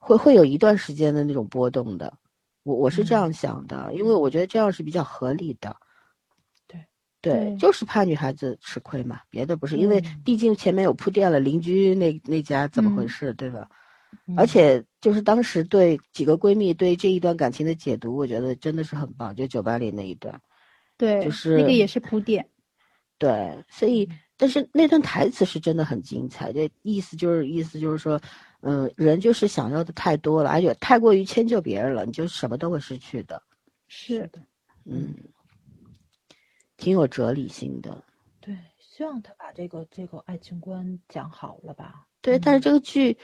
[0.00, 2.12] 会会有一段时间的那种波动的。
[2.64, 5.76] 我我是这样想的，因为我觉得这样是比较合理的。
[6.66, 6.84] 对
[7.20, 13.68] 对，就是怕女孩子吃亏嘛，别的不是，因为嗯毕竟前面有铺垫了，邻居那那家怎么回嗯事，对吧？
[14.26, 20.40] 嗯而且就是当时对几个闺蜜对这一段感情的解读，我觉得真的是很棒，就酒吧里那一段。
[20.96, 22.46] 对，就是那个也是铺垫。
[23.18, 28.20] 对，所以但是那段台词是真的很精彩，这意思就是意思就是说，
[28.62, 33.42] 嗯，人就是想要的太多了，而且太过于迁就别人了，你就什么都会失去的。
[33.88, 34.40] 是的，
[34.84, 35.14] 嗯，
[36.76, 38.04] 挺有哲理性的。
[38.40, 42.06] 对，希望他把这个这个爱情观讲好了吧。
[42.20, 43.16] 对，但是嗯这个剧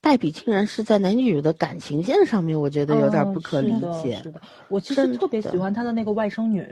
[0.00, 4.30] 败笔竟然是在男女主的感情线上面，我觉得有点嗯不可理是的解是。
[4.32, 6.66] 的，我其实特别喜欢他的那个外甥女，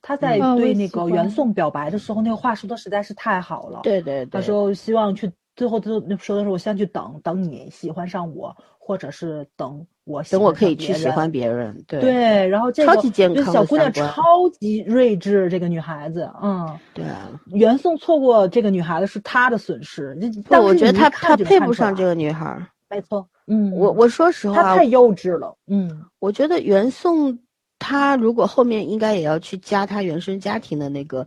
[0.00, 3.80] 她在对那个袁欢宋表白的时候，那个话说的实在是太好了。
[3.82, 17.28] 对对对，他说希望去，最后都说的是我先去等等你喜欢上我，或者是等我喜等我可以去喜欢别人，对对，然后这超级健康小姑娘超级睿智，这个女孩子，嗯，对啊。
[17.46, 20.16] 袁宋错过这个女孩子是她的损失。
[20.20, 22.64] 这不，当时你一我觉得他他看就能配不上这个女孩儿。
[22.88, 27.36] 没错，嗯，我我说实话她太，幼稚了，嗯，我觉得袁宋
[27.80, 31.26] 他如果后面应该也要去加他原生家庭的那个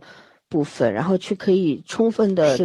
[0.52, 2.58] 部分，然后去可以充分的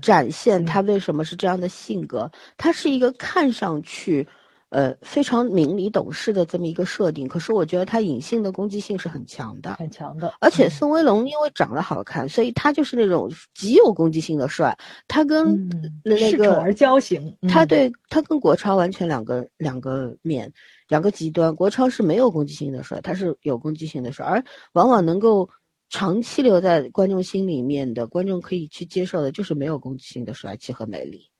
[0.00, 2.30] 展现嗯他为什么是这样的性格。
[2.56, 4.26] 他是一个看上去
[4.70, 9.74] 呃非常明理懂事的这么一个设定，可是我觉得他隐性的攻击性是很强的。
[9.74, 14.76] 很强的，而且嗯宋威龙因为长得好看，所以他就是那种极有攻击性的帅。
[15.06, 20.50] 他跟嗯那个而骄型，嗯他对他跟国超完全两个两个面，
[20.88, 21.54] 两个极端。
[21.54, 24.42] 国超是没有攻击性的帅，他是有攻击性的帅，而
[24.72, 25.48] 往往能够
[25.88, 31.30] 长期留在观众心里面的，观众可以去接受的，就是没有攻击性的帅气和美丽。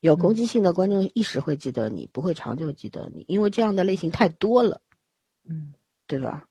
[0.00, 4.80] 有攻击性的观众一时会记得你，不会长久记得你，因为这样的类型太多了，
[5.48, 5.72] 嗯
[6.06, 6.44] 对吧？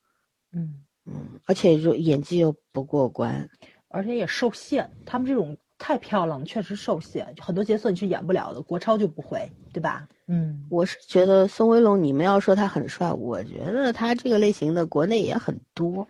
[0.52, 3.50] 嗯，嗯，而且就演技又不过关，
[3.88, 10.08] 而且也受限，他们这种太漂亮了，确实受限，很多角色你是演不了的，国超就不会，对吧？
[10.28, 16.06] 嗯，我是觉得宋威龙，你们要说他很帅，我觉得他这个类型的国内也很多。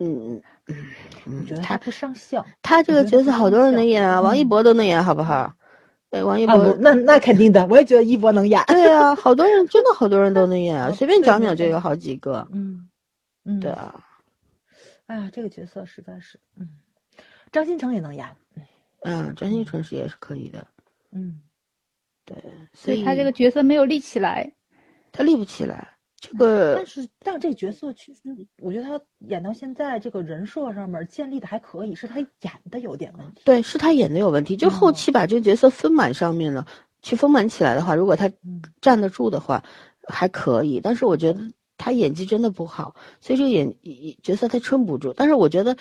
[0.00, 0.76] 嗯嗯嗯，
[1.24, 2.44] 他我觉得他不上相。
[2.62, 5.52] 他这个角色好多人能演啊，嗯王一博都能演，好不好？
[6.10, 8.62] 对，王一啊，博不，那那肯定的，我也觉得一博能演。
[8.66, 12.46] 对啊，好多人真的好多人都能演啊，哦 随便对对对讲讲就有好几个。
[12.52, 12.88] 嗯
[13.44, 14.02] 嗯，对啊，
[15.06, 16.68] 哎呀，这个角色实在是，嗯，
[17.50, 18.26] 张新成也能演，
[19.02, 20.66] 嗯，张新成是也是可以的，
[21.12, 21.40] 嗯，
[22.24, 22.36] 对，
[22.72, 24.52] 所以所以他这个角色没有立起来。
[25.10, 25.97] 他立不起来。
[26.20, 28.20] 这个但是但这个角色其实，
[28.60, 33.42] 我觉得他演到现在这个人设上面建立的还可以，是他演的有点问题。
[33.44, 36.66] 对，是他演的有问题，就后嗯期把这个角色丰满上面了，
[37.02, 39.62] 去丰满起来的话，如果他嗯站得住的话，
[40.08, 40.80] 还可以。
[40.80, 41.40] 但是我觉得
[41.76, 43.72] 他演技真的不好，所以这个演
[44.20, 45.12] 角色他撑不住。
[45.16, 45.76] 但是我觉得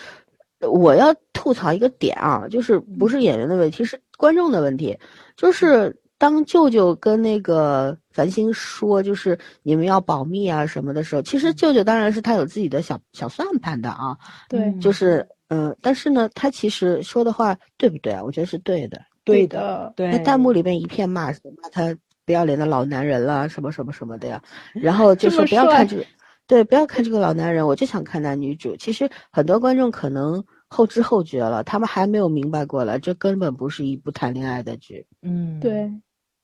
[0.59, 4.99] 我要吐槽一个点啊，就是不是演员的问题，是观众的问题，
[5.35, 5.99] 就是。
[6.17, 14.17] 当舅舅跟那个繁星说，就是你们要保密啊什么的时候，其实舅舅当然是他有自己的小小算盘的啊，
[14.49, 18.23] 对，嗯就是嗯、呃但是呢，他其实说的话对不对啊？
[18.23, 19.01] 我觉得是对的。
[19.23, 21.27] 对的，对，那弹幕里面一片骂
[21.61, 21.93] 骂他
[22.25, 24.41] 不要脸的老男人了，什么什么什么的呀。
[24.73, 26.05] 然后就说这么帅不要看这个，
[26.47, 28.73] 对，不要看这个老男人，我就想看男女主。
[28.77, 35.91] 其实很多观众可能后知后觉了，他们还没有明白过来，这根本不是一部谈恋爱的剧，嗯，对，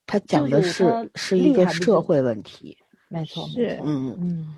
[0.06, 2.76] 它讲的是是一个社会问题。
[3.08, 4.54] 没错，没是错，嗯，嗯，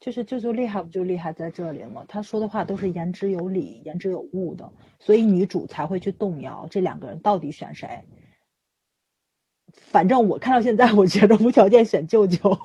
[0.00, 2.04] 就是舅舅厉害不就厉害在这里了？
[2.06, 7.88] 他说的话都是言之有理、言之有物的，所以女主才会去动摇这两个人到底选谁。
[9.74, 12.58] 反正我看到现在，我觉得无条件选舅舅。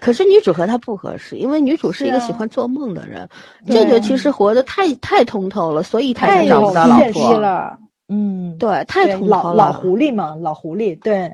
[0.00, 3.28] 可是女主和他不合适，因为女主是一个喜欢做梦的人，
[3.66, 7.38] 对舅舅其实活得太太通透了，所以他太有才找不到老婆。
[7.40, 7.78] 了。
[8.08, 9.16] 嗯，对，太。
[9.16, 11.32] 老老狐狸嘛，老狐狸，对，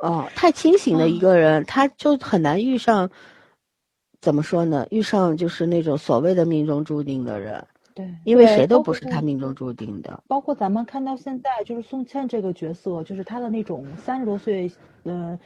[0.00, 3.10] 哦，太清醒的一个人，他就很难遇上，
[4.20, 4.86] 怎么说呢？
[4.90, 7.64] 遇上就是那种所谓的命中注定的人，
[7.94, 10.22] 对，因为谁都不是他命中注定的。
[10.26, 14.70] 包括咱们看到现在，就是宋茜这个角色，就是她的那种三十多岁，
[15.04, 15.38] 呃，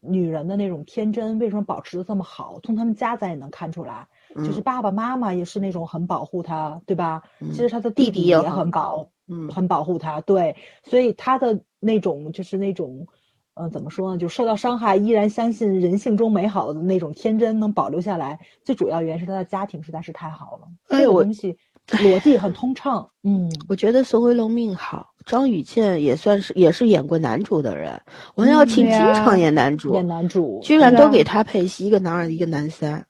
[0.00, 2.58] 女人的那种天真，为什么保持的这么好？
[2.62, 7.22] 从他们家咱也能看出来，就是嗯爸爸妈妈也是那种很保护她，对吧？
[7.40, 13.06] 嗯其实她的弟弟也很保，嗯很保护他，对，所以他的那种就是那种。
[13.60, 14.18] 嗯，怎么说呢？
[14.18, 18.38] 就受到伤害，依然相信人性中美好的那种天真能保留下来。
[18.64, 23.10] 最主要原因是他的家庭实在是太好了，这个哎我东西逻辑很通畅。
[23.24, 28.00] 嗯，我觉得宋威龙命好，张雨健也算是也是演过男主的人，
[28.36, 33.04] 王耀庆经常演男主，演男主，居然都给他配戏，一个男二，一个男三，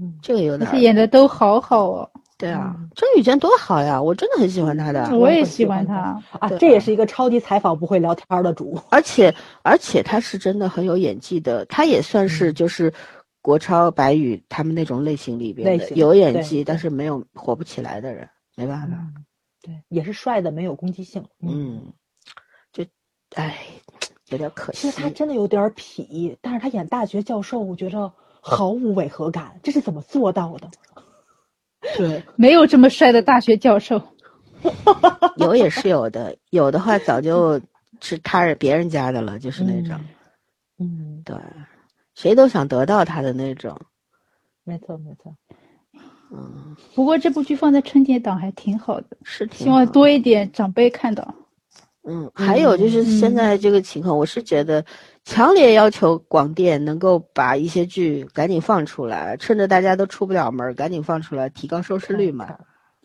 [0.00, 5.16] 嗯，这个有点儿而且演的都好好哦，对啊嗯，张雨健多好呀，我真的很喜欢他的。
[5.16, 6.38] 我也喜欢他他。
[6.38, 8.78] 啊，这也是一个超级采访不会聊天的主。
[8.90, 12.92] 而且而且他是真的很有演技的，他也算是嗯就是
[13.40, 18.88] 国超、白宇他们那种类型里边的有演技，但是没有火不起来的人，没办法。
[18.90, 19.24] 嗯，
[19.62, 21.24] 对，也是帅的，没有攻击性。
[21.40, 21.92] 嗯，嗯，
[22.70, 22.84] 就
[23.34, 23.56] 唉，
[24.28, 25.02] 有点可惜其实。
[25.02, 30.68] 他真的有点痞，但是他演大学教授，我觉着毫无违和感，这是怎么做到的？
[31.96, 34.00] 对， 没有这么帅的大学教授，
[35.36, 37.60] 有也是有的，有的话早就
[38.00, 39.98] 是他是别人家的了，就是那种，
[40.78, 41.36] 嗯，对，
[42.14, 43.78] 谁都想得到他的那种，
[44.64, 45.34] 没错没错，
[46.32, 51.34] 嗯，不过这部剧放在春节档还挺好的，是挺希望多一点长辈看到。
[52.08, 54.84] 嗯，还有就是现在这个情况，我是觉得
[55.26, 62.56] 强烈要求广电能够把一些剧赶紧放出来，趁着大家都出不了门儿，赶紧放出来，提高收视率嘛，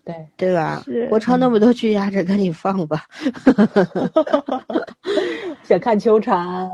[0.05, 1.07] 对，对吧是？
[1.07, 3.03] 国超那么多剧压着，赶紧放吧。
[5.65, 6.69] 想看秋蝉，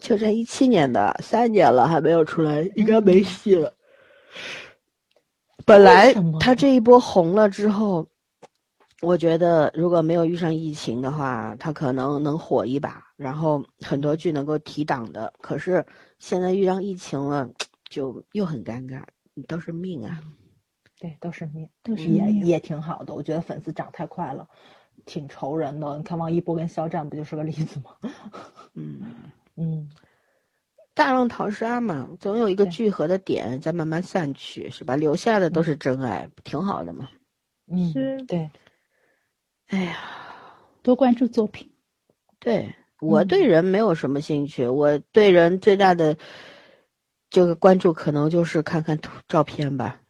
[0.00, 3.72] 秋蝉一七年的，三年了还没有出来，应该没戏了。
[5.64, 8.06] 本来他这一波红了之后，
[9.00, 15.32] 我觉得如果没有遇上疫情的话，他可能能火一把，然后很多剧能够提档的。
[15.40, 15.84] 可是
[16.18, 17.48] 现在遇上疫情了，
[17.88, 19.02] 就又很尴尬，
[19.46, 20.20] 都是命啊。
[20.98, 23.14] 对，都是命，都是也命也挺好的。
[23.14, 24.48] 我觉得粉丝涨太快了，
[25.04, 25.96] 挺愁人的。
[25.96, 27.96] 你看王一博跟肖战不就是个例子吗？
[28.74, 29.02] 嗯，
[29.56, 29.90] 嗯，
[30.94, 34.96] 大浪淘沙嘛，总有一个聚合的点，再慢慢散去，是吧？
[34.96, 37.08] 留下的都是真爱，挺好的嘛。
[37.66, 37.92] 嗯，
[38.26, 38.50] 对，
[39.68, 39.98] 哎呀。
[40.82, 41.72] 多关注作品。
[42.38, 42.74] 对
[43.04, 46.16] 我嗯对人没有什么兴趣，我对人最大的
[47.30, 50.00] 这个关注可能就是看看图照片吧，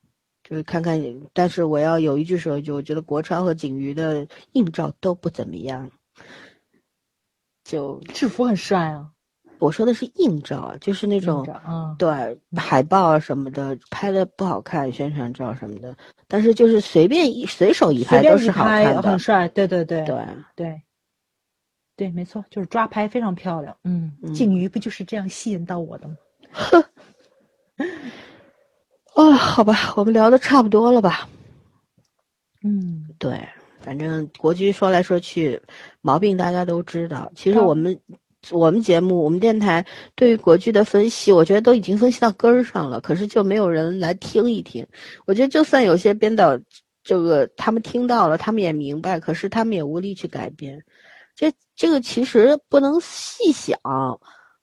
[0.43, 1.01] 就是看看。
[1.33, 5.91] 但是我要有一句说一句，我觉得国超和景瑜的硬照都不怎么样。
[7.65, 9.09] 就制服很帅啊，
[9.59, 15.97] 我说的是硬照啊，就是那种嗯，对海报啊什么的拍的不好看，宣传照什么的，
[16.29, 19.19] 但是就是随便一随手一拍都是好拍看的很。
[19.19, 20.83] 帅，对对对对，对对，
[21.97, 23.77] 没错，就是抓拍非常漂亮。
[23.85, 26.17] 嗯，嗯静瑜不就是这样吸引到我的吗？
[29.15, 31.29] 啊、好吧，我们聊的差不多了吧？
[32.65, 33.41] 嗯，对，
[33.81, 35.61] 反正国剧说来说去，
[36.01, 37.31] 毛病大家都知道。
[37.37, 38.01] 其实嗯我们、
[38.51, 44.85] 我们节目、我们电台对于国剧的分析，我觉得都已经分析到根儿上了，可是就没有人来听一听。
[45.27, 46.59] 我觉得就算有些编导
[47.05, 50.83] 这个他们听到了，他们也明白，可是他们也无力去改变。
[51.35, 53.79] 这这个其实不能细想，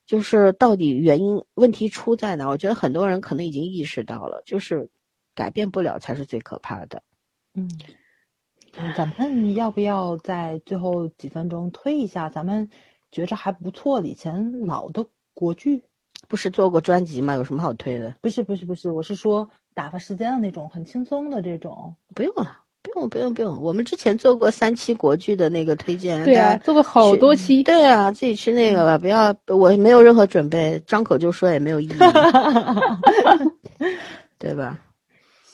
[0.06, 2.48] 就是到底原因问题出在哪？
[2.48, 4.90] 我觉得很多人可能已经意识到了，就是
[5.36, 7.04] 改变不了才是最可怕的。
[7.54, 7.70] 嗯，
[8.78, 12.70] 嗯咱们要不要在最后几分钟推一下咱们
[13.12, 15.84] 觉着还不错的以前老的国剧？
[16.28, 17.34] 不是做过专辑吗？
[17.34, 18.16] 有什么好推的？
[18.22, 21.94] 不是不是不是，我是说打发时间的那种，很轻松的这种。
[22.16, 23.62] 不用了，不用不用不用。
[23.62, 27.64] 我们之前做过三期国剧的那个推荐，对啊，做过好多期。
[27.64, 31.94] 对啊，自己去那个吧，不要我没有任何准备，张口就说也没有意义，
[34.40, 34.78] 对吧？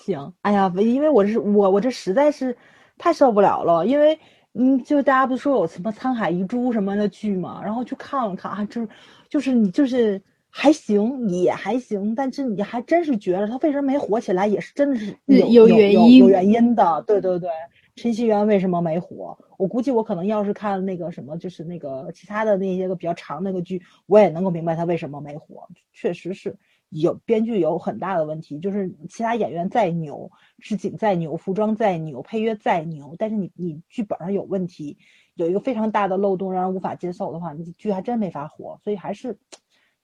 [0.06, 2.56] 行，哎呀，因为我是我我这实在是
[2.98, 4.18] 太受不了了，因为
[4.54, 8.88] 嗯，就大家不是说有什么《沧海遗珠》什么的剧嘛，然后去看了看啊，就是
[9.30, 17.50] 就是你就是还行，也还行，但是你还真是觉得他为什么没火起来，也是真的是嗯有有原因有有原因的，对对对。
[17.96, 19.36] 陈希元为什么没火？
[19.58, 25.68] 我估计我可能要是看那个什么，就是那个其他的那些个比较长那个剧，我也能够明白他为什么没火。
[25.94, 26.56] 确实是
[26.90, 30.30] 有编剧有很大的问题，就是其他演员再牛，
[30.60, 35.00] 置景再牛，服装再牛，配乐再牛，但是你你剧本上有问题，
[35.34, 38.80] 有一个非常大的漏洞让人无法接受的话，你剧还真没法火。
[38.84, 39.36] 所以还是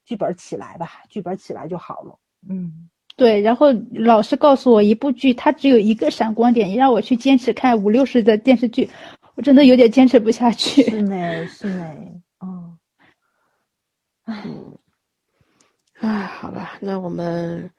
[0.06, 2.18] 剧本起来吧，剧本起来就好了。
[2.50, 8.90] 嗯，对，然后老师告诉我，一部剧它只有一个闪光点，让我去坚持看五六十的电视剧，
[9.36, 10.84] 我真的有点坚持不下去。
[10.84, 11.96] 是呢，是呢，
[12.42, 12.78] 嗯，
[16.02, 17.72] 唉，好吧，那我们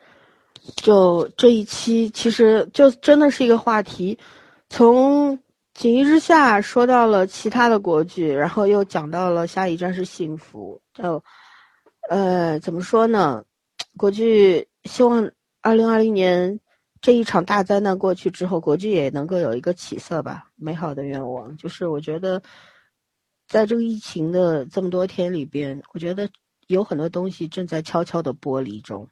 [0.76, 4.18] 就这一期其实就真的是一个话题，
[4.70, 5.36] 从
[5.74, 10.80] 《锦衣之下》说到了其他的国剧，然后又讲到了下一站是幸福。
[10.94, 11.22] 就
[12.08, 13.44] 呃，怎么说呢？
[13.96, 16.60] 国剧希望二零二零年
[17.00, 20.50] 这一场大灾难过去之后，国剧也能够有一个起色吧。
[20.56, 22.42] 美好的愿望就是，我觉得
[23.46, 26.28] 在这个疫情的这么多天里边，我觉得
[26.66, 29.08] 有很多东西正在悄悄的剥离中，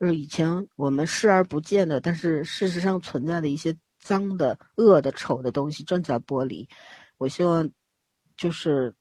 [0.00, 6.68] 就是以前我们视而不见的，但是事实上存在的一些脏的、恶的、丑的东西正在剥离。
[7.18, 7.68] 我希望
[8.36, 8.94] 就是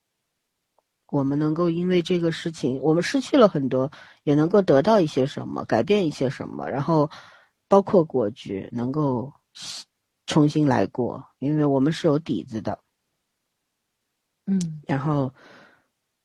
[1.13, 3.91] 我们能够因为这个事情，我们失去了很多，
[4.23, 7.07] 也能够得到一些什么，改变一些什么，然后
[7.67, 9.31] 包括国剧能够
[10.25, 12.79] 重新来过，因为我们是有底子的。
[14.47, 15.31] 嗯然后，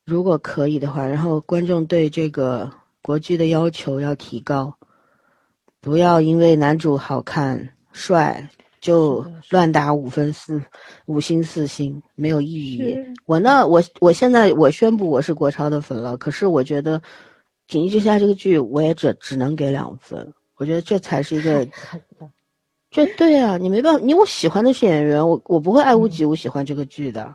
[0.07, 4.75] 如果可以的话，然后观众对这个国剧的要求要提高，
[5.83, 8.49] 不要因为男主好看帅
[8.81, 10.61] 就乱打五分四
[11.07, 12.97] 五星四星，没有意义。
[13.27, 16.99] 我呢，我我现在我宣布我是国超的粉了，可是我觉得
[17.67, 21.67] 《锦衣之下》这个剧我也只只能给两分，我觉得这才是一个，
[22.91, 27.35] 这对啊，你没办法，你我喜欢的是演员，我我不会爱屋嗯及乌喜欢这个剧的，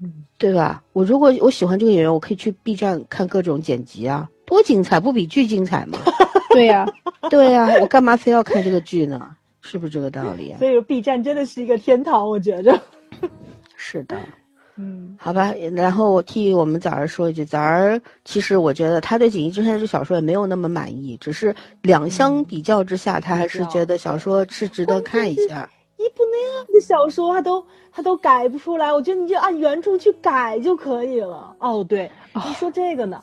[0.00, 0.82] 嗯，对吧？
[0.92, 5.98] 我如果我喜欢这个演员，我可以去 B 站看各种剪辑啊，多精彩，不比剧精彩吗？
[6.50, 6.86] 对呀、
[7.30, 9.36] 对呀、我干嘛非要看这个剧呢？
[9.66, 10.58] 是不是这个道理啊？
[10.60, 12.78] 所以 B 站真的是一个天堂，我觉着。
[13.76, 14.14] 是的，
[14.76, 15.54] 嗯好吧。
[15.74, 25.68] 然后我替我们早儿说一句，早儿其实我觉得他对《锦衣之下》这小说也没有那么满意，只是两相比较之下，他还是觉得小说是值得看一下。
[25.96, 31.56] 一部那样的小说，他都他都改不出来，我觉得你就按原著去改就可以了。
[31.58, 33.22] 哦，对，你说这个呢，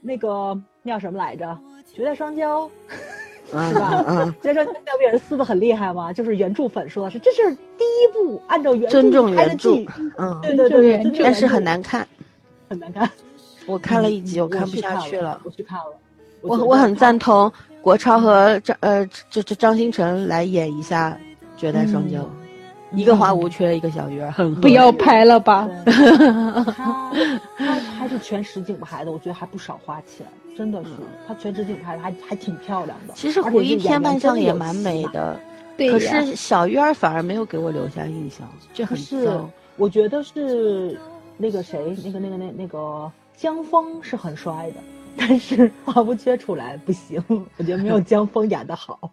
[0.00, 1.46] 那个那叫什么来着，
[1.92, 2.68] 《绝代双骄》。
[3.52, 6.12] 嗯是吧嗯，所以说那不也是撕的很厉害吗？
[6.12, 9.88] 就是原著粉说的是这是第一部按照原著尊重拍的原著剧，
[10.18, 12.06] 嗯，对对对但是很难看。
[12.68, 13.08] 很难看。
[13.66, 15.84] 我看了一集，嗯我看不下去了了。，我去看了。
[16.40, 21.16] 我我很赞同国超和张呃这这张新成来演一下
[21.60, 22.18] 《绝代双骄》，
[22.92, 25.68] 一个花无缺，一个小鱼儿，很合不要拍了吧。
[25.84, 27.12] 对他
[27.56, 30.26] 他还是全实景拍的，我觉得还不少花钱，
[30.56, 30.90] 真的是
[31.26, 33.14] 他全职景拍的还还挺漂亮的。
[33.14, 35.02] 其实胡一天扮相也蛮美。
[35.04, 35.40] 的，可
[35.76, 39.40] 对可，是小鱼儿反而没有给我留下印象，这很不是。，
[39.76, 40.98] 我觉得是
[41.36, 44.76] 那个谁，那个那个那那个江峰是很帅的，
[45.16, 47.22] 但是花无缺出来不行，
[47.56, 49.10] 我觉得没有 江峰演的好。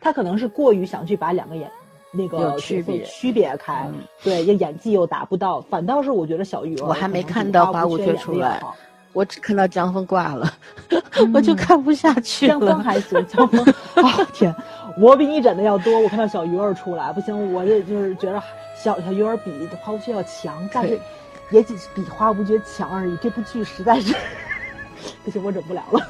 [0.00, 1.70] 他可能是过于想去把两个演
[2.12, 5.60] 那个有区别区别开，嗯对，也演技又达不到。
[5.62, 8.76] 反倒是我觉得小鱼儿我还没看到花无花缺出来好
[9.14, 10.52] 我只看到江峰挂了，
[11.32, 12.78] 我就看不下去江峰了。
[12.82, 13.64] 还行，江 峰，
[14.04, 14.54] 啊天，
[14.98, 15.98] 我比你忍的要多。
[16.00, 18.42] 我看到小鱼儿出来，不行，我这就是觉得
[18.76, 19.50] 小小鱼儿比
[19.80, 20.98] 花无缺要强，但是
[21.50, 23.16] 也仅比花无缺强而已。
[23.22, 24.14] 这部剧实在是
[25.24, 26.00] 不行，我忍不了了，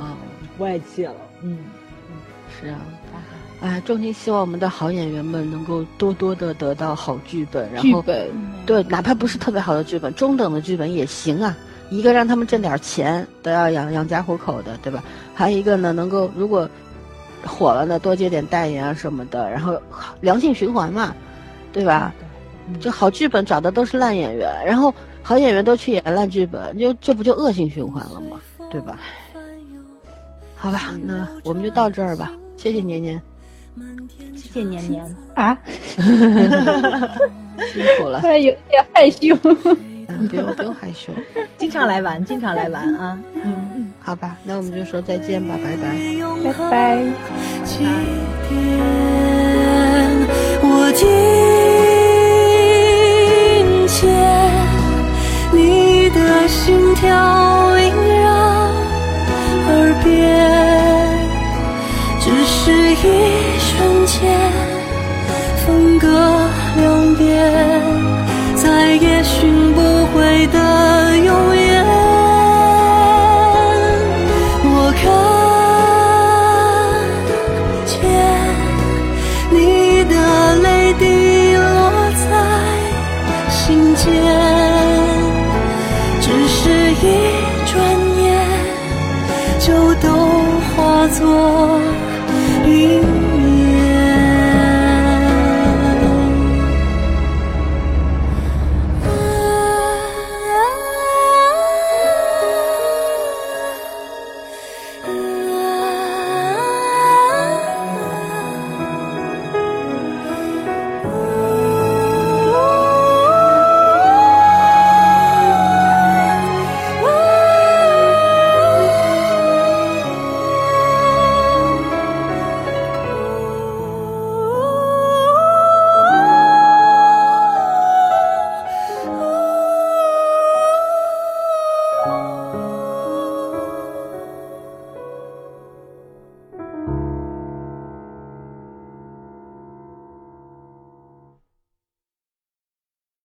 [0.00, 0.16] 嗯，
[0.58, 1.14] 我也气了。
[1.42, 1.58] 嗯，
[2.60, 2.78] 是啊。
[3.60, 8.28] 哎，衷心希望我们的好演员们能够多多的得到好剧本，然后剧本
[8.66, 11.56] 对，哪怕不是特别好的剧本，中等的剧本也行啊。
[11.92, 15.04] 一个让他们挣点钱，都要养养家糊口的，对吧？
[15.34, 16.66] 还有一个呢，能够如果
[17.44, 19.78] 火了呢，多接点代言啊什么的，然后
[20.22, 21.14] 良性循环嘛，
[21.70, 22.14] 对吧？
[22.72, 28.40] 对，就好剧本找的都是烂演员，然后好演员都去演烂剧本，就这不就恶性循环了吗？
[28.70, 28.98] 对吧？
[30.56, 33.20] 好吧，那我们就到这儿吧，谢谢年年，
[34.34, 35.04] 谢谢年年。
[35.34, 35.58] 啊，
[35.98, 39.36] 辛苦了，哎，有点害羞。
[40.08, 41.12] 嗯，不用不用害羞，
[41.58, 43.18] 经常来玩，经常来玩啊！
[43.44, 45.96] 嗯，好吧，那我们就说再见吧，拜拜。
[46.44, 47.02] 拜拜。
[47.64, 47.84] 起
[48.48, 48.78] 点，
[50.62, 51.06] 我听
[53.86, 54.00] 见
[55.52, 58.24] 你的心跳萦绕
[59.68, 59.70] 耳
[60.02, 60.10] 边，
[62.20, 62.94] 只是一
[63.60, 63.70] 瞬
[64.06, 64.20] 间，
[65.64, 66.06] 分隔
[66.76, 67.22] 两边，
[68.56, 69.61] 再也寻